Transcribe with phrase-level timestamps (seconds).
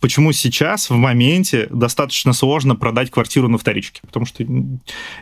[0.00, 4.44] почему сейчас, в моменте, достаточно сложно продать квартиру на вторичке, потому что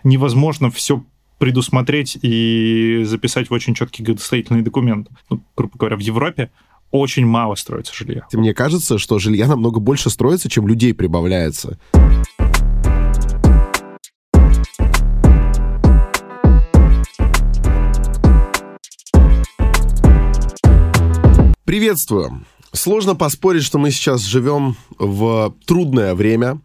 [0.04, 1.04] невозможно все
[1.38, 5.08] предусмотреть и записать в очень четкий градостроительный документ.
[5.28, 6.50] Ну, грубо говоря, в Европе
[6.90, 8.26] очень мало строится жилья.
[8.32, 11.78] Мне кажется, что жилья намного больше строится, чем людей прибавляется.
[21.64, 22.46] Приветствую!
[22.76, 26.60] Сложно поспорить, что мы сейчас живем в трудное время.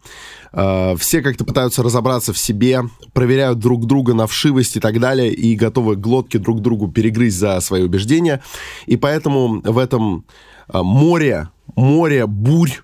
[0.52, 2.82] Э, все как-то пытаются разобраться в себе,
[3.14, 7.58] проверяют друг друга на вшивость и так далее, и готовы глотки друг другу перегрызть за
[7.60, 8.42] свои убеждения.
[8.84, 10.26] И поэтому в этом
[10.72, 12.82] э, море, море бурь,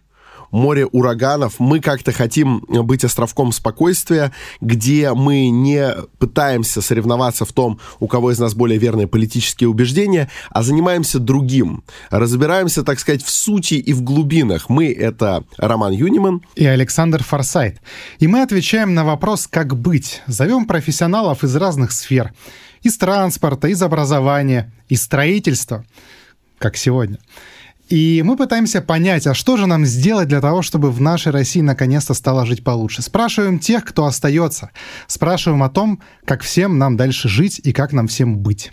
[0.50, 1.54] море ураганов.
[1.58, 8.30] Мы как-то хотим быть островком спокойствия, где мы не пытаемся соревноваться в том, у кого
[8.30, 11.84] из нас более верные политические убеждения, а занимаемся другим.
[12.10, 14.68] Разбираемся, так сказать, в сути и в глубинах.
[14.68, 17.80] Мы— это Роман Юниман и Александр Форсайт.
[18.18, 20.22] И мы отвечаем на вопрос «как быть?».
[20.26, 22.32] Зовем профессионалов из разных сфер.
[22.82, 25.84] Из транспорта, из образования, из строительства,
[26.58, 27.18] как сегодня.
[27.88, 31.62] И мы пытаемся понять, а что же нам сделать для того, чтобы в нашей России
[31.62, 33.00] наконец-то стало жить получше.
[33.00, 34.70] Спрашиваем тех, кто остается.
[35.06, 38.72] Спрашиваем о том, как всем нам дальше жить и как нам всем быть.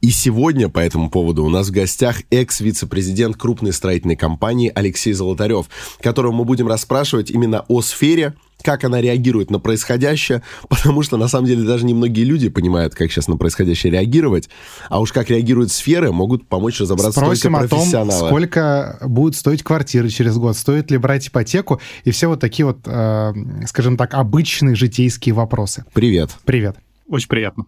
[0.00, 5.66] И сегодня по этому поводу у нас в гостях экс-вице-президент крупной строительной компании Алексей Золотарев,
[6.00, 8.34] которого мы будем расспрашивать именно о сфере,
[8.66, 13.12] как она реагирует на происходящее, потому что, на самом деле, даже немногие люди понимают, как
[13.12, 14.50] сейчас на происходящее реагировать,
[14.88, 18.18] а уж как реагируют сферы, могут помочь разобраться Спросим только профессионалы.
[18.18, 22.40] о том, сколько будут стоить квартиры через год, стоит ли брать ипотеку, и все вот
[22.40, 23.32] такие вот, э,
[23.66, 25.84] скажем так, обычные житейские вопросы.
[25.94, 26.30] Привет.
[26.44, 26.76] Привет.
[27.08, 27.66] Очень приятно.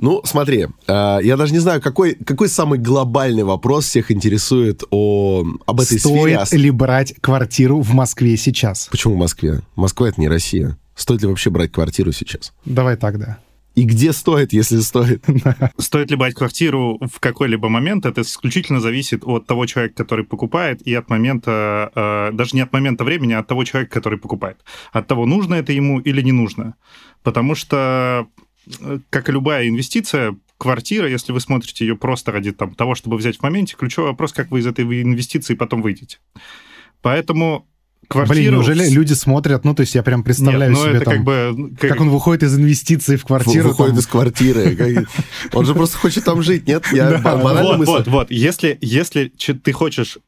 [0.00, 5.44] Ну, смотри, э, я даже не знаю, какой, какой самый глобальный вопрос всех интересует о,
[5.66, 6.62] об этой Стоит сфере.
[6.62, 8.88] ли брать квартиру в Москве сейчас?
[8.90, 9.60] Почему в Москве?
[9.76, 10.78] Москва— это не Россия.
[10.94, 12.52] Стоит ли вообще брать квартиру сейчас?
[12.64, 13.38] Давай так, да.
[13.74, 15.24] И где стоит, если стоит?
[15.78, 20.82] Стоит ли брать квартиру в какой-либо момент, это исключительно зависит от того человека, который покупает,
[20.82, 24.58] и от момента, э, даже не от момента времени, а от того человека, который покупает.
[24.92, 26.74] От того, нужно это ему или не нужно.
[27.22, 28.26] Потому что
[29.10, 33.38] как и любая инвестиция, квартира, если вы смотрите ее просто ради там, того, чтобы взять
[33.38, 36.18] в моменте, ключевой вопрос, как вы из этой инвестиции потом выйдете.
[37.02, 37.66] Поэтому
[38.08, 38.34] квартиру...
[38.34, 41.14] Блин, неужели люди смотрят, ну, то есть я прям представляю Нет, ну, себе это там,
[41.14, 41.90] как, бы, как...
[41.90, 43.68] как он выходит из инвестиций в квартиру.
[43.68, 44.00] Выходит там...
[44.00, 45.06] из квартиры.
[45.52, 46.84] Он же просто хочет там жить, нет?
[46.92, 48.30] Я вот, вот, вот.
[48.30, 50.18] Если, если ты хочешь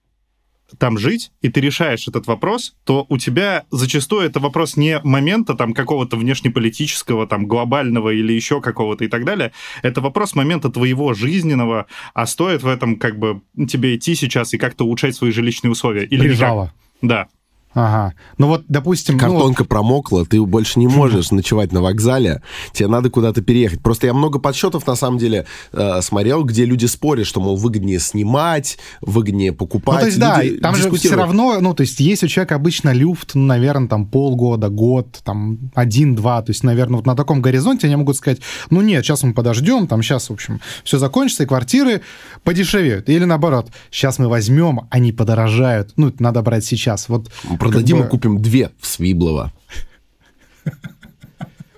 [0.79, 5.55] там жить, и ты решаешь этот вопрос, то у тебя зачастую это вопрос не момента
[5.55, 9.53] там какого-то внешнеполитического, там глобального или еще какого-то и так далее.
[9.83, 14.59] Это вопрос момента твоего жизненного, а стоит в этом как бы тебе идти сейчас и
[14.59, 16.05] как-то улучшать свои жилищные условия.
[16.05, 16.65] Или Прижало.
[16.65, 16.75] Никак.
[17.03, 17.29] Да.
[17.75, 18.15] Ага.
[18.39, 19.19] Ну вот, допустим...
[19.19, 19.69] Картонка ну...
[19.69, 23.81] промокла, ты больше не можешь ночевать на вокзале, тебе надо куда-то переехать.
[23.81, 27.99] Просто я много подсчетов, на самом деле, э, смотрел, где люди спорят, что, мол, выгоднее
[27.99, 29.95] снимать, выгоднее покупать.
[29.95, 32.57] Ну, то есть, люди да, там же все равно, ну, то есть, есть у человека
[32.57, 37.41] обычно люфт, ну, наверное, там полгода, год, там один-два, то есть, наверное, вот на таком
[37.41, 38.41] горизонте они могут сказать,
[38.71, 42.03] ну, нет, сейчас мы подождем, там сейчас, в общем, все закончится, и квартиры
[42.45, 43.09] подешевеют.
[43.09, 47.09] Или наоборот, сейчас мы возьмем, они подорожают, ну, надо брать сейчас.
[47.09, 47.31] Вот
[47.63, 48.05] Продадим бы...
[48.05, 49.53] и купим две в Свиблово.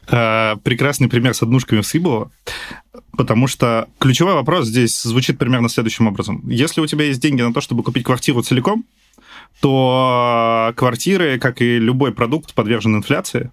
[0.07, 2.31] А, прекрасный пример с однушками в Свиблово,
[3.17, 6.47] потому что ключевой вопрос здесь звучит примерно следующим образом.
[6.47, 8.85] Если у тебя есть деньги на то, чтобы купить квартиру целиком,
[9.61, 13.51] то квартиры, как и любой продукт, подвержен инфляции.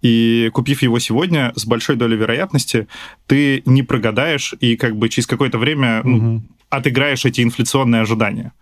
[0.00, 2.88] И купив его сегодня, с большой долей вероятности,
[3.26, 6.08] ты не прогадаешь и как бы через какое-то время угу.
[6.08, 8.52] ну, отыграешь эти инфляционные ожидания.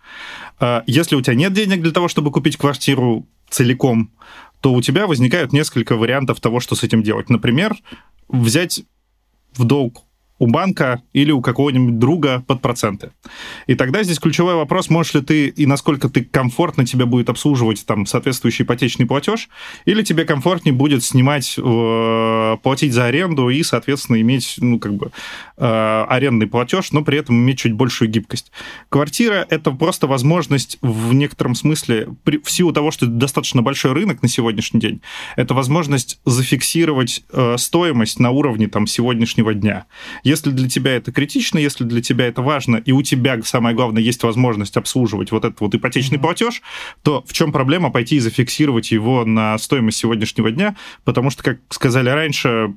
[0.61, 4.11] А, если у тебя нет денег для того, чтобы купить квартиру целиком,
[4.61, 7.29] то у тебя возникают несколько вариантов того, что с этим делать.
[7.29, 7.75] Например,
[8.29, 8.83] взять
[9.53, 10.03] в долг
[10.41, 13.11] у банка или у какого-нибудь друга под проценты.
[13.67, 17.85] И тогда здесь ключевой вопрос, можешь ли ты и насколько ты комфортно тебе будет обслуживать
[17.85, 19.49] там соответствующий ипотечный платеж,
[19.85, 25.11] или тебе комфортнее будет снимать, э, платить за аренду и, соответственно, иметь, ну, как бы,
[25.57, 28.51] э, арендный платеж, но при этом иметь чуть большую гибкость.
[28.89, 33.93] Квартира— это просто возможность в некотором смысле, при, в силу того, что это достаточно большой
[33.93, 35.01] рынок на сегодняшний день,
[35.35, 39.85] это возможность зафиксировать э, стоимость на уровне там сегодняшнего дня.
[40.31, 44.01] Если для тебя это критично, если для тебя это важно, и у тебя, самое главное,
[44.01, 46.21] есть возможность обслуживать вот этот вот ипотечный mm-hmm.
[46.21, 46.61] платеж,
[47.03, 50.77] то в чем проблема пойти и зафиксировать его на стоимость сегодняшнего дня?
[51.03, 52.73] Потому что, как сказали раньше,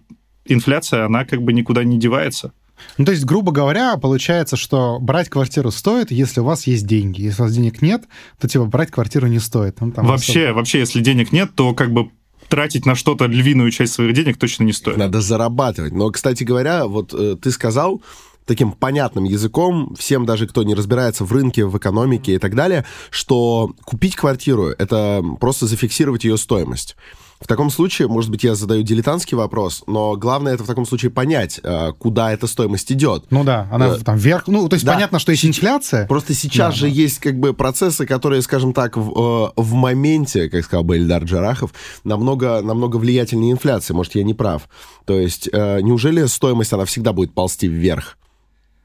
[0.47, 2.53] инфляция, она как бы никуда не девается.
[2.99, 7.23] Ну, то есть, грубо говоря, получается, что брать квартиру стоит, если у вас есть деньги.
[7.23, 8.05] Если у вас денег нет,
[8.41, 9.81] то, типа, брать квартиру не стоит.
[9.81, 10.57] Ну, там вообще, особо...
[10.57, 12.11] вообще, если денег нет, то как бы
[12.55, 14.97] тратить на что-то львиную часть своих денег точно не стоит.
[14.97, 15.93] Надо зарабатывать.
[15.93, 18.01] Но, кстати говоря, вот э, ты сказал,
[18.47, 22.85] таким понятным языком, всем даже, кто не разбирается в рынке, в экономике и так далее,
[23.11, 26.97] что купить квартиру— это просто зафиксировать ее стоимость.
[27.45, 31.11] В таком случае, может быть, я задаю дилетантский вопрос, но главное это в таком случае
[31.11, 33.27] понять, э, куда эта стоимость идет.
[33.29, 34.45] Ну да, она э, там вверх.
[34.47, 34.95] Ну, то есть да.
[34.95, 36.07] понятно, что есть инфляция.
[36.07, 36.93] Просто сейчас да, же да.
[36.93, 41.23] есть как бы процессы, которые, скажем так, в, э, в моменте, как сказал бы Эльдар
[41.25, 43.93] Джарахов, намного, намного влиятельнее инфляции.
[43.93, 44.67] Может, я не прав.
[45.05, 48.17] То есть, неужели стоимость, она всегда будет ползти вверх?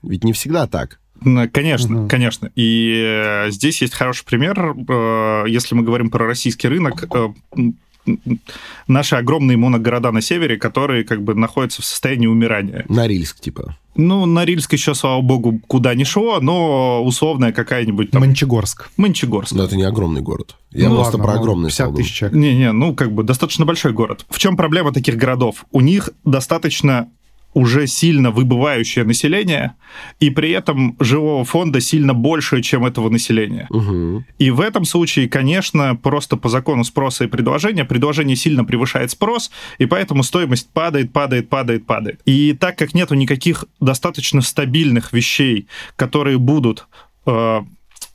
[0.03, 0.99] Ведь не всегда так.
[1.53, 2.09] Конечно, угу.
[2.09, 2.51] конечно.
[2.55, 4.75] И здесь есть хороший пример.
[5.47, 7.07] Если мы говорим про российский рынок,
[8.87, 12.85] наши огромные моногорода на севере, которые как бы находятся в состоянии умирания.
[12.89, 13.75] Норильск, типа.
[13.95, 18.21] Ну, Норильск еще, слава богу, куда ни шло, но условная какая-нибудь там...
[18.21, 18.89] Мончегорск.
[18.97, 19.51] Мончегорск.
[19.51, 20.55] Но это не огромный город.
[20.71, 22.37] Я ну, просто ладно, про ну, огромный 50 тысяч человек.
[22.37, 24.25] Не-не, ну, как бы достаточно большой город.
[24.29, 25.65] В чем проблема таких городов?
[25.71, 27.09] У них достаточно
[27.53, 29.75] уже сильно выбывающее население,
[30.19, 33.67] и при этом живого фонда сильно больше, чем этого населения.
[33.69, 34.23] Угу.
[34.37, 39.49] И в этом случае, конечно, просто по закону спроса и предложения, предложение сильно превышает спрос,
[39.79, 42.21] и поэтому стоимость падает, падает, падает, падает.
[42.25, 46.87] И так как нету никаких достаточно стабильных вещей, которые будут
[47.25, 47.61] э,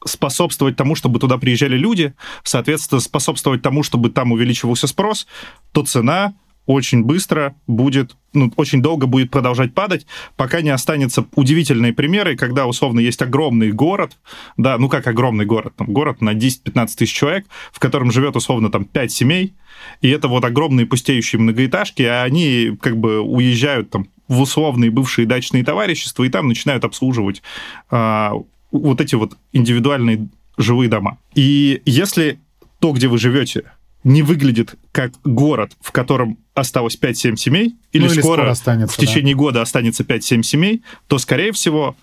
[0.04, 2.14] способствовать тому, чтобы туда приезжали люди,
[2.44, 5.26] соответственно, способствовать тому, чтобы там увеличивался спрос,
[5.72, 6.34] то цена
[6.66, 10.06] очень быстро будет, ну, очень долго будет продолжать падать,
[10.36, 14.16] пока не останется удивительные примеры, когда, условно, есть огромный город,
[14.56, 18.70] да, ну как огромный город, там город на 10-15 тысяч человек, в котором живет, условно,
[18.70, 19.54] там 5 семей,
[20.00, 25.26] и это вот огромные пустеющие многоэтажки, а они как бы уезжают там в условные бывшие
[25.26, 27.42] дачные товарищества, и там начинают обслуживать
[27.90, 28.32] а,
[28.70, 31.18] вот эти вот индивидуальные жилые дома.
[31.34, 32.38] И если
[32.78, 33.64] то, где вы живете,
[34.04, 38.94] не выглядит как город, в котором осталось 5-7 семей, или, ну, или скоро, скоро останется,
[38.94, 39.38] в течение да.
[39.38, 41.96] года останется 5-7 семей, то, скорее всего,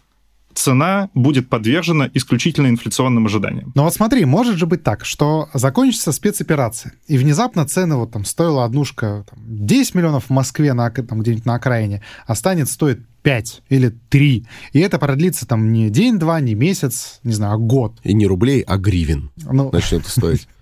[0.54, 3.72] цена будет подвержена исключительно инфляционным ожиданиям.
[3.76, 8.26] Но вот смотри, может же быть так, что закончится спецоперация, и внезапно цены вот там
[8.26, 13.00] стоила однушка там, 10 миллионов в Москве на, там, где-нибудь на окраине, а станет стоить
[13.24, 14.46] 5 или 3.
[14.74, 18.00] И это продлится там не день-два, не месяц, не знаю, а год.
[18.04, 19.70] И не рублей, а гривен ну...
[19.72, 20.48] начнет стоить.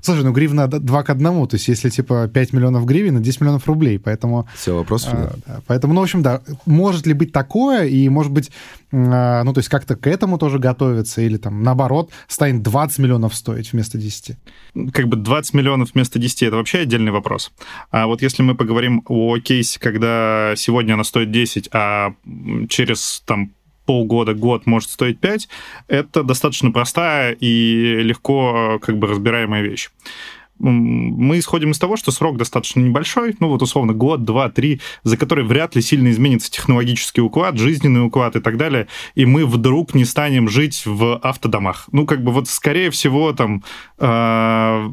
[0.00, 3.66] Слушай, ну гривна 2 к 1, то есть если типа 5 миллионов гривен, 10 миллионов
[3.66, 4.48] рублей, поэтому...
[4.54, 5.34] Все, вопросов а.
[5.46, 8.50] Да, поэтому, ну, в общем, да, может ли быть такое, и может быть,
[8.92, 13.34] а, ну, то есть как-то к этому тоже готовиться, или там, наоборот, станет 20 миллионов
[13.34, 14.36] стоить вместо 10?
[14.92, 17.52] Как бы 20 миллионов вместо 10— это вообще отдельный вопрос.
[17.90, 22.14] А вот если мы поговорим о кейсе, когда сегодня она стоит 10, а
[22.68, 23.52] через там
[23.84, 25.48] полгода, год может стоить 5,
[25.88, 29.90] это достаточно простая и легко как бы разбираемая вещь
[30.58, 35.16] мы исходим из того, что срок достаточно небольшой, ну вот условно год, два, три, за
[35.16, 39.94] который вряд ли сильно изменится технологический уклад, жизненный уклад и так далее, и мы вдруг
[39.94, 41.88] не станем жить в автодомах.
[41.92, 43.64] Ну как бы вот скорее всего там
[43.98, 44.90] э,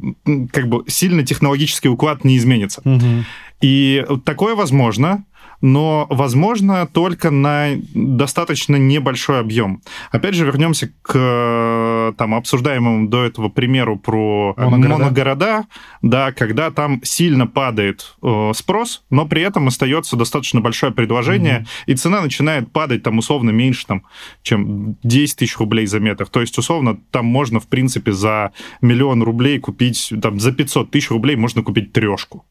[0.52, 2.82] как бы сильно технологический уклад не изменится.
[2.84, 3.26] Угу.
[3.62, 5.24] И такое возможно,
[5.62, 9.82] но возможно только на достаточно небольшой объем.
[10.12, 15.66] Опять же, вернемся к там, обсуждаемому до этого примеру про моногорода, моногорода
[16.02, 21.94] да, когда там сильно падает э, спрос, но при этом остается достаточно большое предложение, mm-hmm.
[21.94, 24.04] и цена начинает падать там условно меньше, там,
[24.42, 26.28] чем 10 тысяч рублей за метр.
[26.28, 31.10] То есть, условно, там можно, в принципе, за миллион рублей купить, там, за 500 тысяч
[31.12, 32.46] рублей можно купить трешку.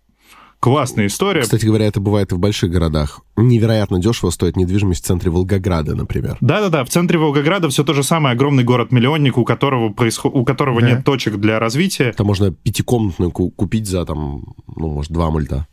[0.61, 1.41] Классная история.
[1.41, 3.21] Кстати говоря, это бывает и в больших городах.
[3.37, 6.37] Невероятно дешево стоит недвижимость в центре Волгограда, например.
[6.43, 8.35] Да-да-да, в центре Волгограда все то же самое.
[8.35, 10.35] Огромный город-миллионник, у которого, происход...
[10.35, 10.91] у которого да.
[10.91, 12.13] нет точек для развития.
[12.13, 15.67] Там можно пятикомнатную купить за, там, ну, может, два мульта.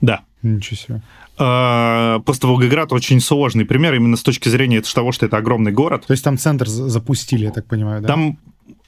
[0.00, 0.22] Да.
[0.42, 1.02] Ничего себе.
[1.38, 6.04] А, просто Волгоград очень сложный пример именно с точки зрения того, что это огромный город.
[6.06, 8.08] То есть там центр запустили, я так понимаю, да?
[8.08, 8.38] Там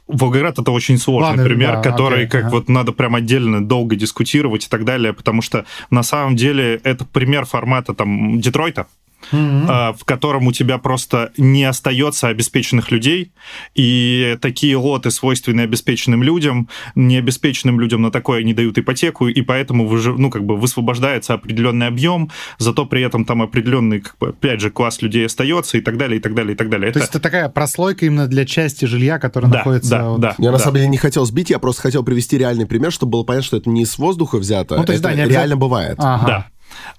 [0.08, 2.50] Волгоград это очень сложный Ладно, пример, да, который окей, как ага.
[2.50, 7.04] вот надо прям отдельно долго дискутировать и так далее, потому что на самом деле это
[7.04, 8.86] пример формата там Детройта,
[9.32, 9.96] mm-hmm.
[9.98, 13.32] в котором у тебя просто не остается обеспеченных людей,
[13.74, 19.86] и такие лоты, свойственные обеспеченным людям, необеспеченным людям на такое не дают ипотеку, и поэтому
[19.86, 24.60] вы, ну, как бы высвобождается определенный объем, зато при этом там определенный, как бы, опять
[24.60, 26.92] же, класс людей остается, и так далее, и так далее, и так далее.
[26.92, 27.00] То это...
[27.00, 29.90] есть это такая прослойка именно для части жилья, которая да, находится...
[29.90, 30.20] Да, вот...
[30.20, 30.34] да.
[30.38, 30.52] Я да.
[30.52, 33.46] на самом деле не хотел сбить, я просто хотел привести реальный пример, чтобы было понятно,
[33.46, 35.96] что это не с воздуха взято, ну, то есть, это да, реально бывает.
[35.98, 36.26] Ага.
[36.26, 36.46] Да.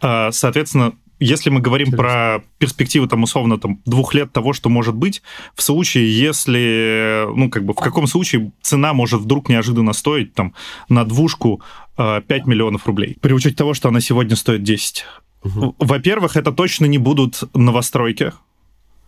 [0.01, 4.96] А, соответственно, если мы говорим про перспективы, там, условно, там, двух лет того, что может
[4.96, 5.22] быть,
[5.54, 10.54] в случае, если, ну, как бы, в каком случае цена может вдруг неожиданно стоить, там,
[10.88, 11.62] на двушку
[11.98, 15.06] 5 э, миллионов рублей, при учете того, что она сегодня стоит 10.
[15.44, 15.76] Угу.
[15.80, 18.32] Во-первых, это точно не будут новостройки,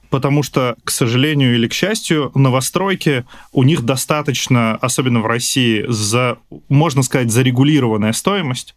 [0.10, 6.38] потому что, к сожалению или к счастью, новостройки, у них достаточно, особенно в России, за,
[6.68, 8.76] можно сказать, зарегулированная стоимость,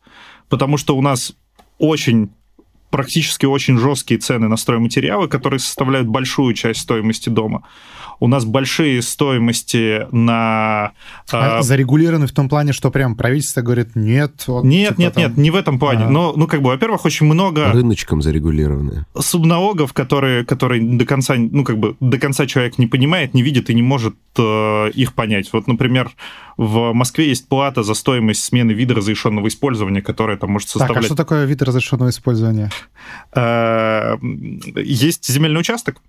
[0.49, 1.35] потому что у нас
[1.79, 2.31] очень
[2.91, 7.65] практически очень жесткие цены на стройматериалы, которые составляют большую часть стоимости дома
[8.21, 10.93] у нас большие стоимости на...
[11.33, 11.63] А, а...
[11.63, 14.45] Зарегулированы в том плане, что прям правительство говорит, нет...
[14.47, 15.23] Вот, нет, типа нет, там...
[15.23, 16.05] нет, не в этом плане.
[16.05, 16.11] А...
[16.11, 17.73] Но, ну, как бы, во-первых, очень много...
[17.73, 19.07] Рыночком зарегулированы.
[19.19, 23.71] Субналогов, которые, которые до конца, ну, как бы, до конца человек не понимает, не видит
[23.71, 25.51] и не может э, их понять.
[25.53, 26.11] Вот, например,
[26.57, 30.95] в Москве есть плата за стоимость смены вида разрешенного использования, которая там может составлять...
[30.95, 32.71] Так, а что такое вид разрешенного использования?
[33.35, 36.01] Э, есть земельный участок,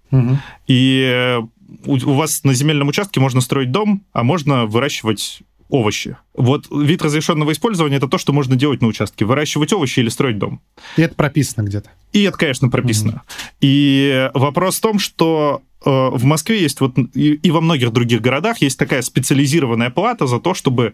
[0.68, 1.40] и
[1.86, 6.18] у вас на земельном участке можно строить дом, а можно выращивать овощи.
[6.34, 9.26] Вот вид разрешенного использования это то, что можно делать на участке.
[9.26, 10.62] Выращивать овощи или строить дом.
[10.98, 11.90] И это прописано где-то.
[12.14, 13.24] И это, конечно, прописано.
[13.26, 13.58] Mm-hmm.
[13.62, 18.22] И вопрос в том, что э, в Москве есть вот и, и во многих других
[18.22, 20.94] городах есть такая специализированная плата за то, чтобы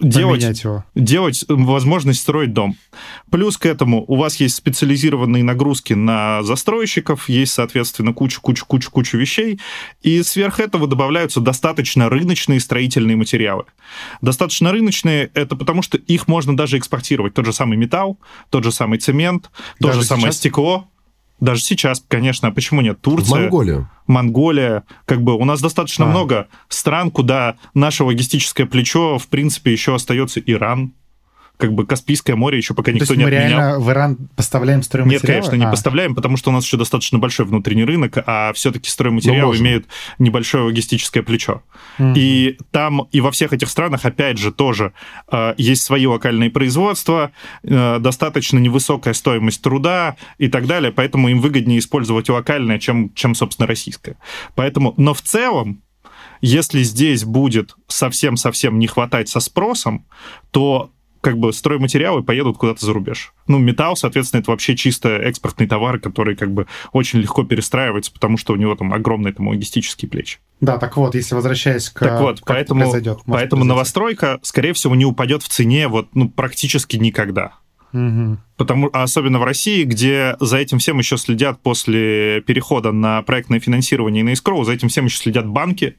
[0.00, 0.84] делать, его.
[0.94, 2.76] делать возможность строить дом.
[3.30, 9.60] Плюс к этому у вас есть специализированные нагрузки на застройщиков, есть, соответственно, куча-куча-куча-куча вещей,
[10.02, 13.64] и сверх этого добавляются достаточно рыночные строительные материалы.
[14.20, 17.34] Достаточно рыночные— это потому, что их можно даже экспортировать.
[17.34, 18.18] Тот же самый металл,
[18.50, 19.50] тот же самый цемент,
[19.80, 20.36] то же самое сейчас?
[20.36, 20.88] стекло.
[21.40, 23.00] Даже сейчас, конечно, а почему нет?
[23.00, 23.38] Турция.
[23.38, 23.90] В Монголию.
[24.06, 24.84] Монголия.
[25.04, 26.08] Как бы у нас достаточно а.
[26.08, 30.92] много стран, куда наше логистическое плечо, в принципе, еще остается Иран,
[31.58, 33.58] как бы Каспийское море еще пока никто То есть не мы отменял.
[33.58, 35.26] реально в Иран поставляем стройматериалы?
[35.26, 35.70] Нет, конечно, не а.
[35.70, 39.86] поставляем, потому что у нас еще достаточно большой внутренний рынок, а все-таки стройматериалы ну, имеют
[40.20, 41.62] небольшое логистическое плечо.
[41.98, 42.12] Угу.
[42.14, 44.92] И там, и во всех этих странах, опять же, тоже
[45.30, 47.32] э, есть свои локальные производства,
[47.64, 53.34] э, достаточно невысокая стоимость труда и так далее, поэтому им выгоднее использовать локальное, чем, чем
[53.34, 54.16] собственно, российское.
[54.54, 55.82] Поэтому, но в целом,
[56.40, 60.06] если здесь будет совсем-совсем не хватать со спросом,
[60.52, 63.32] то как бы стройматериалы поедут куда-то за рубеж.
[63.46, 68.36] Ну, металл, соответственно, это вообще чисто экспортный товар, который как бы очень легко перестраивается, потому
[68.36, 70.38] что у него там огромные там логистические плечи.
[70.60, 72.00] Да, так вот, если возвращаясь к...
[72.00, 76.96] Так вот, поэтому, произойдет, поэтому новостройка, скорее всего, не упадет в цене вот, ну, практически
[76.96, 77.52] никогда.
[77.92, 78.38] Угу.
[78.56, 83.60] Потому, а особенно в России, где за этим всем еще следят после перехода на проектное
[83.60, 85.96] финансирование и на искроу, за этим всем еще следят банки,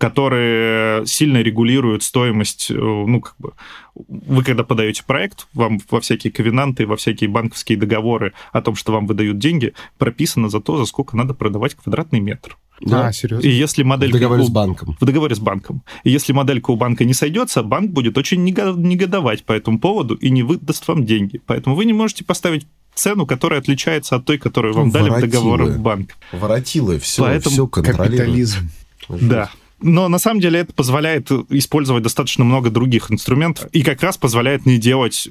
[0.00, 3.52] которые сильно регулируют стоимость, э, ну, как бы,
[3.94, 8.92] вы когда подаете проект, вам во всякие ковенанты, во всякие банковские договоры о том, что
[8.92, 12.56] вам выдают деньги, прописано за то, за сколько надо продавать квадратный метр.
[12.80, 13.46] Да, а, серьезно?
[13.46, 14.16] И если моделька...
[14.16, 14.46] В договоре у...
[14.46, 14.96] с банком.
[14.98, 15.82] В договоре с банком.
[16.02, 20.30] И если моделька у банка не сойдется, банк будет очень негодовать по этому поводу и
[20.30, 21.42] не выдаст вам деньги.
[21.44, 25.10] Поэтому вы не можете поставить цену, которая отличается от той, которую вам Воротилы.
[25.10, 26.16] дали в договоре в банк.
[26.32, 27.52] Воротилы, все, Поэтому...
[27.52, 28.12] все контролируют.
[28.12, 28.70] Капитализм.
[29.10, 29.50] Да.
[29.82, 34.66] Но на самом деле это позволяет использовать достаточно много других инструментов и как раз позволяет
[34.66, 35.28] не делать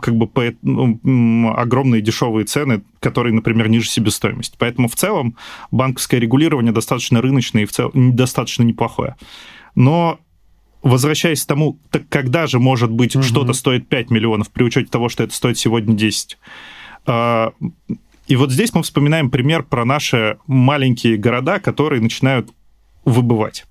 [0.00, 4.56] как бы по, ну, огромные дешевые цены, которые, например, ниже себестоимости.
[4.58, 5.36] Поэтому в целом
[5.70, 9.16] банковское регулирование достаточно рыночное и в целом достаточно неплохое.
[9.74, 10.18] Но
[10.82, 13.22] возвращаясь к тому, так когда же, может быть, угу.
[13.22, 16.38] что-то стоит 5 миллионов при учете того, что это стоит сегодня 10?
[17.06, 17.52] А,
[18.26, 22.50] и вот здесь мы вспоминаем пример про наши маленькие города, которые начинают
[23.04, 23.64] выбывать.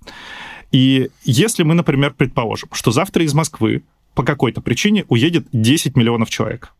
[0.71, 3.83] И если мы, например, предположим, что завтра из Москвы
[4.15, 6.73] по какой-то причине уедет 10 миллионов человек.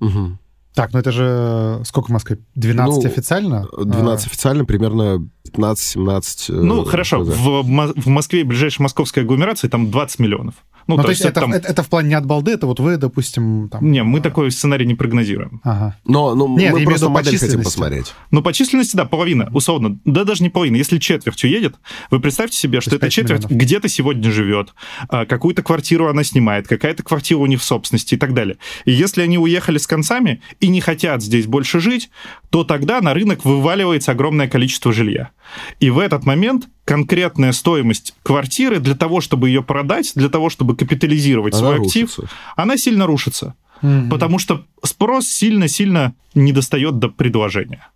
[0.00, 0.38] Угу.
[0.74, 2.38] Так, ну это же сколько в Москве?
[2.54, 3.66] 12 ну, официально?
[3.76, 4.30] 12 а...
[4.30, 6.50] официально, примерно 15-17.
[6.50, 10.54] Э, ну, хорошо, в, в Москве, ближайшей московской агломерации, там 20 миллионов.
[10.88, 11.52] Ну, ну то, то есть, это, там...
[11.52, 13.68] это, это в плане не от балды, это вот вы, допустим...
[13.68, 13.90] Там...
[13.90, 15.60] Не, мы такой сценарий не прогнозируем.
[15.62, 15.96] Ага.
[16.06, 18.14] Но, но Нет, мы просто модель хотим посмотреть.
[18.30, 19.98] Ну, по численности, да, половина, условно.
[20.06, 20.76] Да, даже не половина.
[20.76, 21.76] Если четверть уедет,
[22.10, 24.74] вы представьте себе, что эта четверть где-то сегодня живет,
[25.10, 28.56] а, какую-то квартиру она снимает, какая-то квартира у них в собственности и так далее.
[28.86, 32.10] И если они уехали с концами и не хотят здесь больше жить,
[32.48, 35.32] то тогда на рынок вываливается огромное количество жилья.
[35.80, 40.74] И в этот момент конкретная стоимость квартиры для того, чтобы ее продать, для того, чтобы
[40.74, 42.36] капитализировать она свой актив, рушится.
[42.56, 43.54] она сильно рушится.
[43.82, 44.08] Угу.
[44.08, 47.86] Потому что спрос сильно-сильно не достает до предложения.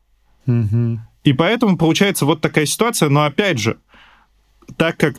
[0.46, 1.00] Угу.
[1.24, 3.08] И поэтому получается вот такая ситуация.
[3.08, 3.78] Но опять же,
[4.76, 5.16] так как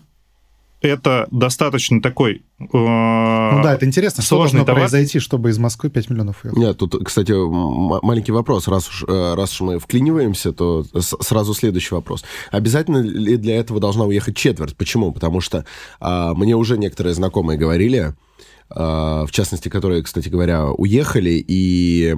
[0.83, 2.43] это достаточно такой...
[2.59, 4.81] Э, ну да, это интересно, что должно товар.
[4.81, 6.59] произойти, чтобы из Москвы 5 миллионов уехало?
[6.59, 8.67] Нет, тут, кстати, маленький вопрос.
[8.67, 12.25] Раз уж, э, раз уж мы вклиниваемся, то сразу следующий вопрос.
[12.51, 14.75] Обязательно ли для этого должна уехать четверть?
[14.75, 15.13] Почему?
[15.13, 15.65] Потому что
[15.99, 18.13] а, мне уже некоторые знакомые говорили,
[18.69, 22.17] а, в частности, которые, кстати говоря, уехали и э,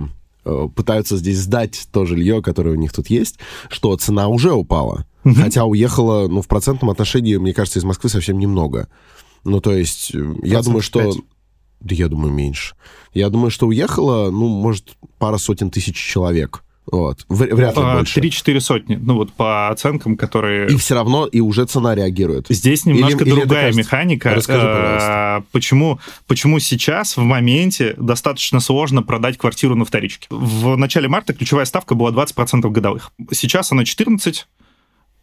[0.75, 5.05] пытаются здесь сдать то жилье, которое у них тут есть, что цена уже упала.
[5.23, 5.35] Угу.
[5.35, 8.87] Хотя уехала, ну, в процентном отношении, мне кажется, из Москвы совсем немного.
[9.43, 11.01] Ну, то есть, Процент я думаю, что...
[11.01, 11.15] 5.
[11.81, 12.75] Да я думаю, меньше.
[13.13, 16.63] Я думаю, что уехало, ну, может, пара сотен тысяч человек.
[16.91, 17.25] Вот.
[17.29, 18.15] Вряд ли а, больше.
[18.15, 18.95] Три-четыре сотни.
[18.95, 20.69] Ну, вот по оценкам, которые...
[20.69, 22.47] И все равно, и уже цена реагирует.
[22.49, 24.35] Здесь немножко или, другая или механика.
[24.35, 25.49] Расскажи, а, пожалуйста.
[25.51, 30.27] Почему, почему сейчас, в моменте, достаточно сложно продать квартиру на вторичке?
[30.29, 33.11] В начале марта ключевая ставка была 20% годовых.
[33.31, 34.43] Сейчас она 14%.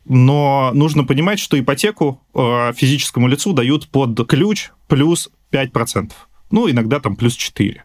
[0.05, 6.11] Но нужно понимать, что ипотеку э, физическому лицу дают под ключ плюс 5%.
[6.51, 7.79] Ну, иногда там плюс 4%.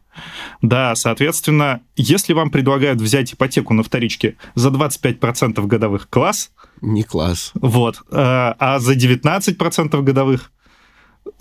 [0.61, 6.51] Да, соответственно, если вам предлагают взять ипотеку на вторичке за 25% годовых класс...
[6.81, 7.51] Не класс.
[7.55, 7.97] Вот.
[8.11, 10.51] Э, а за 19% годовых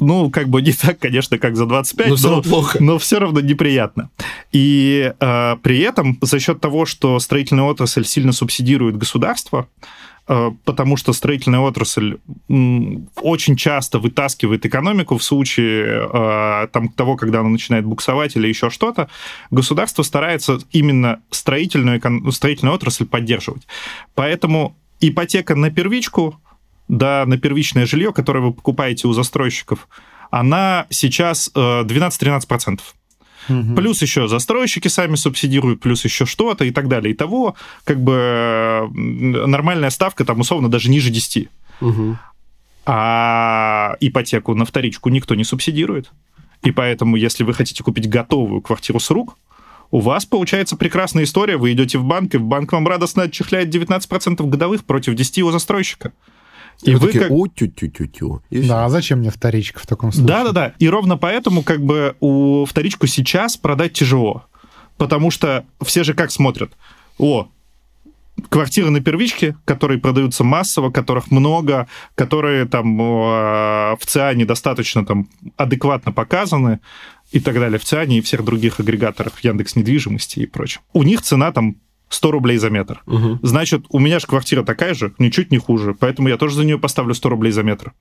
[0.00, 2.78] ну, как бы не так, конечно, как за 25, но, но, плохо.
[2.82, 4.10] но все равно неприятно.
[4.52, 9.68] И э, при этом за счет того, что строительная отрасль сильно субсидирует государство,
[10.26, 12.18] потому что строительная отрасль
[12.48, 18.68] очень часто вытаскивает экономику в случае э, там, того, когда она начинает буксовать или еще
[18.70, 19.08] что-то,
[19.52, 22.00] государство старается именно строительную,
[22.32, 23.66] строительную отрасль поддерживать.
[24.14, 26.40] Поэтому ипотека на первичку,
[26.88, 29.88] да, на первичное жилье, которое вы покупаете у застройщиков,
[30.30, 32.80] она сейчас 12-13%.
[33.48, 33.74] Угу.
[33.76, 37.12] Плюс еще застройщики сами субсидируют, плюс еще что-то и так далее.
[37.12, 41.48] Итого, как бы нормальная ставка там условно даже ниже 10.
[41.80, 42.18] Угу.
[42.86, 46.10] А ипотеку на вторичку никто не субсидирует.
[46.62, 49.36] И поэтому, если вы хотите купить готовую квартиру с рук,
[49.90, 51.56] у вас получается прекрасная история.
[51.56, 56.12] Вы идете в банк, и банк вам радостно отчисляет 19% годовых против 10 у застройщика.
[56.82, 57.30] И, вы такие, как...
[57.30, 60.28] у тю тю тю тю Да, а зачем мне вторичка в таком случае?
[60.28, 60.74] Да-да-да.
[60.78, 64.44] И ровно поэтому как бы у вторичку сейчас продать тяжело.
[64.96, 66.72] Потому что все же как смотрят?
[67.18, 67.48] О,
[68.48, 76.12] квартиры на первичке, которые продаются массово, которых много, которые там в ЦИАНе достаточно там адекватно
[76.12, 76.80] показаны
[77.32, 80.82] и так далее, в ЦИАНе и всех других агрегаторах Яндекс недвижимости и прочем.
[80.92, 81.76] У них цена там
[82.08, 83.02] 100 рублей за метр.
[83.06, 83.40] Угу.
[83.42, 86.78] Значит, у меня же квартира такая же, ничуть не хуже, поэтому я тоже за нее
[86.78, 87.92] поставлю 100 рублей за метр.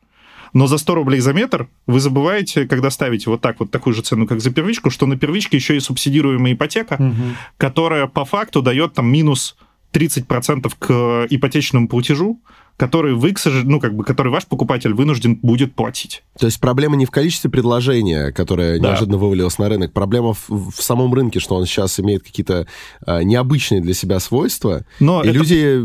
[0.54, 4.02] Но за 100 рублей за метр вы забываете, когда ставите вот так вот такую же
[4.02, 7.36] цену, как за первичку, что на первичке еще и субсидируемая ипотека, угу.
[7.58, 9.58] которая по факту дает там минус
[9.92, 12.40] 30% к ипотечному платежу,
[12.78, 16.24] который вы, к сожалению, ну, как бы, который ваш покупатель вынужден будет платить.
[16.38, 18.90] То есть проблема не в количестве предложения, которое да.
[18.90, 22.68] неожиданно вывалилось на рынок, проблема в, в самом рынке, что он сейчас имеет какие-то
[23.06, 25.38] а, необычные для себя свойства, Но и это...
[25.38, 25.80] люди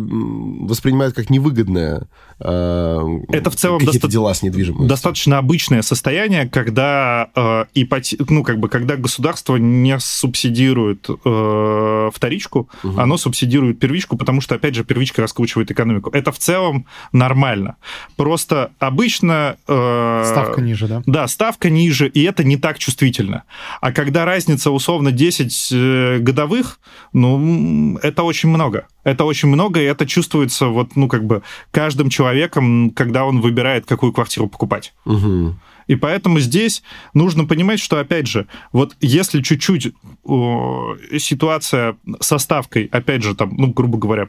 [0.67, 2.09] воспринимают как невыгодное
[2.41, 4.89] это в целом какие-то доста- дела с недвижимостью.
[4.89, 8.17] Достаточно обычное состояние, когда э, ипоте...
[8.29, 12.99] ну, как бы, когда государство не субсидирует э, вторичку, угу.
[12.99, 16.11] оно субсидирует первичку, потому что, опять же, первичка раскручивает экономику.
[16.11, 17.77] Это в целом нормально.
[18.17, 19.57] Просто обычно...
[19.69, 21.03] Э, ставка ниже, да?
[21.07, 23.45] Да, ставка ниже, и это не так чувствительно.
[23.81, 26.81] А когда разница условно 10 э, годовых,
[27.13, 28.87] ну, это очень много.
[29.05, 33.87] Это очень много, и это чувствуется вот, ну, как бы каждым человеком, когда он выбирает,
[33.87, 34.93] какую квартиру покупать.
[35.05, 35.57] Угу.
[35.87, 36.83] И поэтому здесь
[37.15, 43.55] нужно понимать, что, опять же, вот если чуть-чуть о, ситуация со ставкой, опять же, там,
[43.57, 44.29] ну, грубо говоря,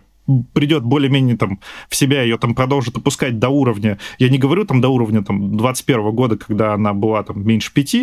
[0.54, 4.82] придет более-менее там в себя, ее там продолжит опускать до уровня, я не говорю там
[4.82, 7.96] до уровня там 21 года, когда она была там меньше 5,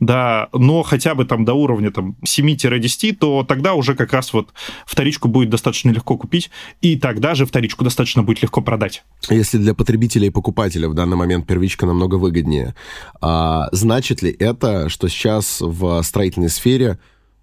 [0.00, 4.50] да, но хотя бы там до уровня там 7-10, то тогда уже как раз вот
[4.86, 6.50] вторичку будет достаточно легко купить,
[6.80, 9.04] и тогда же вторичку достаточно будет легко продать.
[9.28, 12.74] Если для потребителя и покупателя в данный момент первичка намного выгоднее,
[13.20, 16.98] а значит ли это, что сейчас в строительной сфере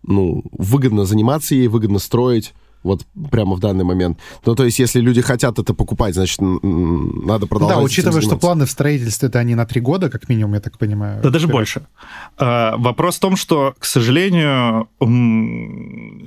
[0.07, 2.53] ну, выгодно заниматься ей, выгодно строить,
[2.85, 4.19] вот прямо в данный момент.
[4.45, 7.77] Ну, то есть, если люди хотят это покупать, значит, надо продолжать.
[7.77, 10.77] Да, учитывая, что планы в строительстве это они на три года, как минимум, я так
[10.77, 11.21] понимаю.
[11.21, 11.87] Да, даже больше.
[12.37, 14.87] А, вопрос в том, что, к сожалению,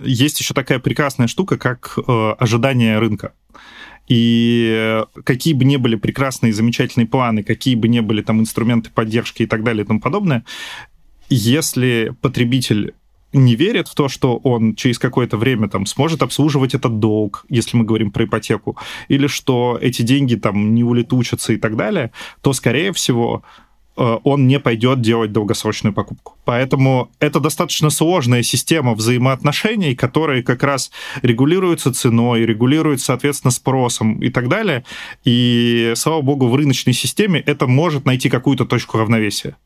[0.04, 3.32] есть еще такая прекрасная штука, как э, ожидание рынка.
[4.08, 9.42] И какие бы ни были прекрасные, замечательные планы, какие бы ни были там инструменты поддержки
[9.42, 10.44] и так далее и тому подобное,
[11.28, 12.94] если потребитель
[13.32, 17.76] не верит в то, что он через какое-то время там сможет обслуживать этот долг, если
[17.76, 18.76] мы говорим про ипотеку,
[19.08, 22.10] или что эти деньги там не улетучатся и так далее,
[22.40, 23.42] то, скорее всего,
[23.96, 26.36] э, он не пойдет делать долгосрочную покупку.
[26.46, 34.30] Поэтому это достаточно сложная система взаимоотношений, которые как раз регулируются ценой, регулируются, соответственно, спросом и
[34.30, 34.84] так далее.
[35.24, 39.56] И, слава богу, в рыночной системе это может найти какую-то точку равновесия.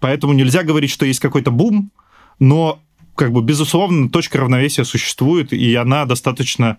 [0.00, 1.90] Поэтому нельзя говорить, что есть какой-то бум,
[2.38, 2.80] но,
[3.16, 6.78] как бы, безусловно, точка равновесия существует, и она достаточно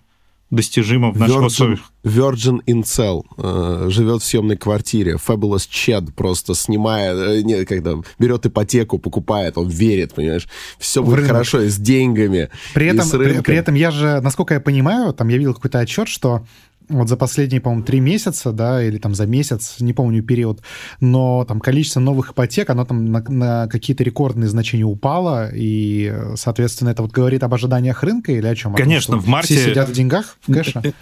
[0.50, 1.80] достижима в наших Virgin, условиях.
[2.04, 5.16] Virgin Incel э, живет в съемной квартире.
[5.16, 10.48] Fabulous Chad просто снимает, э, не, когда берет ипотеку, покупает, он верит, понимаешь?
[10.80, 11.32] Все будет рынок.
[11.32, 12.50] хорошо и с деньгами.
[12.74, 15.54] При и этом, с при, при этом я же, насколько я понимаю, там я видел
[15.54, 16.46] какой-то отчет, что
[16.90, 20.62] вот за последние, по-моему, три месяца, да, или там за месяц, не помню период,
[21.00, 26.90] но там количество новых ипотек, оно там на, на какие-то рекордные значения упало, и, соответственно,
[26.90, 28.74] это вот говорит об ожиданиях рынка или о чем?
[28.74, 30.82] О том, Конечно, в марте- Все сидят в деньгах, в кэше?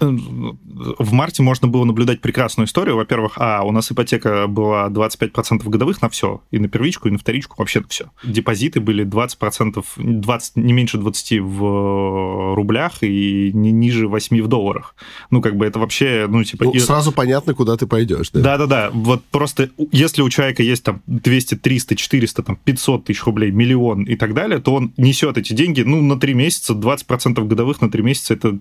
[0.98, 2.96] В марте можно было наблюдать прекрасную историю.
[2.96, 7.18] Во-первых, а, у нас ипотека была 25% годовых на все, и на первичку, и на
[7.18, 8.10] вторичку, вообще на все.
[8.24, 14.94] Депозиты были 20%, 20, не меньше 20 в рублях и не ниже 8 в долларах.
[15.30, 16.64] Ну, как бы это вообще, ну, типа...
[16.64, 18.30] Ну, и- Сразу понятно, куда ты пойдешь.
[18.32, 18.40] Да?
[18.40, 23.50] Да-да-да, вот просто если у человека есть там 200, 300, 400, там 500 тысяч рублей,
[23.50, 27.80] миллион и так далее, то он несет эти деньги, ну, на 3 месяца, 20% годовых
[27.80, 28.58] на 3 месяца, это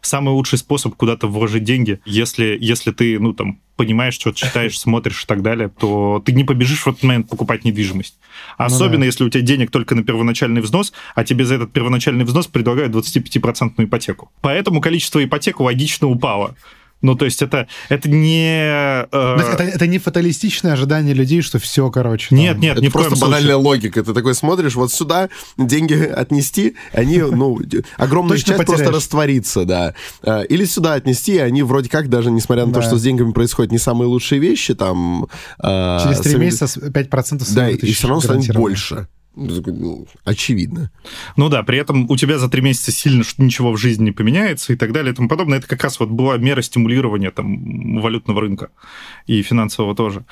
[0.00, 2.00] самый лучший способ куда-то вложить деньги.
[2.04, 6.44] Если, если ты, ну, там, понимаешь, что читаешь, смотришь и так далее, то ты не
[6.44, 8.16] побежишь в этот момент покупать недвижимость.
[8.56, 9.06] Особенно, да.
[9.06, 12.94] если у тебя денег только на первоначальный взнос, а тебе за этот первоначальный взнос предлагают
[12.94, 14.30] 25% ипотеку.
[14.40, 16.56] Поэтому количество ипотек логично упало.
[17.04, 19.04] Ну, то есть это, это не...
[19.04, 22.30] э, Так это, это не фаталистичное ожидание людей, что все, короче.
[22.30, 23.30] там- Нет, нет, Это в просто коем случае.
[23.32, 24.02] банальная логика.
[24.02, 27.60] Ты такой смотришь, вот сюда деньги отнести, они, ну,
[27.98, 28.94] огромная Точно часть просто потеряешь.
[28.96, 29.94] растворится, да.
[30.22, 32.86] А, Или сюда отнести, они вроде как даже, несмотря на то, Да.
[32.86, 35.26] что с деньгами происходят не самые лучшие вещи, там...
[35.58, 39.08] а, Через три сами- месяца с- 5% Да, и все равно станет больше.
[39.36, 40.90] Ну, ну, Очевидно.
[41.36, 44.72] Ну да, при этом у тебя за три месяца сильно ничего в жизни не поменяется
[44.72, 45.58] и так далее и тому подобное.
[45.58, 48.70] Это как раз вот была мера стимулирования там, валютного рынка
[49.26, 50.24] и финансового тоже.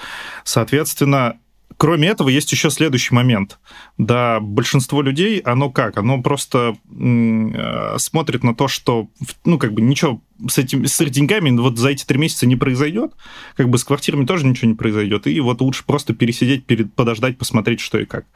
[0.45, 1.38] Соответственно,
[1.77, 3.59] кроме этого, есть еще следующий момент.
[3.99, 5.99] Да, большинство людей, оно как?
[5.99, 9.09] Оно просто э, смотрит на то, что,
[9.45, 13.13] ну, как бы ничего с, этим, с деньгами вот за эти три месяца не произойдет,
[13.57, 17.39] как бы с квартирами тоже ничего не произойдет, и вот лучше просто пересидеть, перед, подождать,
[17.39, 18.27] посмотреть, что и как.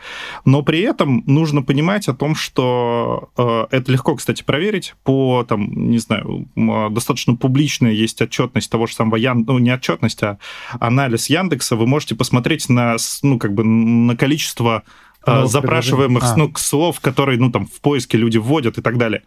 [0.45, 5.91] Но при этом нужно понимать о том, что э, это легко, кстати, проверить по, там,
[5.91, 9.45] не знаю, э, достаточно публичная есть отчетность того же самого Ян...
[9.47, 10.39] ну, не отчетность, а
[10.81, 11.77] анализ Яндекса.
[11.77, 14.83] Вы можете посмотреть на, ну, как бы на количество
[15.35, 16.23] Новых запрашиваемых.
[16.25, 16.37] А.
[16.37, 19.23] ну, слов, которые, ну, там, в поиске люди вводят и так далее.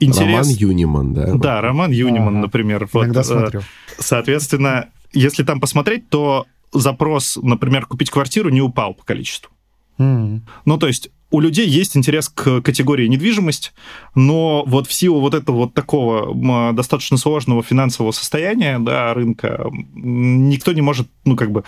[0.00, 1.34] Роман Юниман, да?
[1.34, 2.38] Да, Роман Юниман, Ага.
[2.38, 2.88] например.
[2.92, 3.62] Вот, Иногда э, смотрю.
[3.98, 9.50] Соответственно, если там посмотреть, то запрос, например, купить квартиру не упал по количеству.
[9.98, 10.46] М.
[10.64, 13.74] Ну, то есть у людей есть интерес к категории недвижимость,
[14.14, 19.66] но вот в силу вот этого вот такого м, достаточно сложного финансового состояния да, рынка
[19.94, 21.64] никто не может, ну, как бы,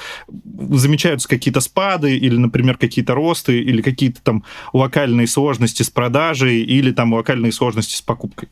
[0.71, 6.91] замечаются какие-то спады или, например, какие-то росты или какие-то там локальные сложности с продажей или
[6.93, 8.49] там локальные сложности с покупкой.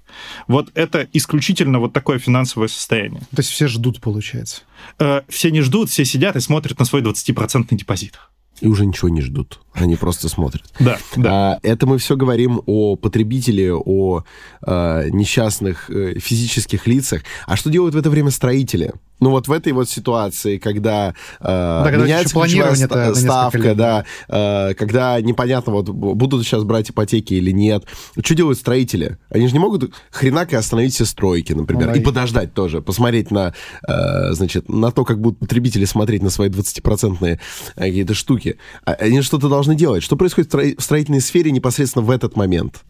[0.47, 3.21] Вот это исключительно вот такое финансовое состояние.
[3.35, 4.63] То есть все ждут, получается.
[4.99, 8.19] Э, Все не ждут, все сидят и смотрят на свой 20% депозит.
[8.61, 9.61] И уже ничего не ждут.
[9.75, 10.65] Они просто смотрят.
[10.81, 11.31] Да, да.
[11.55, 14.25] А, это мы все говорим о потребителе, о
[14.67, 17.23] э, несчастных э, физических лицах.
[17.47, 18.93] А что делают в это время строители?
[19.21, 24.75] Ну вот в этой вот ситуации, когда, э, когда меняется ключевая ста- ставка, да, э,
[24.75, 27.85] когда непонятно, вот будут сейчас брать ипотеки или нет.
[28.23, 29.19] Что делают строители?
[29.31, 32.55] Они же не могут хренак и остановить все стройки, например, Ну да, и и- подождать
[32.55, 33.55] тоже, посмотреть на,
[33.87, 37.39] э, значит, на то, как будут потребители смотреть на свои 20-процентные
[37.77, 38.48] э, какие-то штуки.
[38.85, 40.03] А- Они что-то должны делать.
[40.03, 42.85] Что происходит в стро- в строительной сфере непосредственно в этот момент?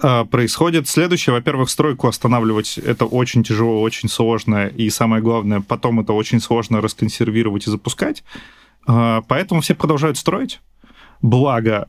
[0.00, 1.34] А, происходит следующее.
[1.34, 6.80] Во-первых, стройку останавливать это очень тяжело, очень сложно, и самое главное, потом это очень сложно
[6.80, 8.24] расконсервировать и запускать.
[8.86, 10.60] А, Поэтому все продолжают строить.
[11.20, 11.88] Благо,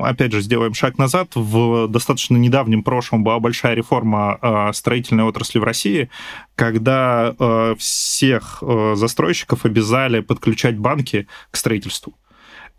[0.00, 1.30] опять же, сделаем шаг назад.
[1.34, 6.10] В достаточно недавнем прошлом была большая реформа строительной отрасли в России,
[6.54, 7.34] когда
[7.78, 8.62] всех
[8.96, 12.12] застройщиков обязали подключать банки к строительству.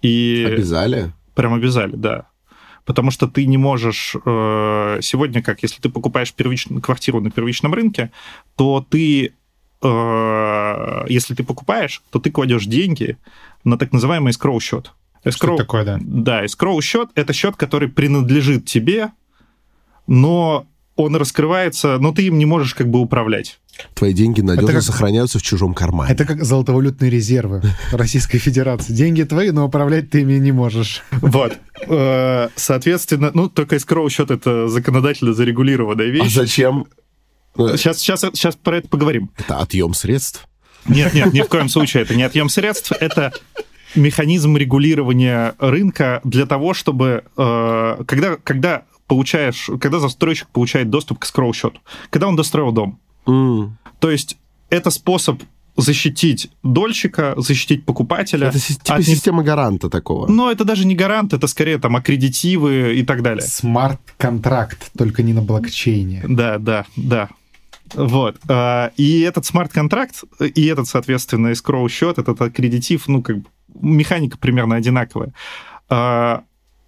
[0.05, 0.45] И...
[0.45, 1.11] Обязали?
[1.33, 2.27] Прям обязали, да.
[2.85, 7.73] Потому что ты не можешь э, сегодня, как если ты покупаешь первичную квартиру на первичном
[7.73, 8.11] рынке,
[8.55, 9.33] то ты,
[9.81, 13.17] э, если ты покупаешь, то ты кладешь деньги
[13.63, 14.91] на так называемый escrow счет.
[15.27, 15.97] Что это такое, да?
[15.99, 19.11] Да, escrow счет это счет, который принадлежит тебе,
[20.05, 23.59] но он раскрывается, но ты им не можешь как бы управлять.
[23.93, 26.13] Твои деньги надежно как- сохраняются в чужом кармане.
[26.13, 28.93] Это как золотовалютные резервы Российской Федерации.
[28.93, 31.03] Деньги твои, но управлять ты ими не можешь.
[31.11, 31.57] Вот.
[31.87, 36.33] Э, Соответственно, ну, только escrow счет это законодательно зарегулированная А вещь.
[36.33, 36.85] зачем?
[37.57, 39.29] Ну, Сейчас, сейчас, сейчас про это поговорим.
[39.37, 40.47] Это отъем средств.
[40.87, 43.33] Нет, нет, ни в коем случае это не отъем средств, это
[43.95, 51.25] механизм регулирования рынка для того, чтобы э, когда, когда получаешь, когда застройщик получает доступ к
[51.25, 52.99] скроу счету, когда он достроил дом.
[53.27, 53.77] М.
[53.99, 54.37] То есть
[54.69, 55.41] это способ
[55.77, 58.47] защитить дольщика, защитить покупателя.
[58.47, 60.27] Это типа от система гаранта такого.
[60.27, 63.45] Но это даже не гарант, это скорее там аккредитивы и так далее.
[63.45, 66.23] Смарт-контракт, только не на блокчейне.
[66.27, 67.29] Да, да, да.
[67.93, 68.37] Вот.
[68.47, 73.45] А, И этот смарт-контракт, и этот, соответственно, escrow счет, этот аккредитив, ну, как бы,
[73.79, 75.33] механика примерно одинаковая.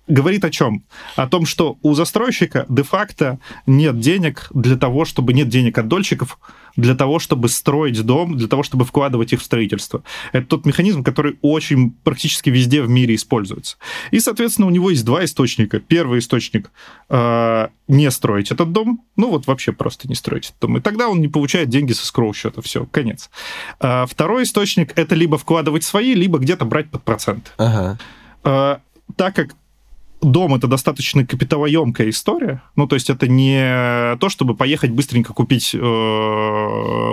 [0.07, 0.83] Говорит о чем?
[1.15, 5.33] О том, что у застройщика де-факто нет денег для того, чтобы...
[5.33, 6.39] Нет денег от дольщиков
[6.77, 10.03] для того, чтобы строить дом, для того, чтобы вкладывать их в строительство.
[10.31, 13.77] Это тот механизм, который очень практически везде в мире используется.
[14.11, 15.79] И, соответственно, у него есть два источника.
[15.79, 16.71] Первый источник
[17.09, 20.77] э, не строить этот дом, ну вот вообще просто не строить этот дом.
[20.77, 22.61] И тогда он не получает деньги со скроу счета.
[22.61, 23.29] Все, конец.
[23.79, 27.49] А второй источник это либо вкладывать свои, либо где-то брать под проценты.
[27.57, 27.97] Ага.
[28.43, 28.77] Э,
[29.15, 29.55] так как
[30.21, 35.73] дом это достаточно капиталоемкая история, ну то есть это не то, чтобы поехать быстренько купить
[35.73, 35.77] э,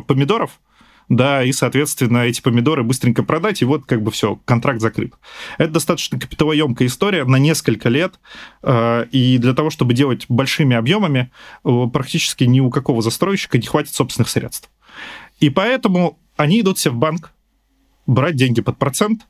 [0.07, 0.61] помидоров,
[1.09, 5.13] да, и, соответственно, эти помидоры быстренько продать, и вот как бы все, контракт закрыт.
[5.59, 8.15] Это достаточно капиталоемкая история на несколько лет,
[8.63, 11.31] э, и для того, чтобы делать большими объемами,
[11.65, 14.71] э, практически ни у какого застройщика не хватит собственных средств.
[15.41, 17.33] И поэтому они идут все в банк,
[18.07, 19.27] брать деньги под процент,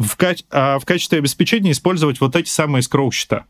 [0.00, 3.44] в, каче- а в качестве обеспечения использовать вот эти самые скроу-счета.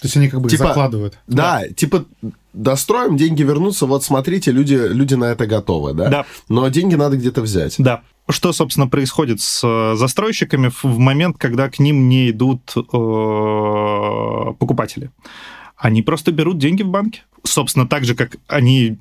[0.00, 1.18] То есть они как бы их Типа- закладывают.
[1.26, 2.04] Да, типа
[2.52, 6.08] достроим, деньги вернутся, вот смотрите, люди, люди на это готовы, да?
[6.08, 6.26] Да.
[6.48, 7.76] Но деньги надо где-то взять.
[7.78, 8.02] Да.
[8.28, 12.80] Что, собственно, происходит с э, застройщиками в момент, когда к ним не идут э,
[14.58, 15.10] покупатели?
[15.76, 17.22] Они просто берут деньги в банке.
[17.42, 18.98] Собственно, так же, как они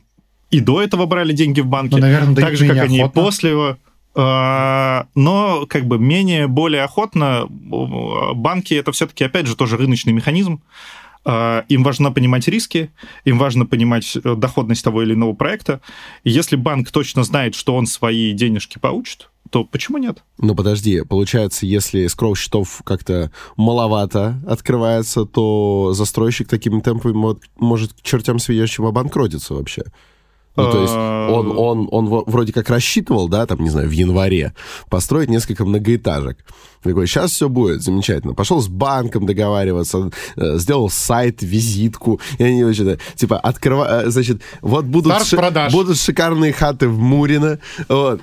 [0.49, 3.49] и до этого брали деньги в банке, Ну, наверное, так же, как они и после
[3.49, 3.77] его.
[4.17, 10.59] Но как бы менее, более охотно банки это все-таки, опять же, тоже рыночный механизм.
[11.23, 12.89] Э, Им важно понимать риски,
[13.25, 15.81] им важно понимать э, доходность того или иного проекта.
[16.23, 20.23] Если банк точно знает, что он свои денежки получит, то почему нет?
[20.37, 27.93] Ну, подожди, получается, если скроу счетов как-то маловато открывается, то застройщик такими темпами мот- может
[27.93, 29.83] к чертям сведящим обанкротиться вообще.
[30.57, 33.91] Ну, то есть он, он, он во- вроде как рассчитывал, да, там, не знаю, в
[33.91, 34.53] январе
[34.89, 36.37] построить несколько многоэтажек.
[36.83, 38.33] Такой, сейчас все будет замечательно.
[38.33, 42.19] Пошел с банком договариваться, э, сделал сайт, визитку.
[42.39, 45.71] И они, значит, типа, открывают, значит, вот будут, продаж.
[45.73, 47.59] будут шикарные хаты в Мурино.
[47.87, 48.21] Вот.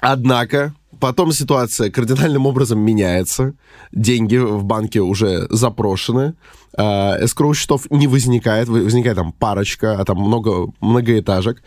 [0.00, 3.54] Однако, потом ситуация кардинальным образом меняется.
[3.92, 6.34] Деньги в банке уже запрошены.
[6.76, 8.68] а, Эскроу счетов не возникает.
[8.68, 11.62] Возникает там парочка, а там много многоэтажек.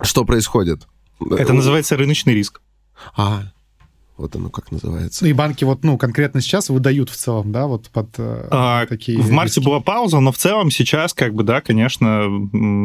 [0.00, 0.86] Что происходит?
[1.30, 2.60] Это называется рыночный риск.
[3.16, 3.42] А,
[4.16, 5.24] вот оно как называется.
[5.24, 8.86] Ну и банки вот, ну, конкретно сейчас выдают в целом, да, вот под э, А,
[8.86, 9.68] такие в марте риски.
[9.68, 12.22] была пауза, но в целом сейчас, как бы, да, конечно,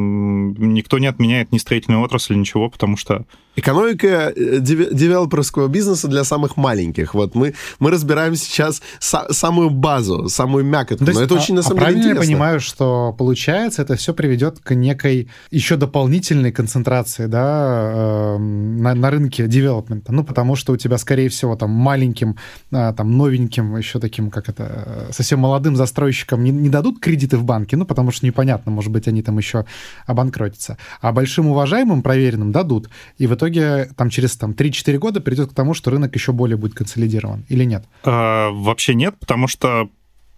[0.03, 6.23] никто не отменяет ни строительную отрасль, ничего, потому что Экономика э, деве- девелоперского бизнеса для
[6.23, 7.13] самых маленьких.
[7.13, 11.03] Вот мы, мы разбираем сейчас са- самую базу, самую мякотку.
[11.03, 12.31] То Но есть, это а- очень, на а самом деле, правильно я интересно.
[12.33, 19.09] понимаю, что получается, это все приведет к некой еще дополнительной концентрации, да, эм, на, на
[19.11, 20.13] рынке девелопмента.
[20.13, 22.37] Ну, потому что у тебя, скорее всего, там маленьким,
[22.71, 27.37] а, там новеньким, еще таким, как это, э, совсем молодым застройщикам не, не дадут кредиты
[27.37, 29.65] в банке, ну, потому что непонятно, может быть, они там еще
[30.05, 30.77] обанкротятся.
[31.01, 32.89] А большим уважаемым, проверенным дадут.
[33.17, 36.57] И в итоге там через там, 3-4 года придет к тому, что рынок еще более
[36.57, 37.45] будет консолидирован.
[37.49, 37.83] Или нет?
[38.03, 39.89] э, вообще нет, потому что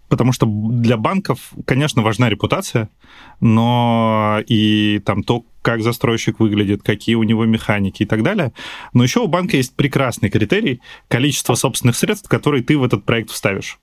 [0.08, 2.90] потому что для банков, конечно, важна репутация,
[3.40, 8.52] но и там то, как застройщик выглядит, какие у него механики и так далее.
[8.92, 13.30] Но еще у банка есть прекрасный критерий количество собственных средств, которые ты в этот проект
[13.30, 13.78] вставишь.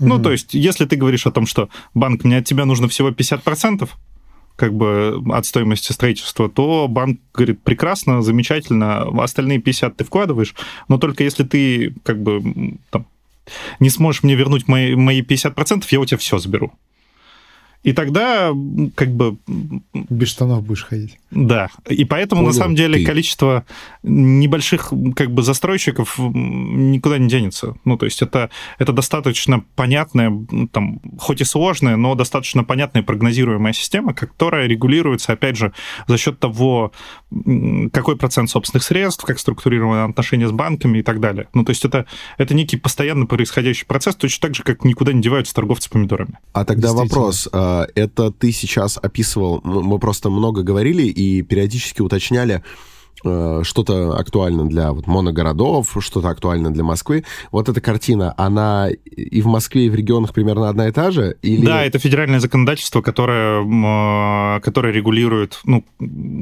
[0.00, 0.22] Ну, Мгм.
[0.24, 3.90] то есть, если ты говоришь о том, что банк, мне от тебя нужно всего 50%,
[4.56, 10.54] как бы от стоимости строительства, то банк говорит, прекрасно, замечательно, остальные 50 ты вкладываешь,
[10.88, 13.06] но только если ты как бы там,
[13.80, 16.72] не сможешь мне вернуть мои, мои 50%, я у тебя все заберу.
[17.82, 18.52] И тогда,
[18.94, 19.38] как бы,
[19.92, 21.18] Без штанов будешь ходить.
[21.32, 21.68] да.
[21.88, 23.04] И поэтому, на Понял самом деле, ты.
[23.04, 23.64] количество
[24.04, 27.74] небольших, как бы, застройщиков никуда не денется.
[27.84, 30.32] Ну, то есть это, это достаточно понятная,
[30.70, 35.72] там, хоть и сложная, но достаточно понятная и прогнозируемая система, которая регулируется, опять же,
[36.06, 36.92] за счет того,
[37.92, 41.48] какой процент собственных средств, как структурированы отношения с банками и так далее.
[41.54, 42.06] Ну, то есть это,
[42.38, 46.38] это некий постоянно происходящий процесс, точно так же, как никуда не деваются торговцы помидорами.
[46.52, 47.48] А тогда вопрос.
[47.52, 52.62] а, Это ты сейчас описывал, мы мы просто много говорили и периодически уточняли,
[53.24, 57.24] э, что-то актуально для вот моногородов, что-то актуально для Москвы.
[57.50, 61.36] Вот эта картина, она и в Москве, и в регионах примерно одна и та же?
[61.42, 61.66] Или...
[61.66, 65.84] Да, это федеральное законодательство, которое, э, которое регулирует, ну,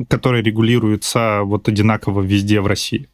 [0.09, 3.09] которое регулируется вот одинаково везде в России.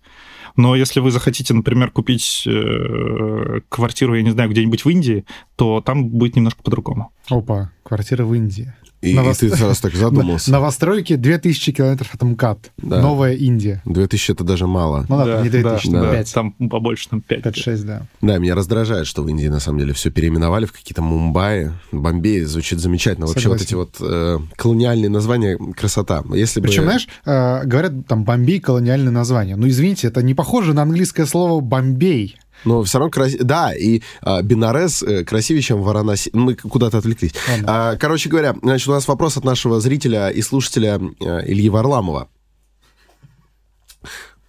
[0.57, 5.25] Но если вы захотите, например, купить э, квартиру, я не знаю, где-нибудь в Индии,
[5.57, 7.13] то там будет немножко по-другому.
[7.29, 8.75] Опа, квартира в Индии.
[9.03, 10.51] И, и Новост- ты сразу так задумался.
[10.51, 12.73] Новостройки 2000 километров от МКАД.
[12.79, 13.01] Да.
[13.01, 13.83] Новая Индия.
[13.85, 15.05] 2000 это даже мало.
[15.09, 16.01] Ну ладно, не 2000, да.
[16.01, 16.35] там да, 5.
[16.35, 17.41] Там побольше, там 5.
[17.45, 18.03] 5-6, да.
[18.23, 22.43] Да, меня раздражает, что в Индии на самом деле все переименовали в какие-то Мумбаи, Бомбей.
[22.45, 23.27] Звучит замечательно.
[23.27, 23.91] Вообще вот эти Согласен.
[24.01, 26.25] вот э, колониальные названия красота.
[26.33, 26.67] Если бы...
[26.67, 29.57] Причем, знаешь, э, говорят, там Бомбей колониальное название.
[29.57, 32.37] Ну, извините, это не похоже на английское слово Бомбей.
[32.67, 33.45] Но все равно красиво.
[33.45, 36.31] Да, и а, Бенарес э, красивее, чем Варанаси.
[36.35, 37.33] Мы куда-то отвлеклись.
[37.49, 37.65] Ладно.
[37.69, 42.29] А, короче говоря, значит, у нас вопрос от нашего зрителя и слушателя э, Ильи Варламова.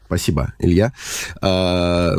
[0.08, 0.94] Спасибо, Илья.
[1.42, 2.14] А,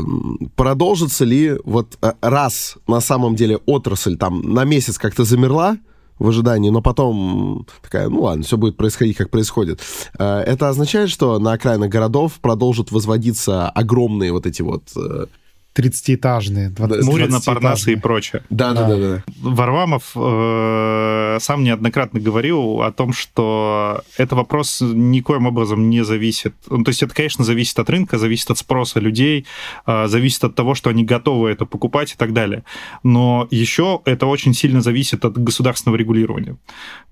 [0.56, 5.78] продолжится ли вот а, раз на самом деле отрасль там на месяц как-то замерла,
[6.18, 9.80] в ожидании, но потом такая, ну ладно, все будет происходить, как происходит.
[10.18, 14.82] А, Это означает, что на окраинах городов продолжут возводиться огромные вот эти вот...
[15.78, 16.70] э, 30-этажные.
[16.70, 18.00] 20 Мурина, Парнасы и 20-этажные.
[18.00, 18.42] прочее.
[18.50, 19.22] Да, да, да, да.
[19.42, 26.54] Варламов э, сам неоднократно говорил о том, что это вопрос никоим образом не зависит.
[26.68, 29.46] Ну, то есть это, конечно, зависит от рынка, зависит от спроса людей,
[29.86, 32.64] э, зависит от того, что они готовы это покупать и так далее.
[33.02, 36.56] Но еще это очень сильно зависит от государственного регулирования.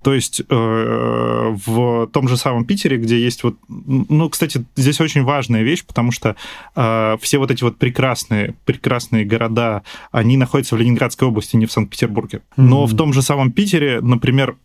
[0.03, 3.57] То есть э, в том же самом Питере, где есть вот...
[3.69, 6.37] Ну, кстати, здесь очень важная вещь, потому что
[6.75, 11.73] э, все вот эти вот прекрасные, прекрасные города, они находятся в Ленинградской области, не в
[11.73, 12.43] Санкт-Петербурге.
[12.57, 12.87] Но Мгм.
[12.87, 14.57] в том же самом Питере, например,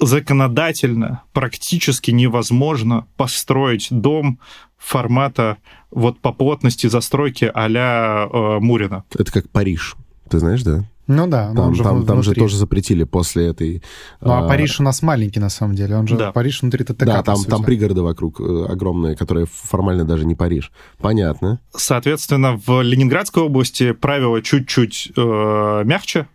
[0.00, 4.38] законодательно практически невозможно построить дом
[4.78, 5.56] формата
[5.90, 9.04] вот по плотности застройки а-ля э, Мурина.
[9.14, 9.94] Это как Париж.
[10.28, 10.84] Ты знаешь, да?
[11.06, 13.82] Ну да, Там, он же там, там же тоже запретили после этой...
[14.20, 15.96] Ну а а, Париж у нас маленький на самом деле.
[15.96, 16.32] Он же Да.
[16.32, 17.04] Париж внутри ТТК.
[17.04, 20.72] Да, там, там пригороды вокруг э, огромные, которые формально даже не Париж.
[20.98, 21.60] Понятно.
[21.76, 26.26] Соответственно, в Ленинградской области правила чуть-чуть э, мягче,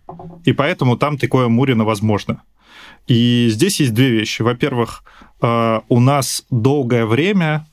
[0.46, 2.44] и поэтому там такое Мурино возможно.
[3.08, 4.44] И здесь есть две вещи.
[4.44, 5.04] Во-первых,
[5.42, 7.66] э, у нас долгое время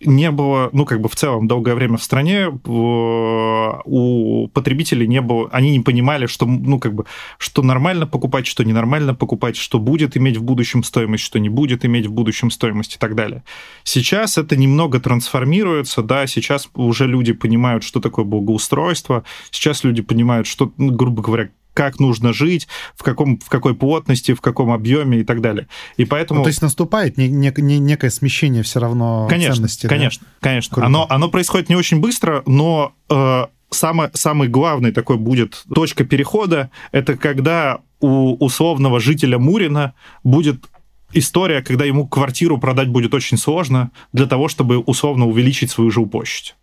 [0.00, 5.48] не было, ну, как бы в целом долгое время в стране у потребителей не было,
[5.52, 7.06] они не понимали, что, ну, как бы,
[7.38, 11.84] что нормально покупать, что ненормально покупать, что будет иметь в будущем стоимость, что не будет
[11.84, 13.42] иметь в будущем стоимость и так далее.
[13.84, 20.46] Сейчас это немного трансформируется, да, сейчас уже люди понимают, что такое благоустройство, сейчас люди понимают,
[20.46, 25.20] что, ну, грубо говоря, как нужно жить, в, каком, в какой плотности, в каком объеме
[25.20, 25.68] и так далее.
[25.96, 26.38] И поэтому...
[26.40, 29.88] Ну, то есть наступает не- не- не- некое смещение все равно Конечно, ценностей.
[29.88, 29.94] да?
[29.94, 30.74] конечно, конечно.
[30.74, 30.86] Круто.
[30.86, 36.70] Оно, оно происходит не очень быстро, но э, самое, самый главный такой будет точка перехода,
[36.92, 40.64] это когда у условного жителя Мурина будет
[41.12, 46.56] история, когда ему квартиру продать будет очень сложно для того, чтобы условно увеличить свою жилплощадь.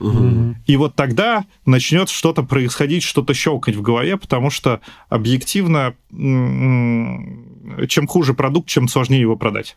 [0.00, 8.34] И вот тогда начнет что-то происходить, что-то щелкать в голове, потому что объективно, чем хуже
[8.34, 9.76] продукт, чем сложнее его продать.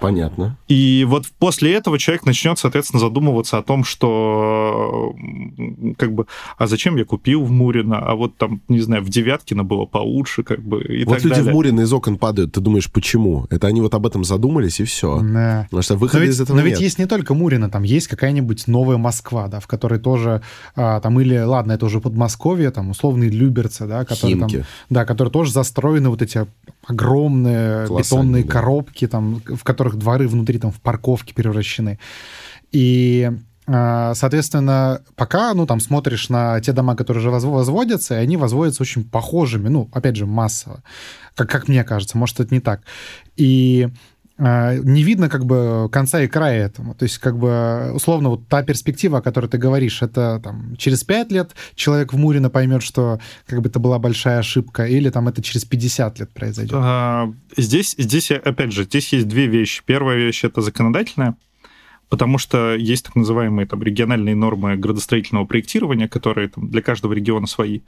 [0.00, 0.56] Понятно.
[0.68, 5.14] И вот после этого человек начнет, соответственно, задумываться о том, что
[5.98, 6.26] как бы,
[6.58, 10.42] а зачем я купил в Мурино, а вот там, не знаю, в Девяткино было получше,
[10.42, 11.52] как бы, и вот так люди далее.
[11.52, 13.46] в Мурино из окон падают, ты думаешь, почему?
[13.50, 15.20] Это они вот об этом задумались, и все.
[15.20, 15.66] Да.
[15.70, 16.80] Потому что Но выхода ведь, из этого но ведь нет.
[16.80, 20.42] есть не только Мурина, там есть какая-нибудь новая Москва, да, в которой тоже,
[20.76, 24.50] а, там, или, ладно, это уже Подмосковье, там, условные Люберцы, да, которые там,
[24.90, 26.46] да, которые тоже застроены вот эти
[26.86, 28.52] огромные бетонные да.
[28.52, 31.98] коробки, там, в которых дворы внутри там в парковке превращены.
[32.72, 33.30] И
[33.66, 38.36] а, Соответственно, пока, ну, там, смотришь на те дома, которые уже возво- возводятся, и они
[38.36, 40.82] возводятся очень похожими, ну, опять же, массово,
[41.34, 42.82] как, как мне кажется, может, это не так.
[43.36, 43.88] И
[44.36, 46.94] не видно как бы конца и края этому.
[46.94, 51.04] То есть как бы условно вот та перспектива, о которой ты говоришь, это там через
[51.04, 55.28] 5 лет человек в Мурино поймет, что как бы это была большая ошибка, или там
[55.28, 56.74] это через 50 лет произойдет?
[56.74, 59.82] А, здесь, здесь, опять же, здесь есть две вещи.
[59.86, 61.36] Первая вещь— это законодательная,
[62.14, 67.48] потому что есть так называемые там, региональные нормы градостроительного проектирования, которые там, для каждого региона
[67.48, 67.80] свои.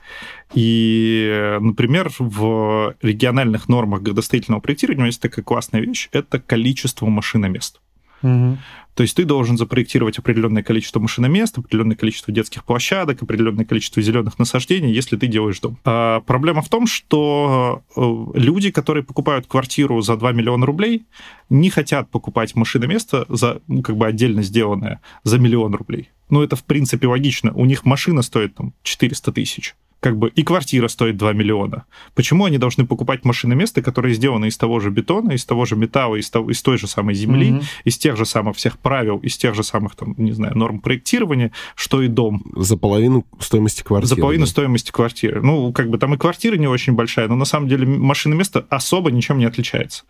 [0.53, 7.79] И, например, в региональных нормах градостроительного проектирования есть такая классная вещь— это количество машиномест.
[8.21, 14.39] То есть ты должен запроектировать определенное количество машиномест, определенное количество детских площадок, определенное количество зеленых
[14.39, 15.77] насаждений, если ты делаешь дом.
[15.85, 18.01] А проблема в том, что э,
[18.33, 21.05] люди, которые покупают квартиру за 2 миллиона рублей,
[21.51, 26.09] не хотят покупать машиноместо за, ну, как бы отдельно сделанное за миллион рублей.
[26.31, 27.53] Ну, это, в принципе, логично.
[27.53, 31.85] У них машина стоит там 400 тысяч как бы и квартира стоит 2 миллиона.
[32.13, 35.75] Почему они должны покупать машины место, которые сделаны из того же бетона, из того же
[35.75, 37.63] металла, из, того, из той же самой земли, mm-hmm.
[37.85, 41.51] из тех же самых всех правил, из тех же самых, там, не знаю, норм проектирования,
[41.75, 42.43] что и дом.
[42.55, 44.15] За половину стоимости квартиры.
[44.15, 44.51] За половину да?
[44.51, 45.41] стоимости квартиры.
[45.41, 48.65] Ну, как бы там и квартира не очень большая, но на самом деле машина место
[48.69, 50.03] особо ничем не отличается.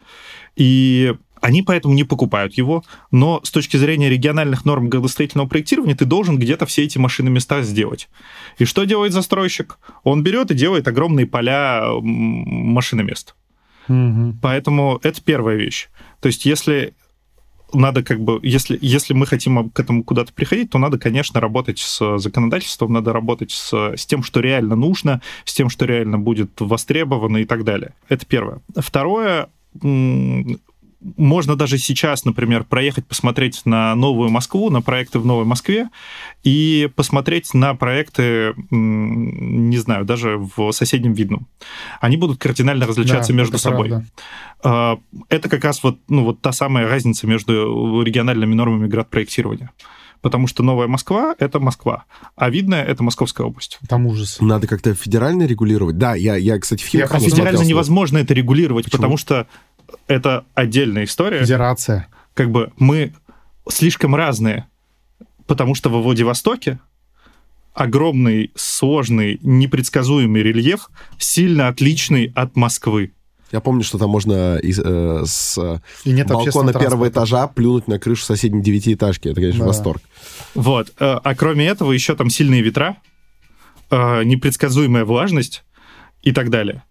[0.55, 6.05] И они поэтому не покупают его, но с точки зрения региональных норм градостроительного проектирования ты
[6.05, 8.09] должен где-то все эти машины места сделать.
[8.57, 9.79] И что делает застройщик?
[10.03, 13.35] Он берет и делает огромные поля машиномест.
[13.87, 14.37] Угу.
[14.41, 15.87] Поэтому это первая вещь.
[16.19, 16.93] То есть если
[17.73, 21.79] надо как бы, если, если мы хотим к этому куда-то приходить, то надо, конечно, работать
[21.79, 26.51] с законодательством, надо работать с, с тем, что реально нужно, с тем, что реально будет
[26.59, 27.93] востребовано и так далее.
[28.07, 28.61] Это первое.
[28.75, 29.49] Второе,
[30.99, 35.89] можно даже сейчас, например, проехать, посмотреть на новую Москву, на проекты в Новой Москве
[36.43, 41.47] и посмотреть на проекты, не знаю, даже в соседнем Видном.
[42.01, 43.89] Они будут кардинально различаться да, между собой.
[43.89, 44.07] Правда.
[44.63, 49.71] А, это как раз вот, ну, вот та самая разница между региональными нормами градпроектирования
[50.21, 53.79] потому что Новая Москва— это Москва, а Видное— это Московская область.
[53.87, 54.37] Там ужас.
[54.41, 55.97] Надо как-то федерально регулировать.
[55.97, 57.21] Да, я, я кстати, в Химках...
[57.21, 58.97] Федерально невозможно это регулировать, Почему?
[58.97, 59.47] потому что
[60.07, 61.41] это отдельная история.
[61.41, 62.07] Федерация.
[62.33, 63.13] Как бы мы
[63.69, 64.67] слишком разные,
[65.45, 66.79] потому что во Владивостоке
[67.73, 73.11] огромный, сложный, непредсказуемый рельеф, сильно отличный от Москвы.
[73.51, 77.97] Я помню, что там можно из, э, с И нет балкона первого этажа плюнуть на
[77.97, 79.29] крышу соседней девятиэтажки.
[79.29, 79.67] Это, конечно, да.
[79.67, 80.01] восторг.
[80.53, 80.89] Вот.
[80.99, 82.97] Э, а кроме этого еще там сильные ветра,
[83.89, 85.63] э, непредсказуемая влажность
[86.23, 86.83] и так далее.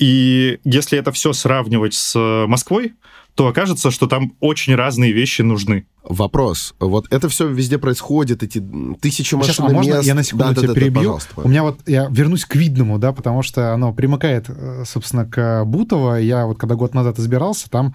[0.00, 2.94] И если это все сравнивать с э, Москвой,
[3.34, 5.86] то окажется, что там очень разные вещи нужны.
[6.02, 6.74] Вопрос.
[6.80, 8.64] Вот это все везде происходит, эти
[9.00, 10.06] тысячи машин Сейчас, а можно мест.
[10.06, 11.18] я на секунду да, тебя да, перебью?
[11.36, 15.26] Да, У меня вот, я вернусь к Видному, да, потому что оно примыкает, э, собственно,
[15.26, 16.16] к Бутово.
[16.16, 17.94] Я вот когда год назад избирался, там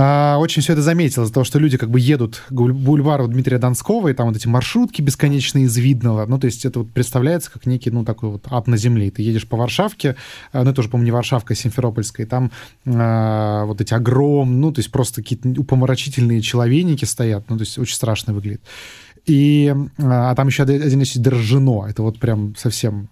[0.00, 3.58] а, очень все это заметил из-за того, что люди как бы едут к бульвару Дмитрия
[3.58, 6.24] Донского, и там вот эти маршрутки бесконечные из Видного.
[6.26, 9.10] Ну, то есть это вот представляется как некий, ну, такой вот ад на земле.
[9.10, 10.14] Ты едешь по Варшавке,
[10.52, 12.52] а, ну, это тоже, по-моему, не Варшавка, а Симферопольская, и там
[12.86, 17.76] а, вот эти огромные, ну, то есть просто какие-то упомрачительные человеники стоят, ну, то есть
[17.76, 18.62] очень страшно выглядит.
[19.26, 21.86] И, а там еще один есть Дорожено.
[21.86, 23.10] Это вот прям совсем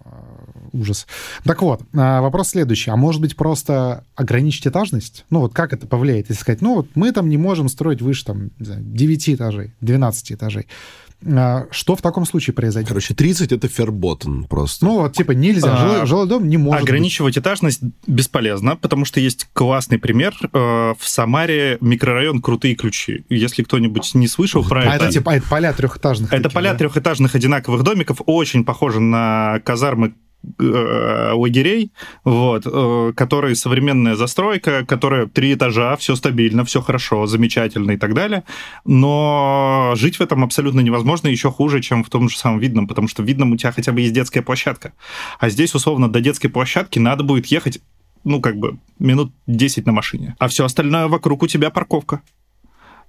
[0.73, 1.07] ужас.
[1.43, 2.91] Так вот, а, вопрос следующий.
[2.91, 5.25] А может быть просто ограничить этажность?
[5.29, 6.29] Ну вот как это повлияет?
[6.29, 9.73] Если сказать, ну вот мы там не можем строить выше там, не знаю, 9 этажей,
[9.81, 10.67] 12 этажей.
[11.25, 12.89] А, что в таком случае произойдет?
[12.89, 14.85] Короче, 30 это ферботен просто.
[14.85, 15.73] Ну, вот, типа, нельзя.
[15.73, 17.43] А, жилой, жилой дом не может Ограничивать быть.
[17.43, 20.35] этажность бесполезно, потому что есть классный пример.
[20.53, 23.25] Э, в Самаре микрорайон «Крутые ключи».
[23.29, 25.05] Если кто-нибудь не слышал про а это...
[25.05, 26.31] это типа это поля трехэтажных.
[26.31, 26.77] Это таких, поля да?
[26.77, 30.13] трехэтажных одинаковых домиков, очень похожи на казармы
[30.59, 31.91] лагерей,
[32.23, 38.13] вот, э, которые современная застройка, которая три этажа, все стабильно, все хорошо, замечательно и так
[38.13, 38.43] далее,
[38.85, 43.07] но жить в этом абсолютно невозможно, еще хуже, чем в том же самом Видном, потому
[43.07, 44.93] что в Видном у тебя хотя бы есть детская площадка,
[45.39, 47.79] а здесь, условно, до детской площадки надо будет ехать
[48.23, 50.35] ну, как бы, минут 10 на машине.
[50.39, 52.21] А все остальное вокруг у тебя парковка.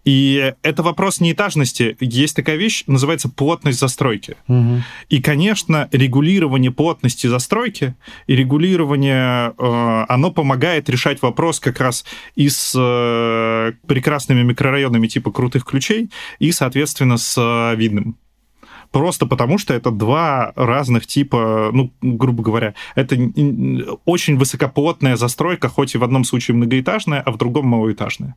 [0.05, 1.97] И это вопрос не этажности.
[2.01, 4.37] Есть такая вещь, называется плотность застройки.
[4.49, 4.83] Угу.
[5.11, 7.95] И, конечно, регулирование плотности застройки
[8.27, 12.05] и регулирование, э, оно помогает решать вопрос как раз
[12.37, 18.17] и с э, прекрасными микрорайонами типа крутых ключей, и, соответственно, с э, видным.
[18.91, 23.17] Просто потому, что это два разных типа, ну, грубо говоря, это
[24.07, 28.35] очень высокоплотная застройка, хоть и в одном случае многоэтажная, а в другом малоэтажная.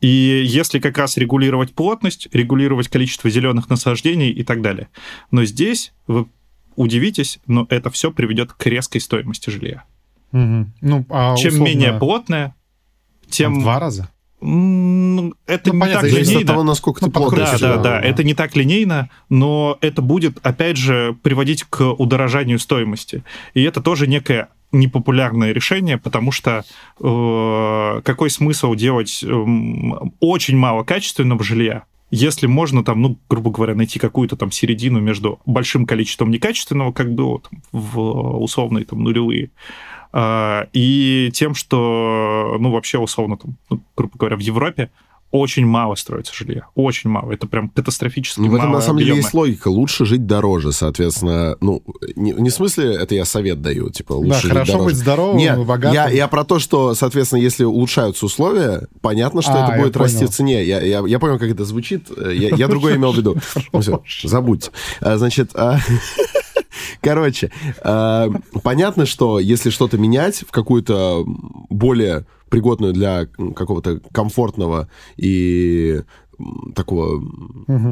[0.00, 4.88] И если как раз регулировать плотность, регулировать количество зеленых насаждений и так далее.
[5.30, 6.26] Но здесь вы
[6.76, 9.84] удивитесь, но это все приведет к резкой стоимости жилья.
[10.32, 10.66] Угу.
[10.82, 11.70] Ну, а Чем условно...
[11.72, 12.54] менее плотное,
[13.30, 13.58] тем...
[13.60, 14.10] В два раза?
[14.42, 15.32] Это Ну,
[15.72, 16.46] не понятно, так зависит от линейно.
[16.46, 20.02] того, насколько Ну, ты плотно Да, себя- да, да, это не так линейно, но это
[20.02, 23.24] будет, опять же, приводить к удорожанию стоимости.
[23.54, 26.64] И это тоже некое непопулярное решение, потому что
[27.00, 33.74] э, какой смысл делать эм, очень мало качественного жилья, если можно там, ну, грубо говоря,
[33.74, 38.00] найти какую-то там середину между большим количеством некачественного, как было там, в
[38.38, 39.50] условные там нулевые,
[40.12, 44.90] а, и тем, что, ну, вообще, условно, там, ну, грубо говоря, в Европе
[45.32, 46.66] очень мало строится жилья.
[46.74, 47.32] Очень мало.
[47.32, 49.26] Это прям катастрофически Ну, в этом мало на самом деле объемы.
[49.26, 49.68] есть логика.
[49.68, 51.56] Лучше жить дороже, соответственно.
[51.60, 51.82] Ну,
[52.14, 54.88] не, не в смысле, это я совет даю, типа, лучше Да, жить хорошо дороже.
[54.90, 55.92] быть здоровым, Нет, богатым.
[55.94, 60.18] я, я про то, что, соответственно, если улучшаются условия, понятно, что А, это будет расти
[60.18, 60.30] понял.
[60.30, 60.64] в цене.
[60.64, 62.08] Я, я, я понял, как это звучит.
[62.16, 63.36] Я, я другое имел в виду.
[63.72, 64.70] Ну, всё, забудьте.
[65.00, 65.78] А, Значит, а,
[67.00, 67.50] короче,
[67.82, 68.28] а,
[68.62, 71.24] понятно, что если что-то менять в какую-то
[71.68, 76.02] более пригодную для какого-то комфортного и
[76.74, 77.22] такого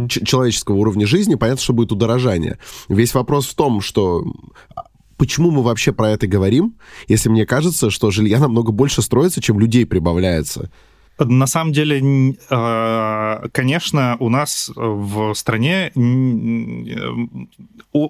[0.08, 2.58] ч- человеческого уровня жизни, понятно, что будет удорожание.
[2.88, 4.24] Весь вопрос в том, что
[4.76, 4.84] а,
[5.16, 6.76] почему мы вообще про это говорим,
[7.08, 10.70] если мне кажется, что жилья намного больше строится, чем людей прибавляется.
[11.18, 17.08] На самом деле, э, конечно, у нас в стране э,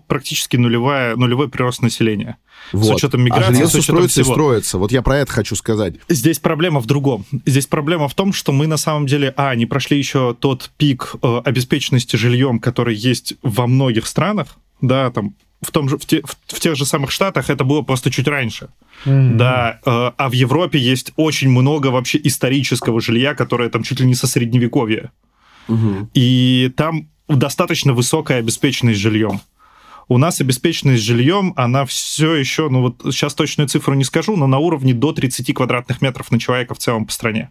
[0.07, 2.39] практически нулевая, нулевой прирост населения.
[2.73, 2.85] Вот.
[2.85, 4.35] С учетом миграции, а с учетом строится и всего.
[4.35, 4.79] строится.
[4.79, 5.95] Вот я про это хочу сказать.
[6.09, 7.27] Здесь проблема в другом.
[7.45, 11.17] Здесь проблема в том, что мы на самом деле, а, не прошли еще тот пик
[11.23, 15.35] э, обеспеченности жильем, который есть во многих странах, да, там
[15.65, 18.29] в, том же, в, те- в- в тех же самых Штатах это было просто чуть
[18.29, 18.69] раньше.
[19.05, 19.37] Мгм.
[19.37, 24.07] Да, э, а в Европе есть очень много вообще исторического жилья, которое там чуть ли
[24.07, 25.11] не со средневековья.
[26.15, 29.41] И там достаточно высокая обеспеченность жильем.
[30.09, 34.47] У нас обеспеченность жильем, она все еще, ну вот сейчас точную цифру не скажу, но
[34.47, 37.51] на уровне до 30 квадратных метров на человека в целом по стране.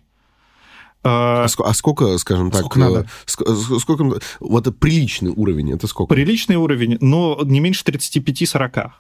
[1.03, 2.99] А, ск- а сколько, скажем так, Сколько надо?
[3.01, 6.13] э, ск- э, сколько, вот это приличный уровень, это сколько?
[6.13, 8.91] Приличный уровень, но не меньше 35-40.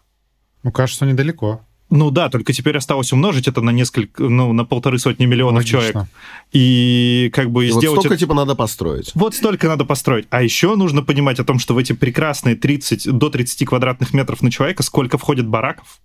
[0.63, 1.61] Ну, кажется, недалеко.
[1.89, 5.79] Ну да, только теперь осталось умножить это на несколько, ну, на полторы сотни миллионов Логично.
[5.81, 6.07] человек.
[6.51, 9.11] И как бы И вот сделать столько, это- типа, надо построить.
[9.13, 10.25] Вот столько надо построить.
[10.31, 14.41] А еще нужно понимать о том, что в эти прекрасные 30, до 30 квадратных метров
[14.41, 15.99] на человека сколько входит бараков,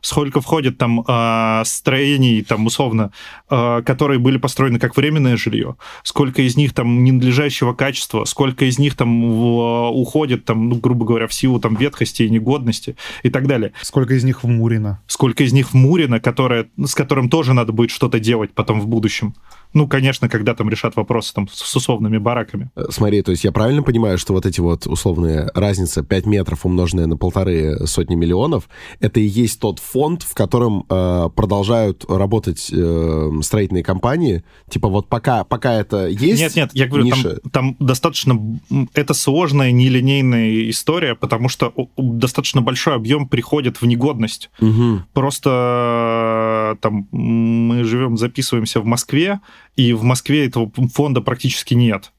[0.00, 3.12] сколько входит там э, строений, там условно,
[3.50, 8.78] э, которые были построены как временное жилье, сколько из них там ненадлежащего качества, сколько из
[8.78, 13.30] них там в- уходит, там, ну, грубо говоря, в силу там ветхости и негодности и
[13.30, 13.72] так далее.
[13.82, 15.00] Сколько из них в Мурино?
[15.06, 18.86] Сколько из них в Мурино, которое, с которым тоже надо будет что-то делать потом в
[18.86, 19.34] будущем.
[19.72, 22.70] Ну, конечно, когда там решат вопросы там с условными бараками.
[22.76, 26.66] Э, Смотри, то есть я правильно понимаю, что вот эти вот условные разница 5 метров
[26.66, 28.68] умноженная на полторы сотни миллионов,
[29.00, 34.42] это и есть тот фонд, в котором э, продолжают работать э, строительные компании?
[34.68, 37.38] Типа вот пока, пока это есть Нет, нет, я говорю, там, ниша?
[37.52, 38.32] там достаточно...
[38.70, 44.50] м, Это сложная, нелинейная история, потому что достаточно большой объем приходит в негодность.
[44.60, 45.04] Мгм.
[45.12, 49.40] Просто э, там мы живем, записываемся в Москве,
[49.76, 52.12] и в Москве этого фонда практически нет.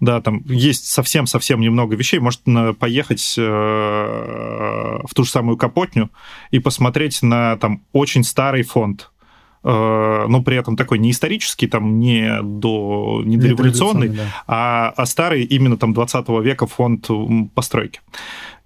[0.00, 2.18] Да, там есть совсем-совсем немного вещей.
[2.20, 2.42] Может
[2.78, 6.10] поехать э, в ту же самую Капотню
[6.50, 9.10] и посмотреть на там очень старый фонд.
[9.64, 14.22] Э, но при этом такой не исторический, там не до не дореволюционный, да.
[14.46, 17.08] а, а старый именно там 20 века фонд
[17.54, 18.00] постройки.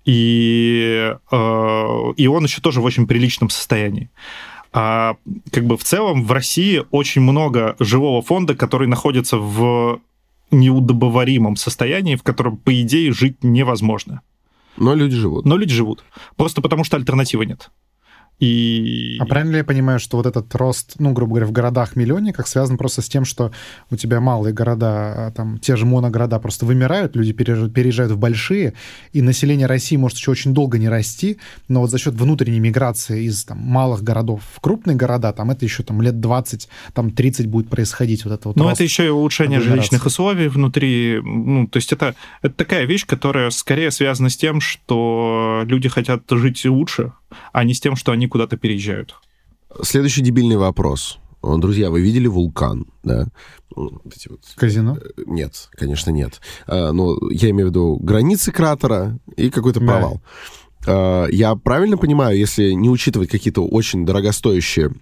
[0.05, 4.11] И, э, и он еще тоже в очень приличном состоянии.
[4.73, 5.16] А
[5.51, 10.01] как бы в целом в России очень много жилого фонда, который находится в
[10.51, 14.23] неудобоваримом состоянии, в котором, по идее, жить невозможно.
[14.77, 15.45] Но люди живут.
[15.45, 16.05] Но люди живут.
[16.37, 17.70] Просто потому, что альтернативы нет.
[18.43, 19.18] И...
[19.20, 22.76] А правильно ли я понимаю, что вот этот рост, ну, грубо говоря, в городах-миллионниках связан
[22.76, 23.53] просто с тем, что
[23.88, 28.74] у тебя малые города, а там те же моногорода просто вымирают, люди переезжают, в большие,
[29.12, 31.38] и население России может еще очень долго не расти,
[31.68, 35.64] но вот за счет внутренней миграции из там, малых городов в крупные города, там это
[35.64, 39.09] еще там лет 20, там 30 будет происходить вот это вот Но это еще и
[39.09, 41.20] улучшение жилищных условий внутри.
[41.22, 46.24] Ну, то есть это, это такая вещь, которая скорее связана с тем, что люди хотят
[46.28, 47.12] жить лучше,
[47.53, 49.14] а не с тем, что они куда-то переезжают.
[49.83, 51.18] Следующий дебильный вопрос.
[51.43, 53.26] Друзья, вы видели вулкан, да?
[53.74, 54.97] Вот эти вот Казино?
[55.26, 56.41] Нет, конечно, нет.
[56.66, 59.87] А, Но я имею в виду границы кратера и какой-то Да.
[59.87, 60.22] провал.
[60.87, 64.93] А, Я правильно понимаю, если не учитывать какие-то очень дорогостоящие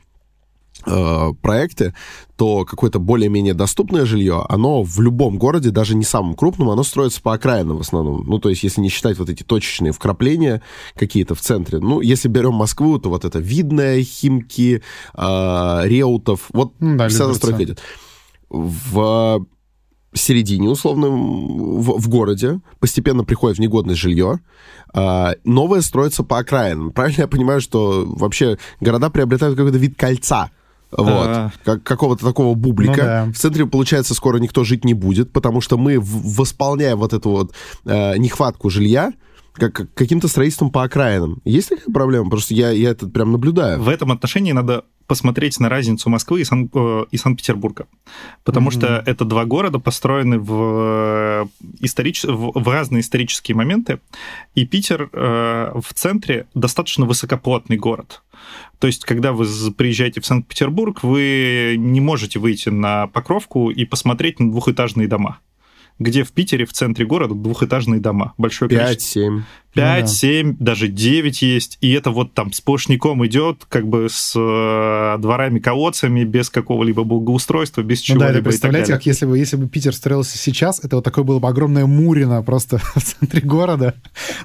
[0.86, 1.94] а, проекты,
[2.36, 7.20] то какое-то более-менее доступное жилье, оно в любом городе, даже не самом крупном, оно строится
[7.20, 8.24] по окраинам в основном.
[8.26, 10.62] Ну, то есть, если не считать вот эти точечные вкрапления
[10.94, 11.78] какие-то в центре.
[11.80, 14.82] Ну, если берем Москву, то вот это Видное, Химки,
[15.14, 17.80] а, Реутов, вот Ну да, вся застройка идет.
[18.48, 19.44] в
[20.12, 24.40] середине, условно, в, в городе, постепенно приходит в негодность жилье,
[24.92, 26.90] а, новое строится по окраинам.
[26.90, 30.50] Правильно я понимаю, что вообще города приобретают какой-то вид кольца,
[30.90, 32.92] вот, как, какого-то такого бублика.
[32.92, 33.24] Ну да.
[33.32, 37.30] В центре, получается, скоро никто жить не будет, потому что мы в- восполняем вот эту
[37.30, 39.12] вот э, нехватку жилья
[39.52, 41.40] как, как- каким-то строительством по окраинам.
[41.44, 42.30] Есть такая проблема?
[42.30, 43.80] Просто я, я это прям наблюдаю.
[43.82, 47.86] В этом отношении надо посмотреть на разницу Москвы и, Сан- э, и Санкт-Петербурга.
[48.44, 51.48] Потому что это два города, построены в,
[51.80, 52.22] историч...
[52.24, 53.98] в, в разные исторические моменты.
[54.54, 58.22] И Питер э, в центре достаточно высокоплотный город.
[58.80, 59.44] То есть, когда вы
[59.76, 65.38] приезжаете в Санкт-Петербург, вы не можете выйти на Покровку и посмотреть на двухэтажные дома.
[65.98, 68.32] Где в Питере, в центре города, двухэтажные дома.
[68.38, 69.20] Большое количество.
[69.20, 69.42] 5-7.
[69.74, 70.06] 5, да.
[70.06, 76.24] 7, даже 9 есть, и это вот там сплошняком идет, как бы с э, дворами-колодцами,
[76.24, 79.94] без какого-либо благоустройства, без Ну да, чего-либо так представляете, как если бы, если бы Питер
[79.94, 83.94] строился сейчас, это вот такое было бы огромное Мурино просто в центре города.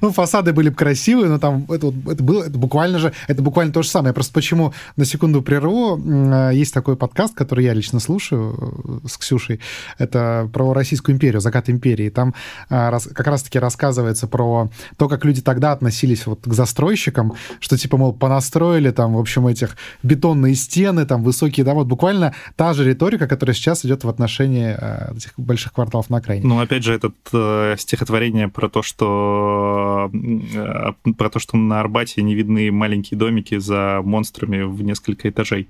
[0.01, 3.41] Ну, фасады были бы красивые, но там это, вот- это было, это буквально же, это
[3.41, 4.09] буквально то же самое.
[4.09, 5.97] Я просто почему на секунду прерву.
[5.97, 9.59] Э, Есть такой подкаст, который я лично слушаю э, с Ксюшей.
[9.97, 12.09] Это про Российскую империю, закат империи.
[12.09, 12.33] Там
[12.69, 17.97] рас- как раз-таки рассказывается про то, как люди тогда относились вот к застройщикам, что типа,
[17.97, 21.79] мол, понастроили там, в общем, этих бетонные стены, там высокие дома.
[21.79, 26.17] Вот буквально та же риторика, которая сейчас идет в отношении э, этих больших кварталов на
[26.17, 26.47] окраине.
[26.47, 32.21] Ну, опять же, это э, стихотворение про то, что э, про то, что на Арбате
[32.23, 35.69] не видны маленькие домики за монстрами в несколько этажей.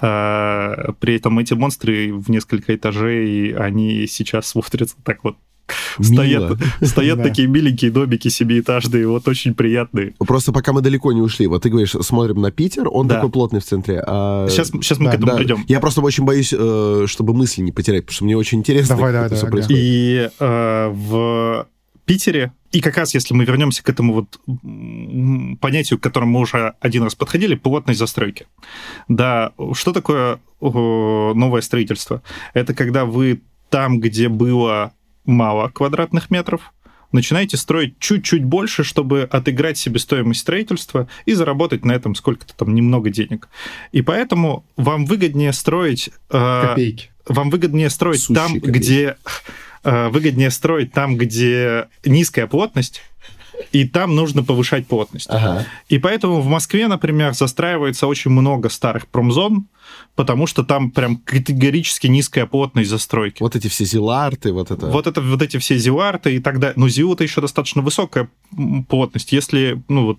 [0.00, 5.36] Э, При этом эти монстры в несколько этажей, они сейчас смотрятся так вот.
[5.98, 6.56] Мило.
[6.56, 7.24] Стоят, стоят Да.
[7.24, 10.14] такие миленькие домики семиэтажные, вот очень приятные.
[10.18, 11.46] Просто пока мы далеко не ушли.
[11.46, 13.16] Вот ты говоришь, смотрим на Питер, он Да.
[13.16, 14.02] такой плотный в центре.
[14.06, 15.64] а- Сейчас, сейчас мы да, к этому Да, придем.
[15.68, 19.12] Я просто очень боюсь, э, чтобы мысли не потерять, потому что мне очень интересно, Давай,
[19.12, 19.82] как давай, это всё давай, происходит.
[19.82, 21.66] И э, в
[22.04, 24.40] Питере, и как раз если мы вернемся к этому вот
[25.60, 28.46] понятию, к которому мы уже один раз подходили, плотность застройки.
[29.08, 32.22] Да, что такое новое строительство?
[32.54, 34.92] Это когда вы там, где было
[35.24, 36.72] мало квадратных метров,
[37.12, 43.10] начинаете строить чуть-чуть больше, чтобы отыграть себестоимость строительства и заработать на этом сколько-то там немного
[43.10, 43.48] денег.
[43.92, 46.10] И поэтому вам выгоднее строить...
[46.30, 47.10] э, Копейки.
[47.26, 48.66] вам выгоднее строить Сущие там, копейки.
[48.78, 49.16] где
[49.84, 53.02] э, выгоднее строить там, где низкая плотность,
[53.70, 55.28] и там нужно повышать плотность.
[55.30, 55.66] Ага.
[55.88, 59.66] И поэтому в Москве, например, застраивается очень много старых промзон,
[60.14, 63.42] потому что там прям категорически низкая плотность застройки.
[63.42, 64.86] Вот эти все зиларты, вот это.
[64.86, 66.74] Вот это вот эти все зиуарты и так далее.
[66.76, 68.28] Но зиу это еще достаточно высокая
[68.88, 69.32] плотность.
[69.32, 70.18] Если ну вот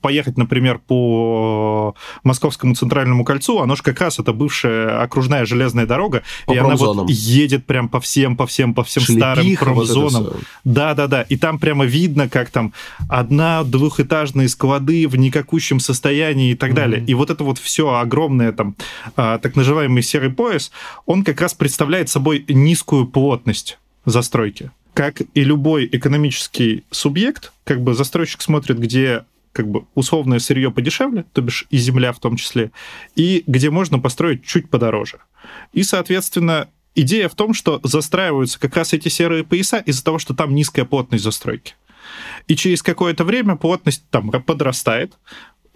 [0.00, 1.94] поехать, например, по
[2.24, 6.76] Московскому центральному кольцу, оно же как раз это бывшая окружная железная дорога, По и она
[6.76, 10.26] вот едет прям по всем, по всем, по всем старым вот это промзонам.
[10.64, 11.22] Да, да, да.
[11.22, 12.72] И там прямо видно, как там
[13.08, 17.04] одна двухэтажные склады в никакущем состоянии и так далее.
[17.06, 18.76] И вот это вот все огромное там
[19.14, 20.70] так называемый серый пояс,
[21.04, 24.70] он как раз представляет собой низкую плотность застройки.
[24.94, 31.24] Как и любой экономический субъект, как бы застройщик смотрит, где как бы условное сырье подешевле,
[31.32, 32.72] то бишь и земля в том числе,
[33.14, 35.18] и где можно построить чуть подороже.
[35.72, 40.34] И, соответственно, идея в том, что застраиваются как раз эти серые пояса из-за того, что
[40.34, 41.74] там низкая плотность застройки.
[42.48, 45.14] И через какое-то время плотность там подрастает,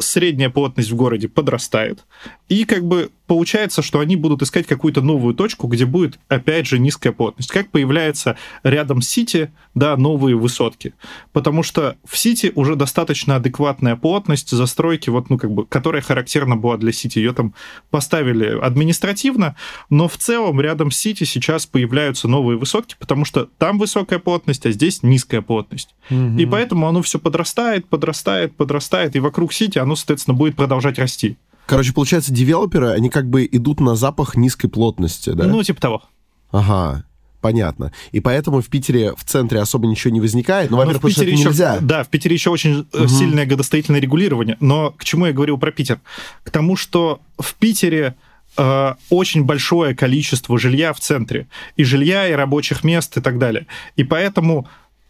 [0.00, 2.04] средняя плотность в городе подрастает,
[2.48, 6.80] и как бы получается, что они будут искать какую-то новую точку, где будет, опять же,
[6.80, 7.52] низкая плотность.
[7.52, 10.94] Как появляется рядом с Сити, да, новые высотки.
[11.32, 16.56] Потому что в Сити уже достаточно адекватная плотность застройки, вот, ну, как бы, которая характерна
[16.56, 17.20] была для Сити.
[17.20, 17.54] Ее там
[17.90, 19.54] поставили административно,
[19.90, 24.66] но в целом рядом с Сити сейчас появляются новые высотки, потому что там высокая плотность,
[24.66, 25.94] а здесь низкая плотность.
[26.10, 31.36] И поэтому оно все подрастает, подрастает, подрастает, и вокруг Сити оно, соответственно, будет продолжать расти.
[31.66, 35.46] Короче, получается, девелоперы, они как бы идут на запах низкой плотности, да?
[35.46, 36.02] Ну, типа того.
[36.50, 37.04] Ага,
[37.40, 37.92] понятно.
[38.10, 40.70] И поэтому в Питере в центре особо ничего не возникает.
[40.70, 41.78] Ну, во-первых, в потому что Питере это еще, нельзя.
[41.80, 44.56] Да, в Питере еще очень э, сильное градостроительное регулирование.
[44.58, 46.00] Но к чему я говорил про Питер?
[46.42, 48.16] К тому, что в Питере
[48.56, 51.46] э, очень большое количество жилья в центре.
[51.76, 53.68] И жилья, и рабочих мест, и так далее.
[53.94, 54.66] И поэтому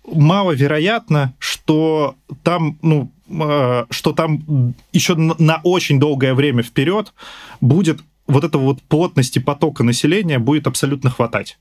[0.06, 7.12] маловероятно, что там, ну, э, что там еще на, очень долгое время вперед
[7.60, 11.58] будет вот этого вот плотности потока населения будет абсолютно хватать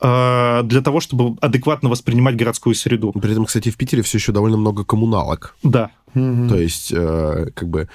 [0.00, 3.12] э, для того, чтобы адекватно воспринимать городскую среду.
[3.12, 5.56] При этом, кстати, в Питере все еще довольно много коммуналок.
[5.62, 5.90] Да.
[6.14, 6.48] Мгм.
[6.48, 7.88] То есть, э, как бы,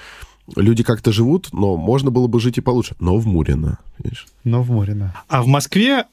[0.56, 2.94] люди как-то живут, но можно было бы жить и получше.
[3.00, 4.26] Но в Мурино, видишь?
[4.44, 5.14] Но в Мурино.
[5.28, 6.06] А в Москве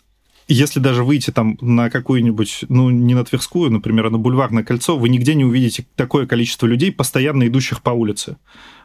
[0.53, 4.97] если даже выйти там на какую-нибудь, ну, не на Тверскую, например, а на Бульварное кольцо,
[4.97, 8.37] вы нигде не увидите такое количество людей, постоянно идущих по улице.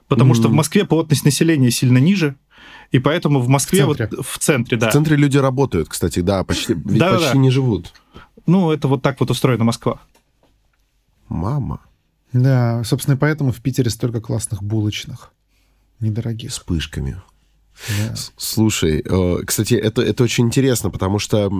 [0.06, 0.36] Потому mm-hmm.
[0.36, 2.36] что в Москве плотность населения сильно ниже,
[2.90, 4.90] и поэтому в Москве в центре, вот, в центре да.
[4.90, 7.38] В центре люди работают, кстати, да, почти, ведь да, почти да.
[7.38, 7.92] не живут.
[8.46, 10.00] Ну, это вот так вот устроена Москва.
[11.28, 11.80] Мама.
[12.32, 15.32] Да, собственно, поэтому в Питере столько классных булочных.
[16.00, 16.52] Недорогих.
[16.52, 17.22] С пышками.
[17.88, 18.14] Да.
[18.36, 21.50] Слушай, э, кстати, это, это очень интересно, потому что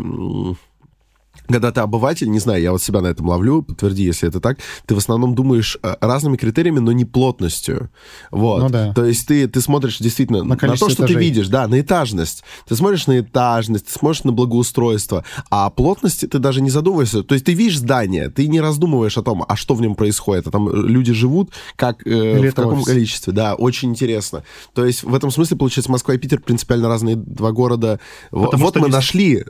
[1.48, 4.58] когда ты обыватель, не знаю, я вот себя на этом ловлю, подтверди, если это так,
[4.86, 7.90] ты в основном думаешь э, разными критериями, но не плотностью.
[8.30, 8.62] Вот.
[8.62, 8.92] Ну, да.
[8.94, 11.16] То есть ты, ты смотришь действительно на, на то, что этажей.
[11.16, 12.44] ты видишь, да, на этажность.
[12.66, 17.22] Ты смотришь на этажность, ты смотришь на благоустройство, а о плотности ты даже не задумываешься.
[17.22, 20.46] То есть ты видишь здание, ты не раздумываешь о том, а что в нем происходит,
[20.46, 22.86] а там люди живут, как, э, в каком офис.
[22.86, 23.32] количестве.
[23.32, 24.44] Да, очень интересно.
[24.72, 28.00] То есть в этом смысле, получается, Москва и Питер принципиально разные два города.
[28.30, 28.94] Потому вот мы здесь...
[28.94, 29.44] нашли э,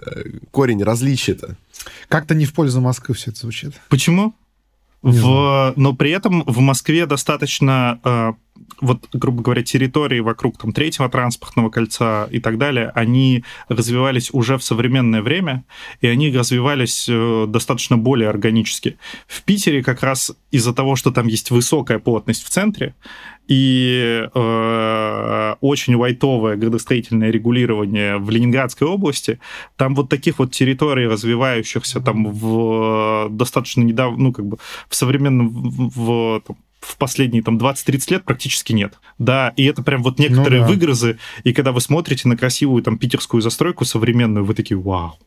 [0.51, 1.57] корень различия-то.
[2.09, 3.75] Как-то не в пользу Москвы все это звучит.
[3.89, 4.35] Почему?
[5.03, 8.33] В, но при этом в Москве достаточно, э,
[8.81, 14.59] вот, грубо говоря, территории вокруг там, третьего транспортного кольца и так далее, они развивались уже
[14.59, 15.65] в современное время,
[16.01, 18.99] и они развивались э, достаточно более органически.
[19.27, 22.95] В Питере как раз из-за того, что там есть высокая плотность в центре,
[23.47, 29.39] и э, очень вайтовое градостроительное регулирование в Ленинградской области,
[29.77, 35.49] там вот таких вот территорий, развивающихся там в достаточно недавно, ну, как бы в современном,
[35.49, 36.43] в, в,
[36.85, 38.99] в последние там 20-30 лет практически нет.
[39.18, 40.72] Да, и это прям вот некоторые ну, да.
[40.72, 45.18] выгрызы, и когда вы смотрите на красивую там питерскую застройку современную, вы такие, вау,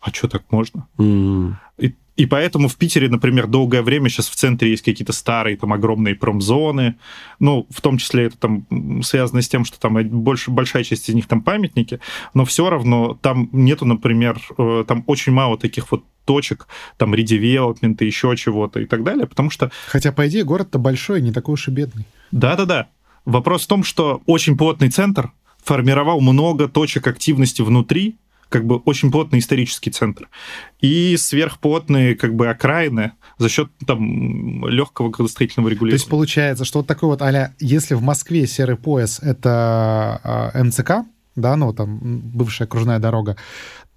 [0.00, 0.86] а что так можно?
[0.98, 1.54] Mm.
[1.78, 5.72] И и поэтому в Питере, например, долгое время сейчас в центре есть какие-то старые там
[5.72, 6.96] огромные промзоны.
[7.38, 8.66] Ну, в том числе это там
[9.04, 12.00] связано с тем, что там больше, большая часть из них там памятники,
[12.34, 16.68] но все равно там нету, например, э, там очень мало таких вот точек,
[16.98, 19.70] там редевелопмента, еще чего-то и так далее, потому что...
[19.86, 22.04] Хотя, по идее, город-то большой, не такой уж и бедный.
[22.32, 22.88] Да-да-да.
[23.24, 25.32] Вопрос в том, что очень плотный центр
[25.64, 28.18] формировал много точек активности внутри,
[28.50, 30.28] как бы очень плотный исторический центр.
[30.80, 35.98] И сверхплотные как бы окраины за счет там легкого градостроительного регулирования.
[35.98, 40.62] То есть получается, что вот такой вот а если в Москве серый пояс— это э,
[40.62, 40.90] МЦК,
[41.38, 43.36] да, ну там бывшая кружная дорога,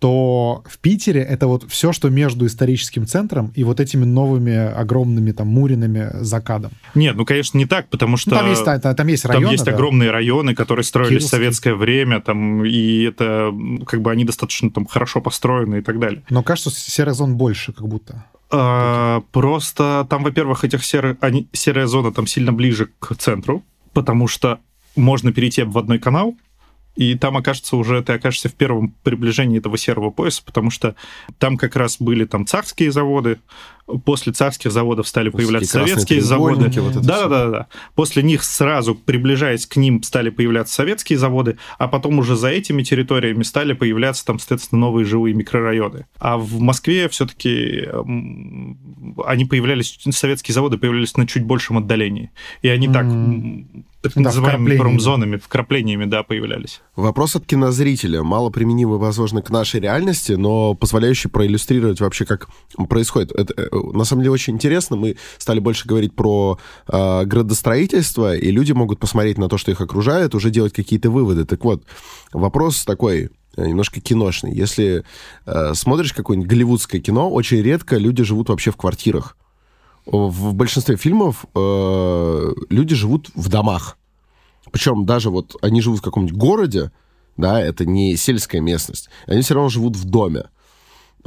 [0.01, 5.31] то в Питере это вот все, что между историческим центром и вот этими новыми огромными
[5.31, 6.71] там Муринами закадом.
[6.95, 8.31] Нет, ну, конечно, не так, потому что...
[8.31, 9.73] Ну, там, есть, там, там есть районы, Там есть да?
[9.73, 11.27] огромные районы, которые строились Кировский.
[11.27, 13.53] в советское время, там, и это,
[13.85, 16.23] как бы, они достаточно там хорошо построены и так далее.
[16.31, 18.25] Но кажется, серых зон больше, как будто.
[18.49, 24.27] А, просто там, во-первых, этих серых, они, серая зона там сильно ближе к центру, потому
[24.27, 24.61] что
[24.95, 26.35] можно перейти в одной канал,
[26.95, 30.95] и там окажется уже, ты окажешься в первом приближении этого серого пояса, потому что
[31.39, 33.39] там как раз были там царские заводы,
[34.05, 36.69] после царских заводов стали появляться советские заводы.
[36.81, 37.67] Вот да, да, да, да.
[37.95, 42.83] После них сразу, приближаясь к ним, стали появляться советские заводы, а потом уже за этими
[42.83, 46.05] территориями стали появляться там, соответственно, новые живые микрорайоны.
[46.19, 47.87] А в Москве все-таки
[49.25, 52.31] они появлялись, советские заводы появлялись на чуть большем отдалении.
[52.61, 53.85] И они mm.
[54.01, 56.81] Так да, называемыми промзонами, вкраплениями, да, появлялись.
[56.95, 62.47] Вопрос от кинозрителя, мало применимый, возможно, к нашей реальности, но позволяющий проиллюстрировать вообще, как
[62.89, 63.31] происходит.
[63.31, 64.95] Это, э, на самом деле, очень интересно.
[64.95, 69.81] Мы стали больше говорить про э, градостроительство, и люди могут посмотреть на то, что их
[69.81, 71.45] окружает, уже делать какие-то выводы.
[71.45, 71.83] Так вот,
[72.33, 74.53] вопрос такой, э, немножко киношный.
[74.53, 75.03] Если
[75.45, 79.37] э, смотришь какое-нибудь голливудское кино, очень редко люди живут вообще в квартирах
[80.05, 83.97] в большинстве фильмов э, люди живут в домах.
[84.71, 86.91] Причем даже вот они живут в каком-нибудь городе,
[87.37, 90.45] да, это не сельская местность, они все равно живут в доме.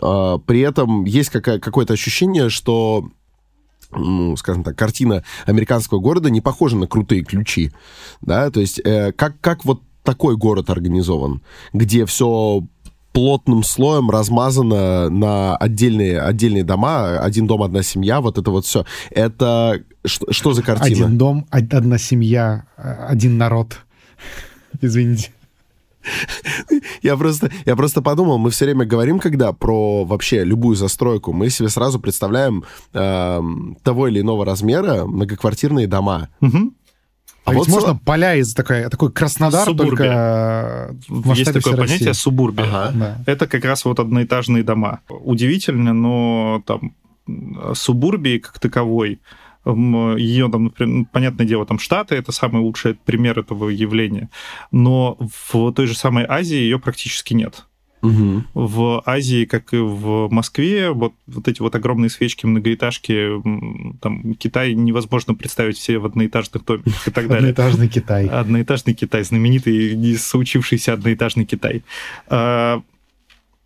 [0.00, 3.08] Э, при этом есть какая- какое-то ощущение, что
[3.90, 7.70] ну, скажем так, картина американского города не похожа на крутые ключи,
[8.20, 12.66] да, то есть э, как, как вот такой город организован, где все
[13.14, 18.84] плотным слоем размазано на отдельные, отдельные дома, один дом, одна семья, вот это вот все.
[19.10, 21.06] Это что, что за картина?
[21.06, 23.78] Один дом, одна семья, один народ.
[24.82, 25.30] Извините.
[27.02, 31.48] Я просто, я просто подумал, мы все время говорим, когда про вообще любую застройку, мы
[31.50, 33.40] себе сразу представляем э,
[33.82, 36.28] того или иного размера многоквартирные дома.
[36.40, 36.74] Угу.
[37.44, 39.96] А, а вот ведь можно поля из такой, такой Краснодар, субурбия.
[39.96, 42.22] только в Есть такое понятие России.
[42.22, 42.64] субурбия.
[42.64, 42.90] Ага.
[42.94, 43.18] Да.
[43.26, 45.00] Это как раз вот одноэтажные дома.
[45.08, 46.94] Удивительно, но там
[47.74, 49.20] субурбии как таковой
[49.66, 54.28] Ее там, например, понятное дело, там Штаты это самый лучший пример этого явления,
[54.70, 55.16] но
[55.50, 57.64] в той же самой Азии ее практически нет.
[58.04, 58.44] Угу.
[58.54, 63.42] В Азии, как и в Москве, вот, вот эти вот огромные свечки, многоэтажки,
[64.00, 67.50] там Китай невозможно представить все в одноэтажных домиках и так далее.
[67.50, 68.26] Одноэтажный Китай.
[68.26, 71.82] Одноэтажный Китай, знаменитый, не соучившийся одноэтажный Китай.
[72.28, 72.82] А,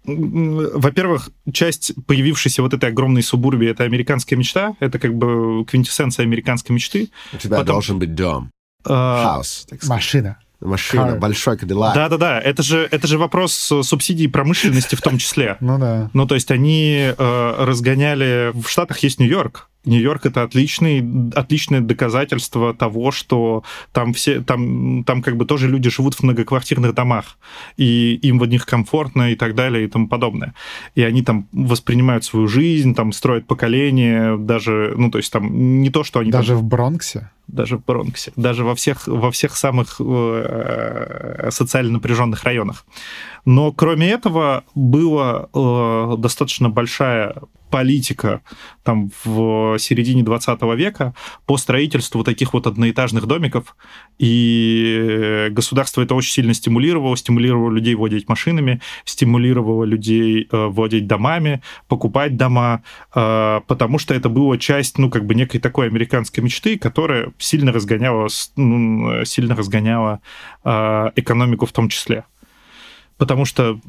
[0.05, 6.75] во-первых, часть появившейся вот этой огромной субурбии— это американская мечта, это как бы квинтэссенция американской
[6.75, 7.11] мечты.
[7.33, 7.75] У тебя Потом...
[7.75, 8.51] должен быть дом,
[8.85, 9.43] а...
[9.43, 9.87] сказать.
[9.89, 10.39] Машина.
[10.61, 11.19] Машина, Car.
[11.19, 11.95] большой Кадиллак.
[11.95, 15.57] Да-да-да, это же, это же вопрос субсидий промышленности в том числе.
[15.69, 16.11] Ну да.
[16.15, 18.53] Ну, то есть они э, разгоняли...
[18.55, 21.05] В Штатах есть Нью-Йорк, Нью-Йорк это отличный,
[21.35, 23.63] отличное доказательство того, что
[23.93, 27.39] там все, там, там как бы тоже люди живут в многоквартирных домах,
[27.77, 30.55] и им в них комфортно и так далее и тому подобное.
[30.95, 35.91] И они там воспринимают свою жизнь, там строят поколение, даже, ну то есть там не
[35.91, 36.31] то, что они...
[36.31, 37.31] Даже там, в Бронксе?
[37.47, 42.85] Даже в Бронксе, даже во всех, во всех самых э, социально напряженных районах.
[43.49, 47.35] Но кроме этого была э, достаточно большая
[47.71, 48.43] политика
[48.83, 51.15] там в середине 20 века
[51.47, 53.75] по строительству таких вот одноэтажных домиков,
[54.19, 61.63] и государство это очень сильно стимулировало, стимулировало людей владеть машинами, стимулировало людей э, владеть домами,
[61.89, 62.83] покупать дома,
[63.15, 67.73] э, потому что это была часть, ну, как бы некой такой американской мечты, которая сильно
[67.73, 70.21] разгоняла, ну, сильно разгоняла
[70.65, 72.25] э, экономику в том числе
[73.19, 73.81] потому что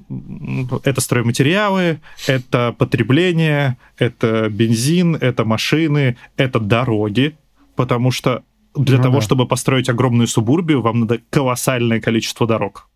[0.84, 7.38] это стройматериалы, это потребление, это бензин, это машины, это дороги,
[7.76, 8.44] потому что
[8.76, 9.22] для ну, того, да.
[9.22, 12.88] чтобы построить огромную субурбию, вам надо колоссальное количество дорог.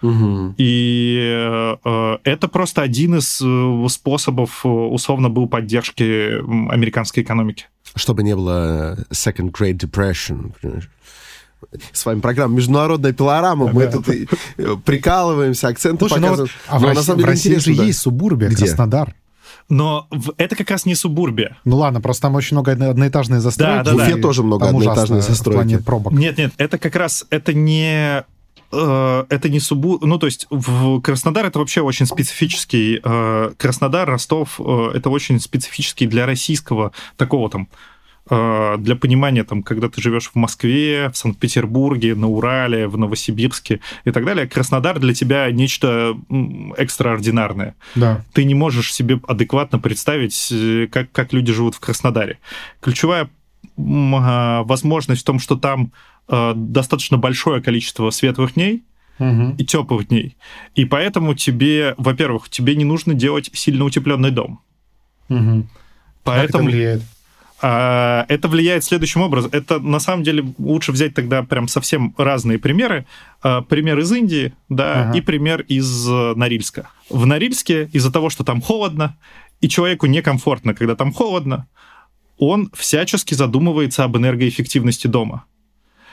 [0.00, 0.54] Угу.
[0.58, 6.38] И э, это просто один из э, способов, э, условно, был поддержки
[6.72, 7.66] американской экономики.
[7.96, 10.52] Чтобы не было Second Great Depression
[11.92, 13.70] с вами программа «Международная пилорама».
[13.72, 14.06] Мы тут
[14.84, 16.52] прикалываемся, акценты Слушай, ну показываем.
[16.68, 18.64] а в, России, в России же есть субурбия, Где?
[18.64, 19.14] Краснодар.
[19.68, 20.08] Но
[20.38, 21.58] это как раз не субурбия.
[21.64, 23.84] Ну ладно, просто там очень много одноэтажной застройки.
[23.84, 25.78] Да, да, в Уфе тоже много одноэтажной застройки.
[25.78, 26.12] пробок.
[26.12, 28.24] Нет, нет, это как раз, это не
[28.72, 29.98] э, это не субу...
[30.00, 33.00] Ну, то есть в Краснодар это вообще очень специфический...
[33.04, 37.68] Э, Краснодар, Ростов, э, это очень специфический для российского такого там
[38.28, 44.10] для понимания, там, когда ты живешь в Москве, в Санкт-Петербурге, на Урале, в Новосибирске и
[44.10, 46.16] так далее, Краснодар для тебя нечто
[46.76, 47.74] экстраординарное.
[47.94, 48.24] Да.
[48.32, 52.38] Ты не можешь себе адекватно представить, э, как, как люди живут в Краснодаре.
[52.80, 53.30] Ключевая
[53.78, 55.92] а, возможность в том, что там
[56.26, 58.82] а, достаточно большое количество светлых дней,
[59.18, 59.54] угу.
[59.58, 60.36] и теплых дней.
[60.74, 64.60] И поэтому тебе, во-первых, тебе не нужно делать сильно утепленный дом.
[65.28, 65.66] Угу.
[66.24, 66.24] Поэтому...
[66.24, 67.02] Как это влияет?
[67.60, 69.50] А, это влияет следующим образом.
[69.52, 73.06] Это на самом деле лучше взять тогда прям совсем разные примеры.
[73.42, 75.18] А, пример из Индии, да, ага.
[75.18, 76.90] и пример из э, Норильска.
[77.10, 79.16] В Норильске из-за того, что там холодно,
[79.60, 81.66] и человеку некомфортно, когда там холодно,
[82.38, 85.44] он всячески задумывается об энергоэффективности дома.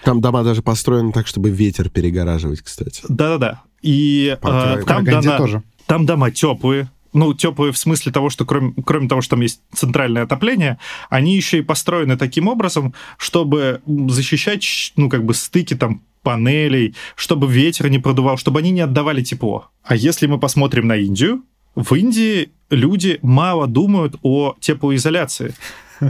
[0.03, 3.03] Там дома даже построены так, чтобы ветер перегораживать, кстати.
[3.07, 3.61] Да-да-да.
[3.81, 5.63] И э, там, дома, тоже.
[5.85, 9.61] там дома теплые, ну, теплые в смысле того, что кроме, кроме того, что там есть
[9.73, 10.77] центральное отопление,
[11.09, 17.47] они еще и построены таким образом, чтобы защищать, ну, как бы стыки там панелей, чтобы
[17.47, 19.69] ветер не продувал, чтобы они не отдавали тепло.
[19.83, 21.43] А если мы посмотрим на Индию,
[21.75, 25.53] в Индии люди мало думают о теплоизоляции,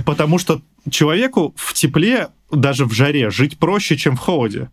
[0.05, 4.69] потому что человеку в тепле, даже в жаре, жить проще, чем в холоде.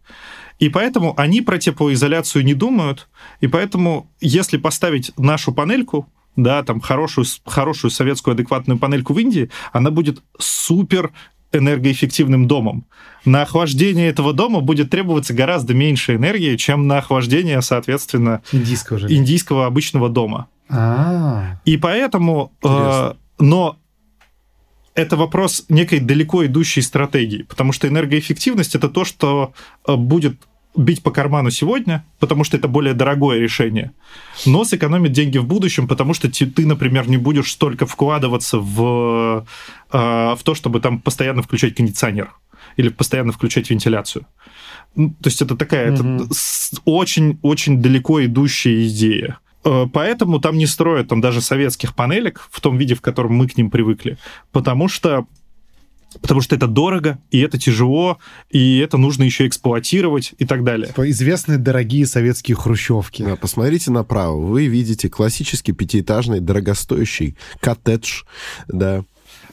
[0.58, 3.08] И поэтому они про теплоизоляцию не думают,
[3.40, 9.50] и поэтому, если поставить нашу панельку, да, там хорошую, хорошую советскую адекватную панельку в Индии,
[9.72, 11.12] она будет супер
[11.52, 12.86] энергоэффективным домом.
[13.24, 19.12] На охлаждение этого дома будет требоваться гораздо меньше энергии, чем на охлаждение, соответственно, индийского, же.
[19.12, 20.48] индийского обычного дома.
[20.68, 21.60] А-а-а.
[21.64, 23.76] И поэтому, э, но
[24.94, 29.52] это вопрос некой далеко идущей стратегии, потому что энергоэффективность это то, что
[29.86, 30.36] э, будет
[30.74, 33.92] бить по карману сегодня, потому что это более дорогое решение,
[34.46, 39.44] но сэкономит деньги в будущем, потому что ты, например, не будешь столько вкладываться в,
[39.92, 39.96] э,
[40.34, 42.32] в то, чтобы там постоянно включать кондиционер
[42.76, 44.26] или постоянно включать вентиляцию.
[44.94, 45.96] Ну, то есть это такая
[46.84, 49.38] очень-очень далеко идущая идея.
[49.64, 53.46] Э, поэтому там не строят там даже советских панелек в том виде, в котором мы
[53.46, 54.18] к ним привыкли,
[54.52, 55.26] потому что
[56.20, 58.18] потому что это дорого, и это тяжело,
[58.50, 60.88] и это нужно еще эксплуатировать и так далее.
[60.88, 63.22] Типа известные дорогие советские хрущевки.
[63.22, 64.40] Да, посмотрите направо.
[64.40, 68.22] Вы видите классический пятиэтажный дорогостоящий коттедж,
[68.68, 69.04] да,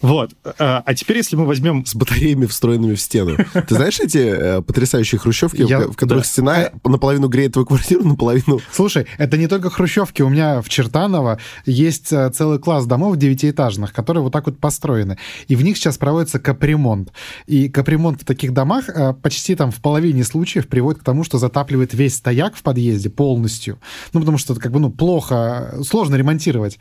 [0.01, 0.31] Вот.
[0.57, 1.85] А а теперь, если мы возьмем...
[1.85, 3.37] С батареями, встроенными в стену.
[3.53, 8.59] Ты знаешь эти э, потрясающие хрущевки, в, которых стена наполовину греет твою квартиру, наполовину...
[8.71, 10.21] Слушай, это не только хрущевки.
[10.21, 15.17] У меня в Чертаново есть э, целый класс домов девятиэтажных, которые вот так вот построены.
[15.47, 17.11] И в них сейчас проводится капремонт.
[17.45, 21.37] И капремонт в таких домах э, почти там в половине случаев приводит к тому, что
[21.37, 23.79] затапливает весь стояк в подъезде полностью.
[24.13, 26.79] Ну, потому что это как бы, ну, плохо, сложно ремонтировать.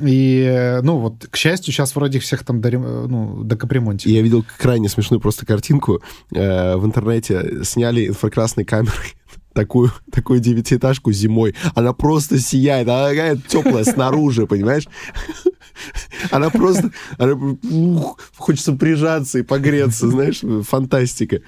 [0.00, 4.10] И, э, ну, вот, к счастью, сейчас вроде всех там до, рем- ну, до капремонте.
[4.10, 6.02] Я видел крайне смешную просто картинку.
[6.34, 9.14] Э, в интернете сняли инфракрасной камерой
[9.54, 11.54] такую, такую девятиэтажку зимой.
[11.74, 14.86] Она просто сияет, она такая теплая снаружи, понимаешь?
[16.30, 16.90] Она просто...
[17.18, 21.40] она, ух, хочется прижаться и погреться, знаешь, фантастика.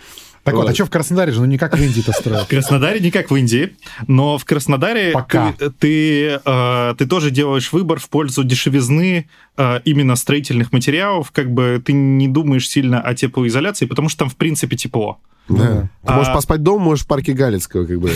[0.48, 0.70] Так вот, Вот.
[0.70, 1.40] а что в Краснодаре же?
[1.40, 2.42] Ну, не как в Индии-то строят.
[2.46, 3.76] В Краснодаре не как в Индии,
[4.06, 5.52] но в Краснодаре Пока.
[5.52, 11.50] ты, ты, э, ты тоже делаешь выбор в пользу дешевизны э, именно строительных материалов, как
[11.52, 15.18] бы ты не думаешь сильно о теплоизоляции, потому что там в принципе тепло.
[15.48, 15.88] Да.
[16.06, 18.10] Ты можешь А- поспать дома, можешь в парке Галицкого, как бы.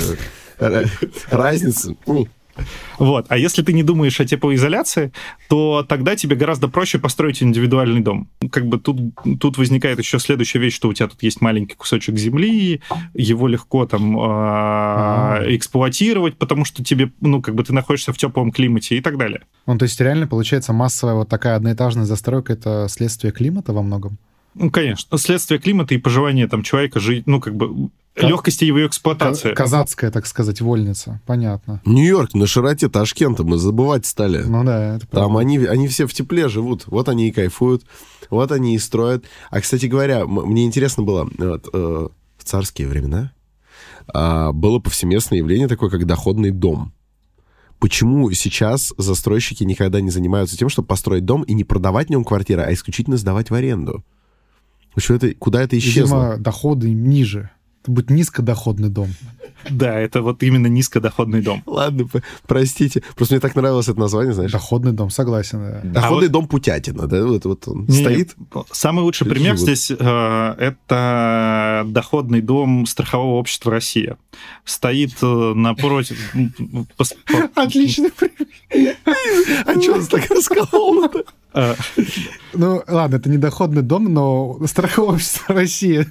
[0.58, 0.88] Ра-
[1.30, 1.96] Разница.
[2.98, 3.26] Вот.
[3.28, 5.12] А если ты не думаешь о теплоизоляции,
[5.48, 8.28] то тогда тебе гораздо проще построить индивидуальный дом.
[8.50, 8.98] Как бы тут,
[9.40, 12.80] тут возникает еще следующая вещь, что у тебя тут есть маленький кусочек земли,
[13.14, 15.42] его легко там э, А.
[15.46, 19.42] эксплуатировать, потому что тебе, ну, как бы ты находишься в теплом климате и так далее.
[19.66, 24.18] Ну, то есть реально, получается, массовая вот такая одноэтажная застройка— это следствие климата во многом?
[24.54, 25.16] Ну, конечно.
[25.16, 29.54] Следствие климата и пожелания там человека жить, ну, как бы легкости его эксплуатации.
[29.54, 31.20] Казацкая, так сказать, вольница.
[31.26, 31.80] Понятно.
[31.84, 34.42] Нью-Йорк на широте Ташкента мы забывать стали.
[34.42, 35.38] Ну да, это Там правда.
[35.38, 36.86] они, они все в тепле живут.
[36.86, 37.84] Вот они и кайфуют,
[38.30, 39.24] вот они и строят.
[39.50, 42.08] А, кстати говоря, мне интересно было, вот, э,
[42.38, 43.32] в царские времена
[44.12, 46.92] а, было повсеместное явление такое, как доходный дом.
[47.78, 52.24] Почему сейчас застройщики никогда не занимаются тем, чтобы построить дом и не продавать в нем
[52.24, 54.04] квартиры, а исключительно сдавать в аренду?
[54.94, 56.16] Почему это, куда это исчезло?
[56.16, 57.50] Видимо, доходы ниже.
[57.82, 59.08] Это будет низкодоходный дом.
[59.70, 61.62] Да, это вот именно низкодоходный дом.
[61.66, 62.08] Ладно,
[62.46, 63.02] простите.
[63.16, 64.52] Просто мне так нравилось это название, знаешь.
[64.52, 65.58] Доходный дом, согласен.
[65.60, 65.80] да.
[65.82, 67.24] Доходный А вот- дом Путятина, да?
[67.24, 68.36] Вот, вот он Не, стоит.
[68.70, 69.68] Самый лучший Люди пример живут.
[69.78, 74.16] здесь э, это доходный дом страхового общества Россия.
[74.64, 76.18] Стоит э, напротив...
[77.54, 78.96] Отличный пример.
[79.66, 81.24] А что он так расколол-то?
[82.54, 86.06] Ну, ладно, это не доходный дом, но страховое общество России,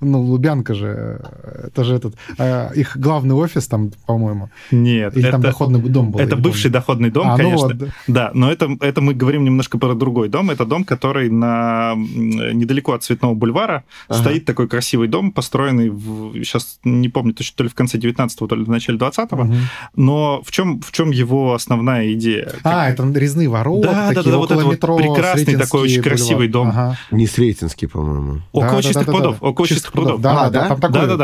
[0.00, 1.20] ну, Лубянка же,
[1.64, 6.10] это же этот, э, их главный офис там, по-моему, Нет, или там это, доходный дом
[6.10, 6.20] был.
[6.20, 6.72] это бывший помню.
[6.72, 7.68] доходный дом, А, ну конечно.
[7.68, 7.86] вот, да.
[8.06, 10.50] Да, но это, это мы говорим немножко про другой дом.
[10.50, 14.20] Это дом, который на, недалеко от Цветного бульвара Ага.
[14.20, 18.46] стоит такой красивый дом, построенный, в, сейчас не помню, точно, то ли в конце 19-го,
[18.46, 19.44] то ли в начале 20-го.
[19.44, 19.56] Мгм.
[19.96, 22.52] Но в чем, в чем его основная идея?
[22.64, 25.64] А, это резные ворота, Да, да, такие, да, вот около это вот метро, прекрасный Сретенский
[25.66, 26.08] такой очень бульвар.
[26.16, 26.68] красивый дом.
[26.68, 26.98] Ага.
[27.10, 28.42] Не Сретенский, по-моему.
[28.52, 29.36] Около Да, чистых да, да, прудов.
[29.40, 29.46] да.
[29.48, 30.20] Около чистых прудов.
[30.20, 30.68] Да, А, да, да?
[30.68, 31.16] там такой, Да, да,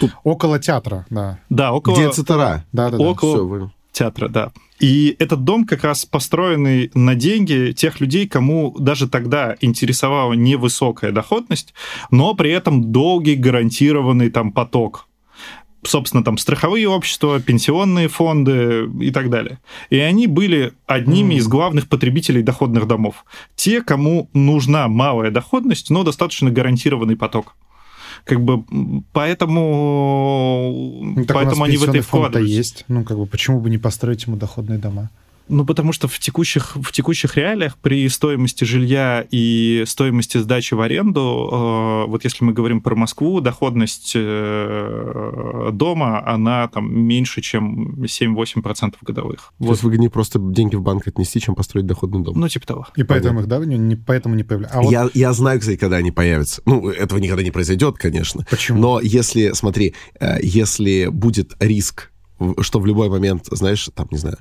[0.00, 0.08] да.
[0.24, 1.38] около театра, да.
[1.50, 2.64] Да, около Где Цитара?
[2.72, 3.04] Да, да, да.
[3.04, 3.72] Около- Всё, понял.
[3.92, 4.52] театра, да.
[4.80, 11.12] И этот дом как раз построенный на деньги тех людей, кому даже тогда интересовала невысокая
[11.12, 11.74] доходность,
[12.10, 15.06] но при этом долгий гарантированный там поток.
[15.86, 19.58] Собственно, там страховые общества, пенсионные фонды и так далее.
[19.90, 21.38] И они были одними Мгм.
[21.38, 23.24] из главных потребителей доходных домов.
[23.54, 27.54] Те, кому нужна малая доходность, но достаточно гарантированный поток.
[28.24, 28.64] Как бы
[29.12, 32.56] поэтому, так поэтому они в это и вкладываются.
[32.56, 32.84] есть.
[32.88, 35.10] Ну, как бы, почему бы не построить ему доходные дома?
[35.48, 40.80] Ну, потому что в текущих, в текущих реалиях при стоимости жилья и стоимости сдачи в
[40.80, 41.50] аренду,
[42.06, 48.94] э, вот если мы говорим про Москву, доходность э, дома, она там меньше, чем 7-8%
[49.02, 49.52] годовых.
[49.58, 49.70] То Вот.
[49.72, 52.38] есть выгоднее просто деньги в банк отнести, чем построить доходный дом.
[52.38, 52.86] Ну, типа того.
[52.96, 54.78] И поэтому их, да, не, не- поэтому не появляются.
[54.78, 56.62] А вот я, я знаю, кстати, когда они появятся.
[56.66, 58.46] Ну, этого никогда не произойдет, конечно.
[58.50, 58.80] почему?
[58.80, 62.10] Но если, смотри, э, если будет риск,
[62.60, 64.38] что в любой момент, знаешь, там, не знаю,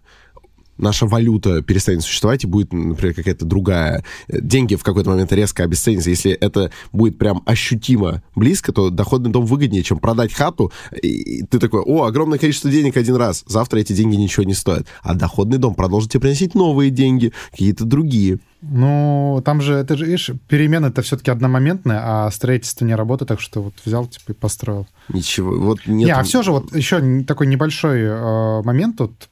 [0.78, 5.64] наша валюта перестанет существовать и будет, например, какая-то другая, э, деньги в какой-то момент резко
[5.64, 6.10] обесценятся.
[6.10, 10.72] Если это будет прям ощутимо близко, то доходный дом выгоднее, чем продать хату,
[11.02, 14.88] и ты такой, о, огромное количество денег один раз, завтра эти деньги ничего не стоят.
[15.02, 18.40] А доходный дом продолжит тебе приносить новые деньги, какие-то другие.
[18.62, 23.42] Ну, там же, это же, видишь, перемена это все-таки одномоментная, а строительство не работает, так
[23.42, 24.88] что вот взял, типа, и построил.
[25.10, 26.08] Ничего, вот нет.
[26.08, 29.30] Не, а все же вот еще такой небольшой э, момент тут.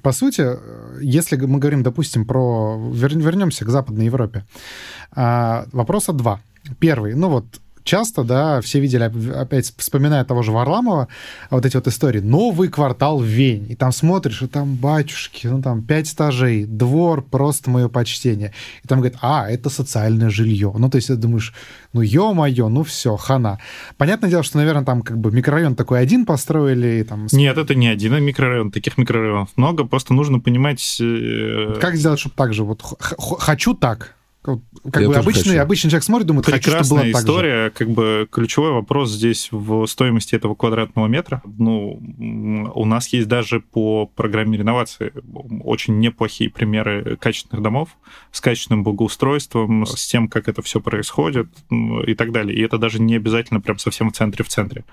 [0.00, 0.46] По сути,
[1.02, 2.76] если мы говорим, допустим, про...
[2.92, 4.44] вер- вернемся к Западной Европе.
[5.10, 6.40] А, вопроса два.
[6.78, 7.14] Первый.
[7.14, 7.44] Ну вот,
[7.84, 9.04] часто, да, все видели,
[9.34, 11.08] опять вспоминая того же Варламова,
[11.50, 12.20] вот эти вот истории.
[12.20, 13.68] Новый квартал в Вене.
[13.68, 18.52] И там смотришь, и там батюшки, ну там пять этажей, двор, просто мое почтение.
[18.84, 20.72] И там говорят, а, это социальное жилье.
[20.76, 21.54] Ну, то есть ты думаешь,
[21.92, 23.58] ну, ё-моё, ну все, хана.
[23.96, 27.00] Понятное дело, что, наверное, там как бы микрорайон такой один построили.
[27.00, 27.26] И, там...
[27.32, 30.98] Нет, это не один микрорайон, таких микрорайонов много, просто нужно понимать...
[31.00, 32.82] Э, как сделать, чтобы так же, вот
[33.38, 34.58] хочу так, как
[35.00, 35.62] Я бы обычный, хочу.
[35.62, 37.78] обычный человек смотрит, думает, Прекрасная хочу, чтобы было история, так же.
[37.78, 41.42] как бы ключевой вопрос здесь в стоимости этого квадратного метра.
[41.44, 42.00] Ну,
[42.74, 45.12] у нас есть даже по программе реновации
[45.62, 47.90] очень неплохие примеры качественных домов
[48.32, 52.56] с качественным благоустройством, с тем, как это все происходит и так далее.
[52.56, 54.84] И это даже не обязательно прям совсем в центре в центре.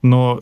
[0.00, 0.40] Но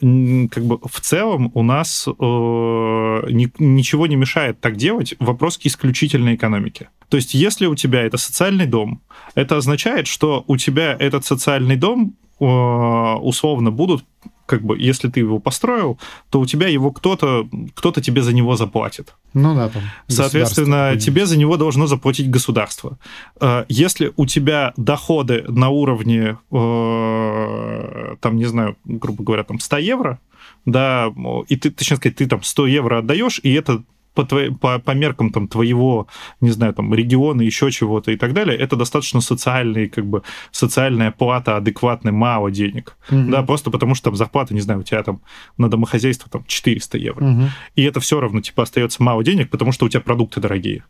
[0.50, 5.14] как бы в целом у нас э, ни, ничего не мешает так делать.
[5.18, 6.90] Вопрос к исключительной экономике.
[7.10, 8.18] То есть, если у тебя это
[8.50, 9.00] социальный дом,
[9.34, 14.04] это означает, что у тебя этот социальный дом э, условно будут
[14.46, 15.96] как бы, если ты его построил,
[16.30, 19.14] то у тебя его кто-то, кто-то тебе за него заплатит.
[19.32, 19.82] Ну да, там.
[20.08, 22.98] Соответственно, тебе за него должно заплатить государство.
[23.40, 29.78] Э, если у тебя доходы на уровне, э, там, не знаю, грубо говоря, там 100
[29.78, 30.18] евро,
[30.66, 31.12] да,
[31.48, 33.82] и ты, точнее сказать, ты там 100 евро отдаешь, и это
[34.20, 36.06] по, твоим, по, по меркам там, твоего,
[36.40, 41.10] не знаю, там, региона, еще чего-то и так далее, это достаточно социальный, как бы, социальная
[41.10, 42.96] плата адекватная, мало денег.
[43.10, 43.30] Угу.
[43.30, 45.20] Да, просто потому что там зарплата, не знаю, у тебя там
[45.56, 47.24] на домохозяйство там 400 евро.
[47.24, 47.42] Угу.
[47.76, 50.84] И это все равно, типа, остается мало денег, потому что у тебя продукты дорогие.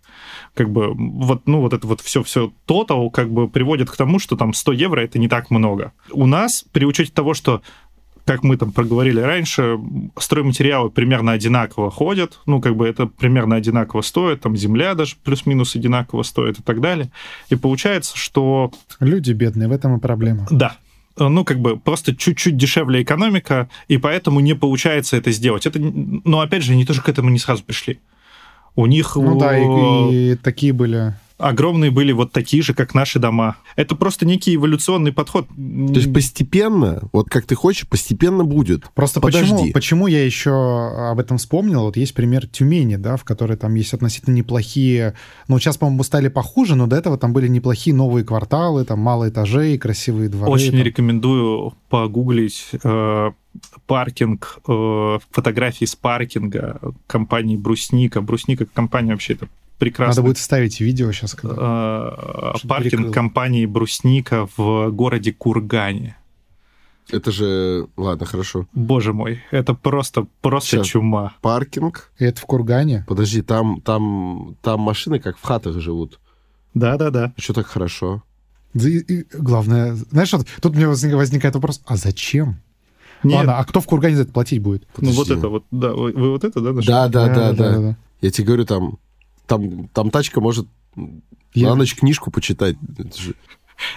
[0.54, 4.36] Как бы, вот, ну, вот это вот все-все тотал, как бы, приводит к тому, что
[4.36, 5.92] там 100 евро это не так много.
[6.10, 7.62] У нас, при учете того, что
[8.24, 9.78] как мы там проговорили раньше,
[10.18, 15.76] стройматериалы примерно одинаково ходят, ну, как бы это примерно одинаково стоит, там земля даже плюс-минус
[15.76, 17.10] одинаково стоит и так далее.
[17.48, 18.72] И получается, что...
[19.00, 20.46] Люди бедные, в этом и проблема.
[20.50, 20.76] Да,
[21.18, 25.66] ну, как бы просто чуть-чуть дешевле экономика, и поэтому не получается это сделать.
[25.66, 27.98] Это, но опять же, они тоже к этому не сразу пришли.
[28.76, 29.16] У них...
[29.16, 33.56] Ну да, и, и такие были огромные были вот такие же, как наши дома.
[33.76, 35.48] Это просто некий эволюционный подход.
[35.48, 38.90] То есть постепенно, вот как ты хочешь, постепенно будет.
[38.94, 39.50] Просто Подожди.
[39.50, 41.82] почему, почему я еще об этом вспомнил?
[41.82, 45.14] Вот есть пример Тюмени, да, в которой там есть относительно неплохие...
[45.48, 49.28] Ну, сейчас, по-моему, стали похуже, но до этого там были неплохие новые кварталы, там мало
[49.28, 50.52] этажей, красивые дворы.
[50.52, 50.82] Очень там.
[50.82, 53.30] рекомендую погуглить э,
[53.86, 58.20] паркинг, э, фотографии с паркинга компании Брусника.
[58.20, 59.48] Брусника компания вообще это
[59.80, 60.10] прекрасно.
[60.10, 61.34] Надо будет вставить видео сейчас.
[61.34, 61.56] Когда...
[61.58, 63.12] А, паркинг прикрыл.
[63.12, 66.16] компании «Брусника» в городе Кургане.
[67.10, 67.88] Это же...
[67.96, 68.68] Ладно, хорошо.
[68.72, 70.86] Боже мой, это просто, просто Сейчас.
[70.86, 71.34] чума.
[71.40, 72.12] Паркинг.
[72.18, 73.04] И это в Кургане?
[73.08, 76.20] Подожди, там, там, там машины как в хатах живут.
[76.74, 77.32] Да-да-да.
[77.36, 78.22] Что так хорошо?
[78.74, 82.60] И, и, главное, знаешь, вот, тут мне возникает вопрос, а зачем?
[83.24, 83.38] Нет.
[83.38, 84.86] Ладно, а кто в Кургане за это платить будет?
[84.88, 85.16] Подожди.
[85.16, 86.72] Ну вот это вот, да, вы, вы вот это, да?
[86.72, 86.86] Нашли?
[86.86, 87.96] Да, да, да, да, да, да.
[88.20, 88.98] Я тебе говорю, там
[89.50, 90.68] там, там тачка может
[91.54, 91.70] Я...
[91.70, 92.76] на ночь книжку почитать.
[92.96, 93.34] Это, же...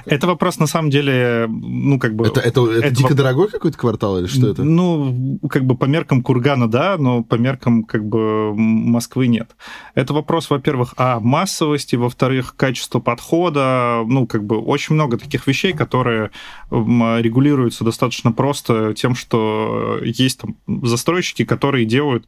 [0.05, 2.25] это вопрос, на самом деле, ну, как бы...
[2.25, 3.17] Это, это, это, это дико воп...
[3.17, 4.63] дорогой какой-то квартал или что это?
[4.63, 9.55] Ну, как бы по меркам Кургана, да, но по меркам, как бы, Москвы нет.
[9.93, 14.01] Это вопрос, во-первых, о массовости, во-вторых, качество подхода.
[14.07, 16.31] Ну, как бы, очень много таких вещей, которые
[16.71, 22.25] регулируются достаточно просто тем, что есть там застройщики, которые делают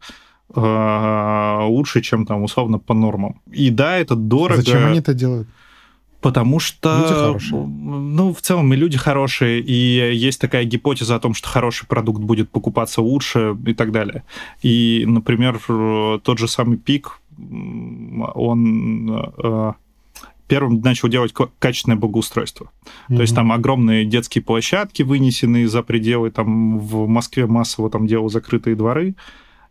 [0.54, 3.42] лучше, чем там условно по нормам.
[3.52, 4.62] И да, это дорого.
[4.62, 5.48] Зачем они это делают?
[6.22, 7.68] Потому что, люди хорошие.
[7.68, 12.20] ну, в целом и люди хорошие, и есть такая гипотеза о том, что хороший продукт
[12.20, 14.24] будет покупаться лучше и так далее.
[14.64, 15.60] И, например,
[16.24, 19.74] тот же самый пик, он э,
[20.48, 22.72] первым начал делать качественное благоустройство.
[23.10, 23.16] Mm-hmm.
[23.16, 28.30] То есть там огромные детские площадки вынесены за пределы, там в Москве массово там делал
[28.30, 29.14] закрытые дворы,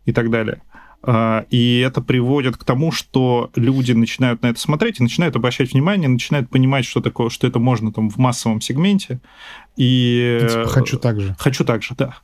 [0.05, 0.61] и так далее.
[1.07, 5.73] А, и это приводит к тому, что люди начинают на это смотреть и начинают обращать
[5.73, 9.19] внимание, начинают понимать, что такое, что это можно там в массовом сегменте.
[9.77, 11.35] И ну, типа, хочу так же.
[11.37, 12.15] Хочу так же, да.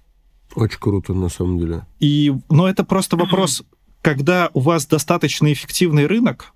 [0.55, 1.85] Очень круто, на самом деле.
[1.99, 3.63] И, но это просто вопрос,
[4.01, 6.53] когда у вас достаточно эффективный рынок,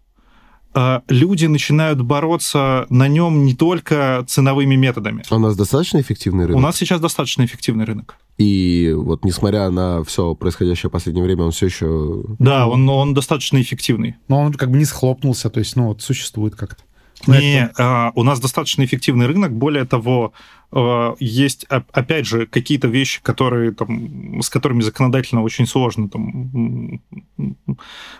[0.74, 5.24] а, люди начинают бороться на нем не только ценовыми методами.
[5.30, 6.58] А у нас достаточно эффективный рынок?
[6.58, 8.18] У нас сейчас достаточно эффективный рынок.
[8.38, 12.24] И вот несмотря на все происходящее в последнее время, он все еще...
[12.38, 14.16] Да, он, он достаточно эффективный.
[14.28, 16.84] Но он как бы не схлопнулся, то есть, ну, вот существует как-то.
[17.28, 19.52] Не, а, у нас достаточно эффективный рынок.
[19.52, 20.34] Более того,
[20.72, 27.02] а, есть, опять же, какие-то вещи, которые, там, с которыми законодательно очень сложно, там,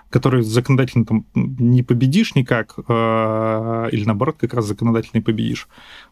[0.10, 5.68] которые законодательно там, не победишь никак, а, или наоборот, как раз законодательно и победишь.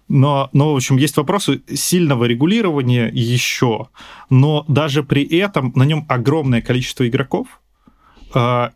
[0.09, 3.87] Но, но, в общем, есть вопросы сильного регулирования еще,
[4.29, 7.47] но даже при этом на нем огромное количество игроков,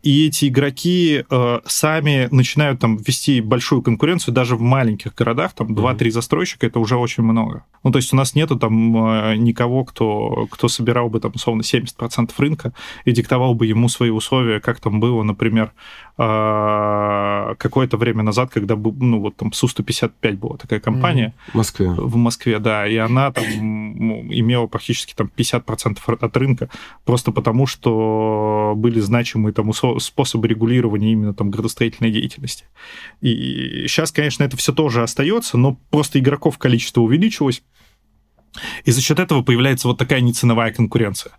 [0.02, 5.68] и эти игроки а, сами начинают там вести большую конкуренцию даже в маленьких городах, там
[5.68, 7.64] 2-3 застройщика, это уже очень много.
[7.82, 11.62] Ну, то есть у нас нету там а, никого, кто, кто собирал бы там, условно,
[11.62, 12.72] 70% рынка
[13.04, 15.72] и диктовал бы ему свои условия, как там было, например,
[16.18, 21.32] какое-то время назад, когда, ну, вот там Су-155 была такая компания.
[21.52, 21.88] В Москве.
[21.90, 26.70] В Москве, да, и она там ну, имела практически там 50% от рынка,
[27.04, 32.64] просто потому что были значимые там способы регулирования именно там градостроительной деятельности.
[33.20, 37.62] И сейчас, конечно, это все тоже остается, но просто игроков количество увеличилось,
[38.84, 41.32] и за счет этого появляется вот такая неценовая конкуренция.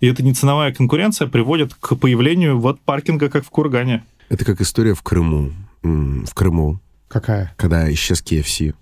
[0.00, 4.04] И эта неценовая конкуренция приводит к появлению вот паркинга, как в Кургане.
[4.28, 5.52] Это как история в Крыму.
[5.82, 6.80] В Крыму.
[7.08, 7.54] Какая?
[7.56, 8.74] Когда исчез KFC.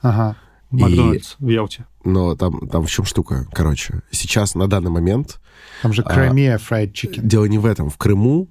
[0.00, 0.36] Ага.
[0.70, 1.44] Макдональдс и...
[1.44, 1.86] в Ялте.
[2.04, 3.46] Но там, там в чем штука?
[3.52, 5.40] Короче, сейчас, на данный момент...
[5.82, 7.22] Там же Crimea а, Fried Chicken.
[7.22, 7.90] Дело не в этом.
[7.90, 8.48] В Крыму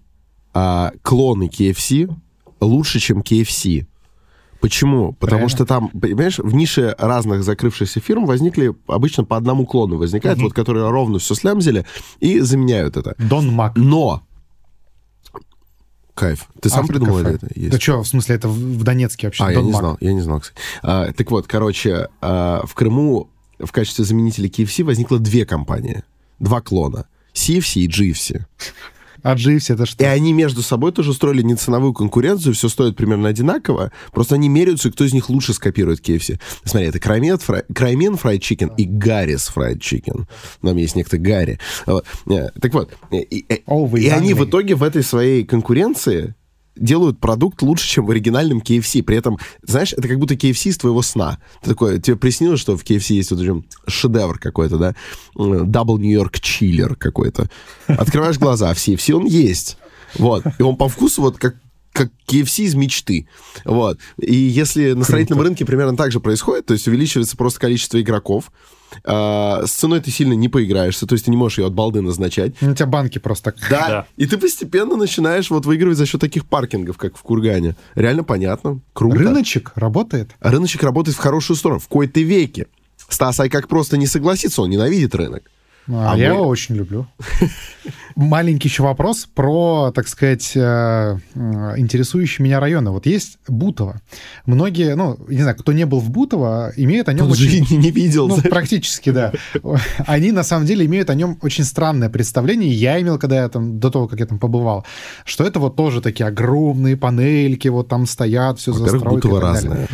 [0.54, 2.14] а, клоны KFC
[2.60, 3.88] лучше, чем KFC.
[4.60, 5.14] Почему?
[5.14, 5.50] Потому Правильно.
[5.50, 9.98] что там, понимаешь, в нише разных закрывшихся фирм возникли обычно по одному клону.
[9.98, 10.46] Возникает, угу.
[10.46, 11.86] вот, которые ровно все слямзили
[12.20, 13.16] и заменяют это.
[13.20, 13.74] Дон Мак.
[13.76, 14.24] Но
[16.18, 16.48] Кайф.
[16.60, 17.00] Ты сам Автокафе.
[17.00, 17.48] придумал это?
[17.54, 17.72] Есть.
[17.72, 19.44] Да что, в смысле, это в Донецке вообще?
[19.44, 20.60] А, я не знал, я не знал, кстати.
[20.82, 23.30] А, так вот, короче, а, в Крыму
[23.60, 26.04] в качестве заменителя KFC возникло две компании.
[26.40, 27.06] Два клона.
[27.34, 28.46] CFC и GFC.
[29.28, 30.02] А GFC это что?
[30.06, 34.90] И они между собой тоже устроили неценовую конкуренцию, все стоит примерно одинаково, просто они меряются,
[34.90, 36.40] кто из них лучше скопирует KFC.
[36.64, 40.28] Смотри, это Краймен, фрай, Fried Chicken и Гаррис Fried Chicken.
[40.62, 41.60] Там есть некто Гарри.
[41.86, 42.06] Вот.
[42.28, 46.34] Э, так вот, и, oh, и они в итоге в этой своей конкуренции
[46.78, 49.04] делают продукт лучше, чем в оригинальном KFC.
[49.04, 51.40] При этом, знаешь, это как будто KFC из твоего сна.
[51.62, 54.96] Ты такой, тебе приснилось, что в KFC есть вот прям шедевр какой-то, да?
[55.36, 57.50] Double New York Chiller какой-то.
[57.88, 59.78] Открываешь глаза, в CFC он есть.
[60.16, 60.44] Вот.
[60.58, 61.56] И он по вкусу вот как
[61.98, 63.28] как KFC из мечты.
[63.66, 64.00] Вот.
[64.20, 68.52] И если на строительном рынке примерно так же происходит, то есть увеличивается просто количество игроков,
[69.04, 72.02] э, с ценой ты сильно не поиграешься, то есть ты не можешь ее от балды
[72.02, 72.54] назначать.
[72.62, 73.54] У тебя банки просто...
[73.70, 74.08] Да, да.
[74.16, 77.76] и ты постепенно начинаешь вот выигрывать за счет таких паркингов, как в Кургане.
[77.96, 79.18] Реально понятно, круто.
[79.18, 80.32] Рыночек работает?
[80.40, 82.68] Рыночек работает в хорошую сторону, в кои-то веке.
[83.10, 85.44] Стас Айкак просто не согласится, он ненавидит рынок.
[85.90, 86.36] А, а я мы...
[86.36, 87.08] его очень люблю.
[88.16, 91.18] Маленький еще вопрос про, так сказать, э,
[91.78, 92.92] интересующие меня районы.
[92.92, 94.02] Вот есть Бутово.
[94.46, 97.66] Многие, ну, не знаю, кто не был в Бутово, имеют о нем Тут очень...
[97.78, 98.28] не видел.
[98.28, 99.32] Ну, практически, да.
[100.08, 102.72] Они, на самом деле, имеют о нем очень странное представление.
[102.72, 104.86] Я имел, когда я там, до того, как я там побывал,
[105.24, 109.10] что это вот тоже такие огромные панельки, вот там стоят, все застройка.
[109.10, 109.88] Бутово разное.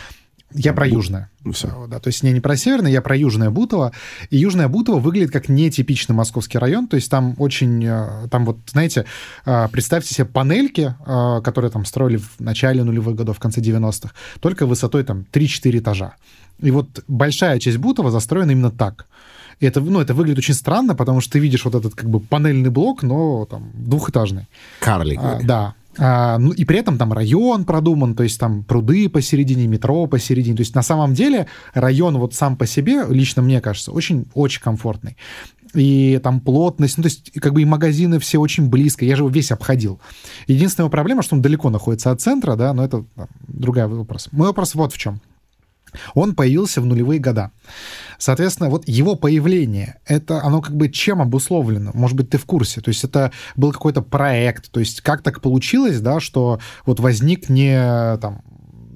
[0.54, 1.30] Я про южное.
[1.44, 1.88] Ну, все.
[1.88, 3.92] Да, то есть не, не про северное, я про южное Бутово.
[4.30, 6.88] И южное Бутово выглядит как нетипичный московский район.
[6.88, 9.06] То есть там очень, э, там вот, знаете,
[9.46, 14.14] э, представьте себе панельки, э, которые там строили в начале нулевых годов, в конце 90-х,
[14.40, 16.16] только высотой там 3-4 этажа.
[16.60, 19.08] И вот большая часть Бутова застроена именно так.
[19.60, 22.20] И это, ну, это выглядит очень странно, потому что ты видишь вот этот как бы
[22.20, 24.48] панельный блок, но там двухэтажный.
[24.80, 25.20] Карлик.
[25.22, 25.76] А, да.
[25.98, 30.58] А, ну, и при этом там район продуман, то есть там пруды посередине, метро посередине.
[30.58, 35.18] То есть на самом деле район вот сам по себе, лично мне кажется, очень-очень комфортный.
[35.74, 39.06] И там плотность, ну, то есть как бы и магазины все очень близко.
[39.06, 40.00] Я же его весь обходил.
[40.48, 44.30] Единственная проблема, что он далеко находится от центра, да, но это там, другой вопрос.
[44.32, 45.20] Мой вопрос вот в чем.
[46.14, 47.52] Он появился в нулевые года.
[48.24, 51.92] Соответственно, вот его появление, это оно как бы чем обусловлено?
[51.94, 52.80] Может быть, ты в курсе?
[52.80, 57.50] То есть это был какой-то проект, то есть как так получилось, да, что вот возник
[57.50, 57.76] не
[58.20, 58.42] там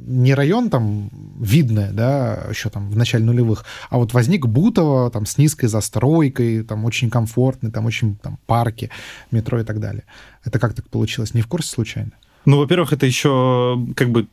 [0.05, 5.25] не район там видное, да, еще там в начале нулевых, а вот возник Бутово там
[5.25, 8.89] с низкой застройкой, там очень комфортный, там очень там парки,
[9.31, 10.05] метро и так далее.
[10.45, 11.33] Это как так получилось?
[11.33, 12.13] Не в курсе случайно?
[12.47, 14.25] Ну, во-первых, это еще как бы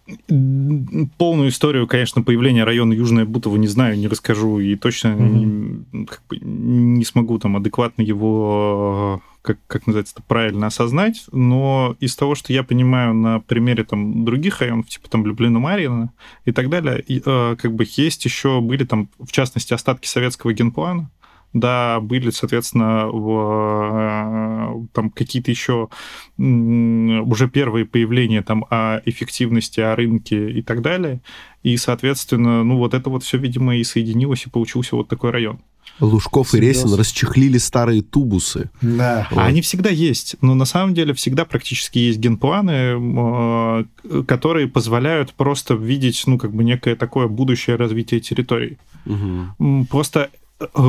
[1.18, 5.84] полную историю, конечно, появления района Южная Бутово не знаю, не расскажу и точно mm-hmm.
[5.92, 12.14] не, как бы, не смогу там адекватно его как, как называется, правильно осознать, но из
[12.14, 16.12] того, что я понимаю на примере там других районов, типа там Люблина, Марьина
[16.44, 20.52] и так далее, и, э, как бы есть еще, были там, в частности, остатки советского
[20.52, 21.10] генплана,
[21.54, 25.88] да, были, соответственно, в, там какие-то еще
[26.36, 31.20] уже первые появления там о эффективности, о рынке и так далее.
[31.62, 35.60] И, соответственно, ну вот это вот все, видимо, и соединилось, и получился вот такой район.
[36.00, 36.76] Лужков Симбиоз.
[36.76, 38.70] и Ресин расчехлили старые тубусы.
[38.82, 39.28] Да.
[39.30, 39.38] Вот.
[39.38, 40.36] А они всегда есть.
[40.40, 43.84] Но на самом деле всегда практически есть генпланы, э,
[44.26, 48.78] которые позволяют просто видеть, ну, как бы некое такое будущее развитие территорий.
[49.06, 49.86] Угу.
[49.88, 50.43] Просто э,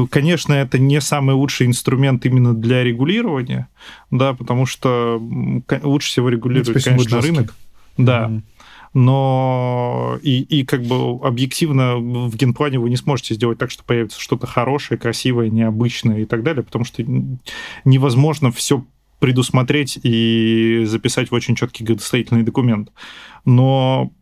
[0.10, 3.68] Конечно, это не самый лучший инструмент именно для регулирования,
[4.12, 5.22] да, потому что
[5.84, 7.56] лучше всего регулировать, ну, конечно, рынок.
[7.98, 8.28] Да.
[8.28, 8.42] Mm-hmm
[8.96, 14.22] но и, и как бы объективно в генплане вы не сможете сделать так, что появится
[14.22, 17.04] что-то хорошее, красивое, необычное и так далее, потому что
[17.84, 18.86] невозможно все
[19.20, 22.94] предусмотреть и записать в очень четкий градостроительный документ.
[23.44, 24.14] Но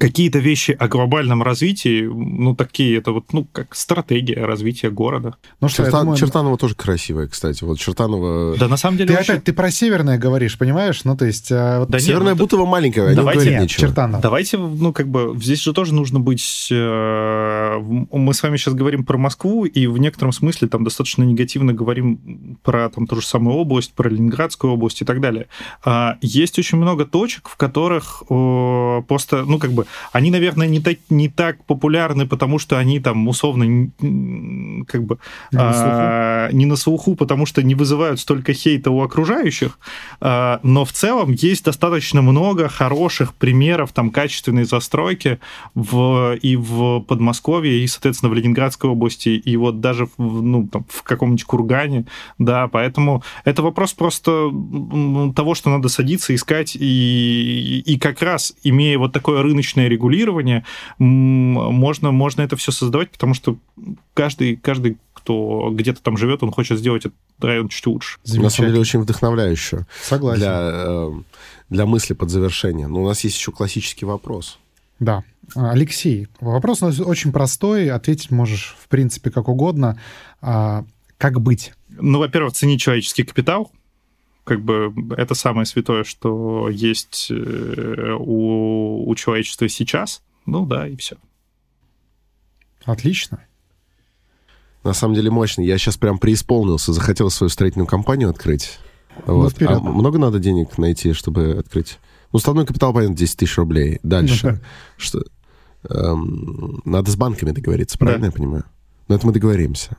[0.00, 5.36] какие-то вещи о глобальном развитии, ну, такие, это вот, ну, как стратегия развития города.
[5.60, 6.00] Ну, что, Черта...
[6.00, 6.16] думаю...
[6.16, 7.62] Чертанова тоже красивая, кстати.
[7.64, 8.56] Вот Чертанова...
[8.56, 9.08] Да, на самом деле...
[9.14, 9.34] Ты очень...
[9.34, 11.04] опять, ты про северное говоришь, понимаешь?
[11.04, 11.52] Ну, то есть...
[11.52, 11.90] А, вот...
[11.90, 14.22] Да Северная нет, ну, Бутова маленькая, давайте, нет, Чертанова.
[14.22, 16.68] Давайте, ну, как бы, здесь же тоже нужно быть...
[16.70, 21.74] Э, мы с вами сейчас говорим про Москву, и в некотором смысле там достаточно негативно
[21.74, 25.48] говорим про там ту же самую область, про Ленинградскую область и так далее.
[25.84, 30.98] А, есть очень много точек, в которых просто, ну, как бы, они, наверное, не так,
[31.08, 33.90] не так популярны, потому что они там условно
[34.86, 35.18] как бы
[35.52, 39.78] не на, а, не на слуху, потому что не вызывают столько хейта у окружающих,
[40.20, 45.38] а, но в целом есть достаточно много хороших примеров там качественной застройки
[45.74, 50.84] в, и в Подмосковье, и, соответственно, в Ленинградской области, и вот даже в, ну, там,
[50.88, 52.06] в каком-нибудь Кургане,
[52.38, 54.50] да, поэтому это вопрос просто
[55.34, 60.64] того, что надо садиться, искать, и, и как раз, имея вот такое рыночное регулирование,
[60.98, 63.56] можно, можно это все создавать, потому что
[64.14, 68.18] каждый, каждый кто где-то там живет, он хочет сделать этот район чуть лучше.
[68.26, 69.86] На самом деле очень вдохновляюще.
[70.02, 70.40] Согласен.
[70.40, 71.10] Для, э,
[71.68, 72.86] для мысли под завершение.
[72.86, 74.58] Но у нас есть еще классический вопрос.
[74.98, 75.24] Да.
[75.54, 79.98] Алексей, вопрос очень простой, ответить можешь, в принципе, как угодно.
[80.40, 80.84] А,
[81.18, 81.72] как быть?
[81.88, 83.72] Ну, во-первых, ценить человеческий капитал,
[84.50, 90.22] как бы это самое святое, что есть э, у, у человечества сейчас.
[90.44, 91.18] Ну да, и все.
[92.84, 93.44] Отлично.
[94.82, 95.62] На самом деле мощно.
[95.62, 98.80] Я сейчас прям преисполнился, захотел свою строительную компанию открыть.
[99.24, 99.62] Ну, вот.
[99.62, 102.00] А много надо денег найти, чтобы открыть?
[102.32, 104.00] Ну, уставной капитал, понятно, 10 тысяч рублей.
[104.02, 104.54] Дальше.
[104.54, 104.58] Ну,
[104.96, 105.22] что?
[105.88, 108.26] Эм, надо с банками договориться, правильно да.
[108.26, 108.64] я понимаю?
[109.06, 109.96] Но это мы договоримся.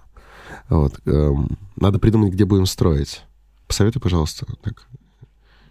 [0.68, 1.00] Вот.
[1.06, 3.24] Эм, надо придумать, где будем строить.
[3.72, 4.46] Посоветуй, пожалуйста.
[4.64, 4.86] Так.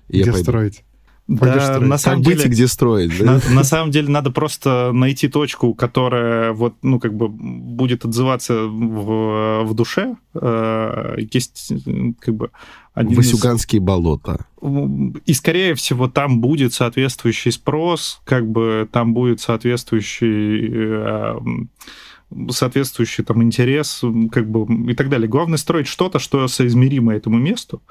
[0.09, 0.85] И где строить?
[1.29, 1.89] Да, строить.
[1.91, 3.19] на самом как деле, быть и где строить.
[3.19, 3.41] Да?
[3.47, 8.63] На, на самом деле надо просто найти точку, которая вот, ну, как бы будет отзываться
[8.63, 10.17] в, в душе.
[10.33, 11.75] Э, есть,
[12.21, 12.51] как бы...
[12.95, 13.85] Один Васюганские из...
[13.85, 14.47] болота.
[15.27, 21.39] И, скорее всего, там будет соответствующий спрос, как бы там будет соответствующий э,
[22.51, 25.29] соответствующий там интерес, как бы и так далее.
[25.29, 27.83] Главное строить что-то, что соизмеримо этому месту,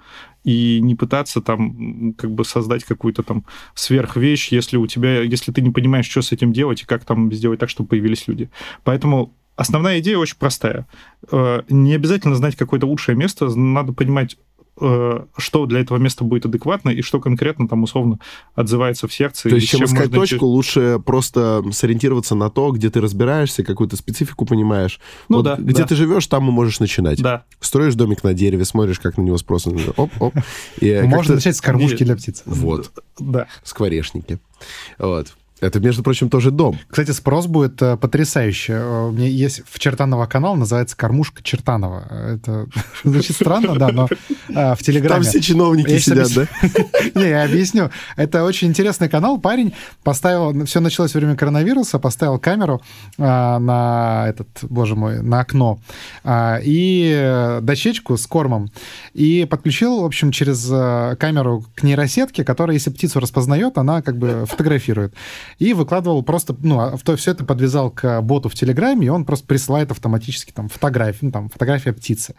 [0.43, 5.61] и не пытаться там как бы создать какую-то там сверхвещь, если у тебя, если ты
[5.61, 8.49] не понимаешь, что с этим делать и как там сделать так, чтобы появились люди.
[8.83, 10.87] Поэтому основная идея очень простая.
[11.31, 14.37] Э, не обязательно знать какое-то лучшее место, надо понимать,
[14.79, 18.19] что для этого места будет адекватно и что конкретно там условно
[18.55, 19.49] отзывается в сердце.
[19.49, 24.45] То есть, чем искать точку, лучше просто сориентироваться на то, где ты разбираешься, какую-то специфику
[24.45, 24.99] понимаешь.
[25.27, 25.55] Ну вот да.
[25.57, 25.87] Где да.
[25.87, 27.21] ты живешь, там и можешь начинать.
[27.21, 27.43] Да.
[27.59, 29.67] Строишь домик на дереве, смотришь, как на него спрос.
[29.67, 30.33] Оп, оп.
[30.81, 32.43] Можно начать с кормушки для птиц.
[32.45, 32.91] Вот.
[33.19, 33.47] Да.
[33.63, 34.39] Скворечники.
[34.97, 35.35] Вот.
[35.61, 36.79] Это, между прочим, тоже дом.
[36.87, 38.73] Кстати, спрос будет э, потрясающий.
[38.73, 42.05] Э, у меня есть в Чертанова канал, называется «Кормушка Чертанова».
[42.09, 42.67] Это
[43.03, 44.07] звучит странно, да, но
[44.49, 45.23] э, в Телеграме...
[45.23, 46.47] Там все чиновники я сидят, да?
[47.15, 47.89] Не, я объясню.
[48.15, 49.37] Это очень интересный канал.
[49.39, 49.73] Парень
[50.03, 50.65] поставил...
[50.65, 52.81] Все началось во время коронавируса, поставил камеру
[53.17, 55.79] на этот, боже мой, на окно
[56.27, 58.71] и дощечку с кормом.
[59.13, 60.67] И подключил, в общем, через
[61.17, 65.13] камеру к нейросетке, которая, если птицу распознает, она как бы фотографирует
[65.57, 69.25] и выкладывал просто, ну, а то все это подвязал к боту в Телеграме, и он
[69.25, 72.35] просто присылает автоматически там фотографии, ну, там, фотография птицы.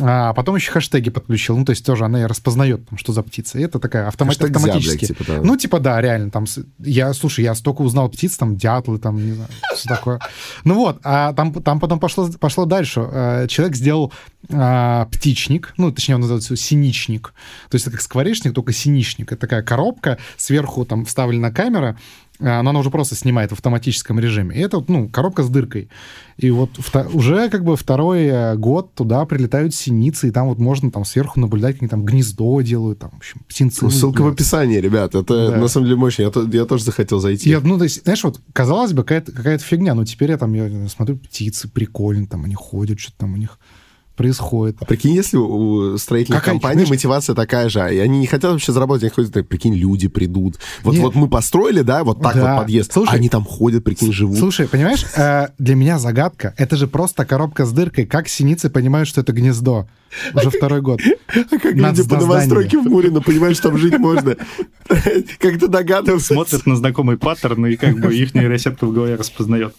[0.00, 1.56] А потом еще хэштеги подключил.
[1.56, 3.58] Ну, то есть тоже она и распознает, там, что за птица.
[3.58, 5.06] И это такая автомат, автоматически.
[5.06, 5.40] Зяблик, типа, да.
[5.42, 6.30] Ну, типа, да, реально.
[6.30, 6.46] Там,
[6.80, 10.20] я, слушай, я столько узнал птиц, там, дятлы, там, не знаю, что такое.
[10.64, 13.06] Ну вот, а там, там потом пошло, пошло дальше.
[13.08, 14.12] Э, человек сделал
[14.50, 17.32] а, птичник, ну, точнее, он называется синичник.
[17.70, 19.30] То есть это как скворечник, только синичник.
[19.32, 21.96] Это такая коробка, сверху там вставлена камера,
[22.40, 24.56] но она уже просто снимает в автоматическом режиме.
[24.56, 25.88] И это, ну, коробка с дыркой.
[26.36, 26.70] И вот
[27.12, 31.38] уже как бы второй э, год туда прилетают синицы, и там вот можно там сверху
[31.38, 33.84] наблюдать, как они там гнездо делают, там, в общем, птенцы.
[33.84, 35.14] Ну, ссылка в описании, ребят.
[35.14, 35.56] Это да.
[35.58, 36.22] на самом деле мощно.
[36.22, 37.50] Я, то, я тоже захотел зайти.
[37.50, 40.52] Я, ну, то есть, знаешь, вот, казалось бы, какая-то какая фигня, но теперь я там
[40.54, 43.58] я смотрю, птицы прикольные, там они ходят, что-то там у них
[44.14, 44.76] происходит.
[44.80, 48.52] А прикинь, если у строительных Какая, компаний знаешь, мотивация такая же, и они не хотят
[48.52, 50.56] вообще заработать, они ходят, так, прикинь, люди придут.
[50.82, 52.54] Вот, вот мы построили, да, вот так да.
[52.54, 54.38] вот подъезд, слушай, они там ходят, прикинь, живут.
[54.38, 59.08] Слушай, понимаешь, э, для меня загадка, это же просто коробка с дыркой, как синицы понимают,
[59.08, 59.86] что это гнездо?
[60.32, 61.00] Уже второй год.
[61.28, 64.36] А как люди по новостройке в Мурино понимают, что там жить можно?
[64.86, 66.34] Как ты догадываешься?
[66.34, 69.74] Смотрят на знакомый паттерн, и как бы их нейросетка в голове распознает.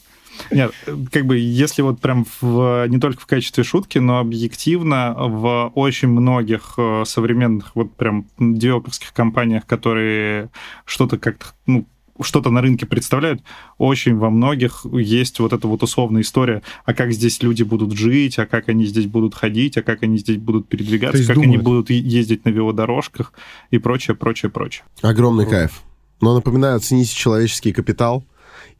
[0.52, 0.72] Нет,
[1.12, 6.10] как бы если вот прям в, не только в качестве шутки, но объективно в очень
[6.10, 10.50] многих э, современных вот прям девелоперских компаниях, которые
[10.86, 11.86] что-то как-то, ну,
[12.22, 13.42] что-то на рынке представляют,
[13.78, 18.40] очень во многих есть вот эта вот условная история, а как здесь люди будут жить,
[18.40, 21.54] а как они здесь будут ходить, а как они здесь будут передвигаться, как думают.
[21.54, 23.34] они будут ездить на велодорожках
[23.72, 24.86] и прочее, прочее, прочее.
[25.02, 25.52] Огромный вот.
[25.52, 25.82] кайф.
[26.22, 28.24] Но напоминаю, оцените человеческий капитал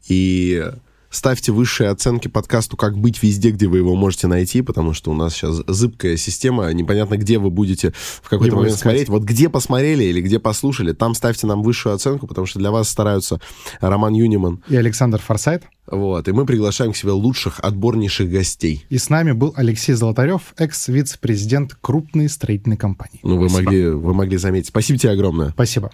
[0.08, 0.64] и
[1.16, 5.14] Ставьте высшие оценки подкасту «Как быть везде, где вы его можете найти», потому что у
[5.14, 8.82] нас сейчас зыбкая система, непонятно, где вы будете в какой-то его момент искать.
[8.82, 9.08] смотреть.
[9.08, 12.90] Вот где посмотрели или где послушали, там ставьте нам высшую оценку, потому что для вас
[12.90, 13.40] стараются
[13.80, 15.62] Роман Юниман и Александр Форсайт.
[15.90, 18.84] Вот, и мы приглашаем к себе лучших, отборнейших гостей.
[18.90, 23.20] И с нами был Алексей Золотарев, экс-вице-президент крупной строительной компании.
[23.22, 24.68] Ну, вы могли, вы могли заметить.
[24.68, 25.48] Спасибо тебе огромное.
[25.52, 25.90] Спасибо.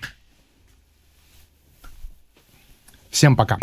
[3.08, 3.56] Всем пока.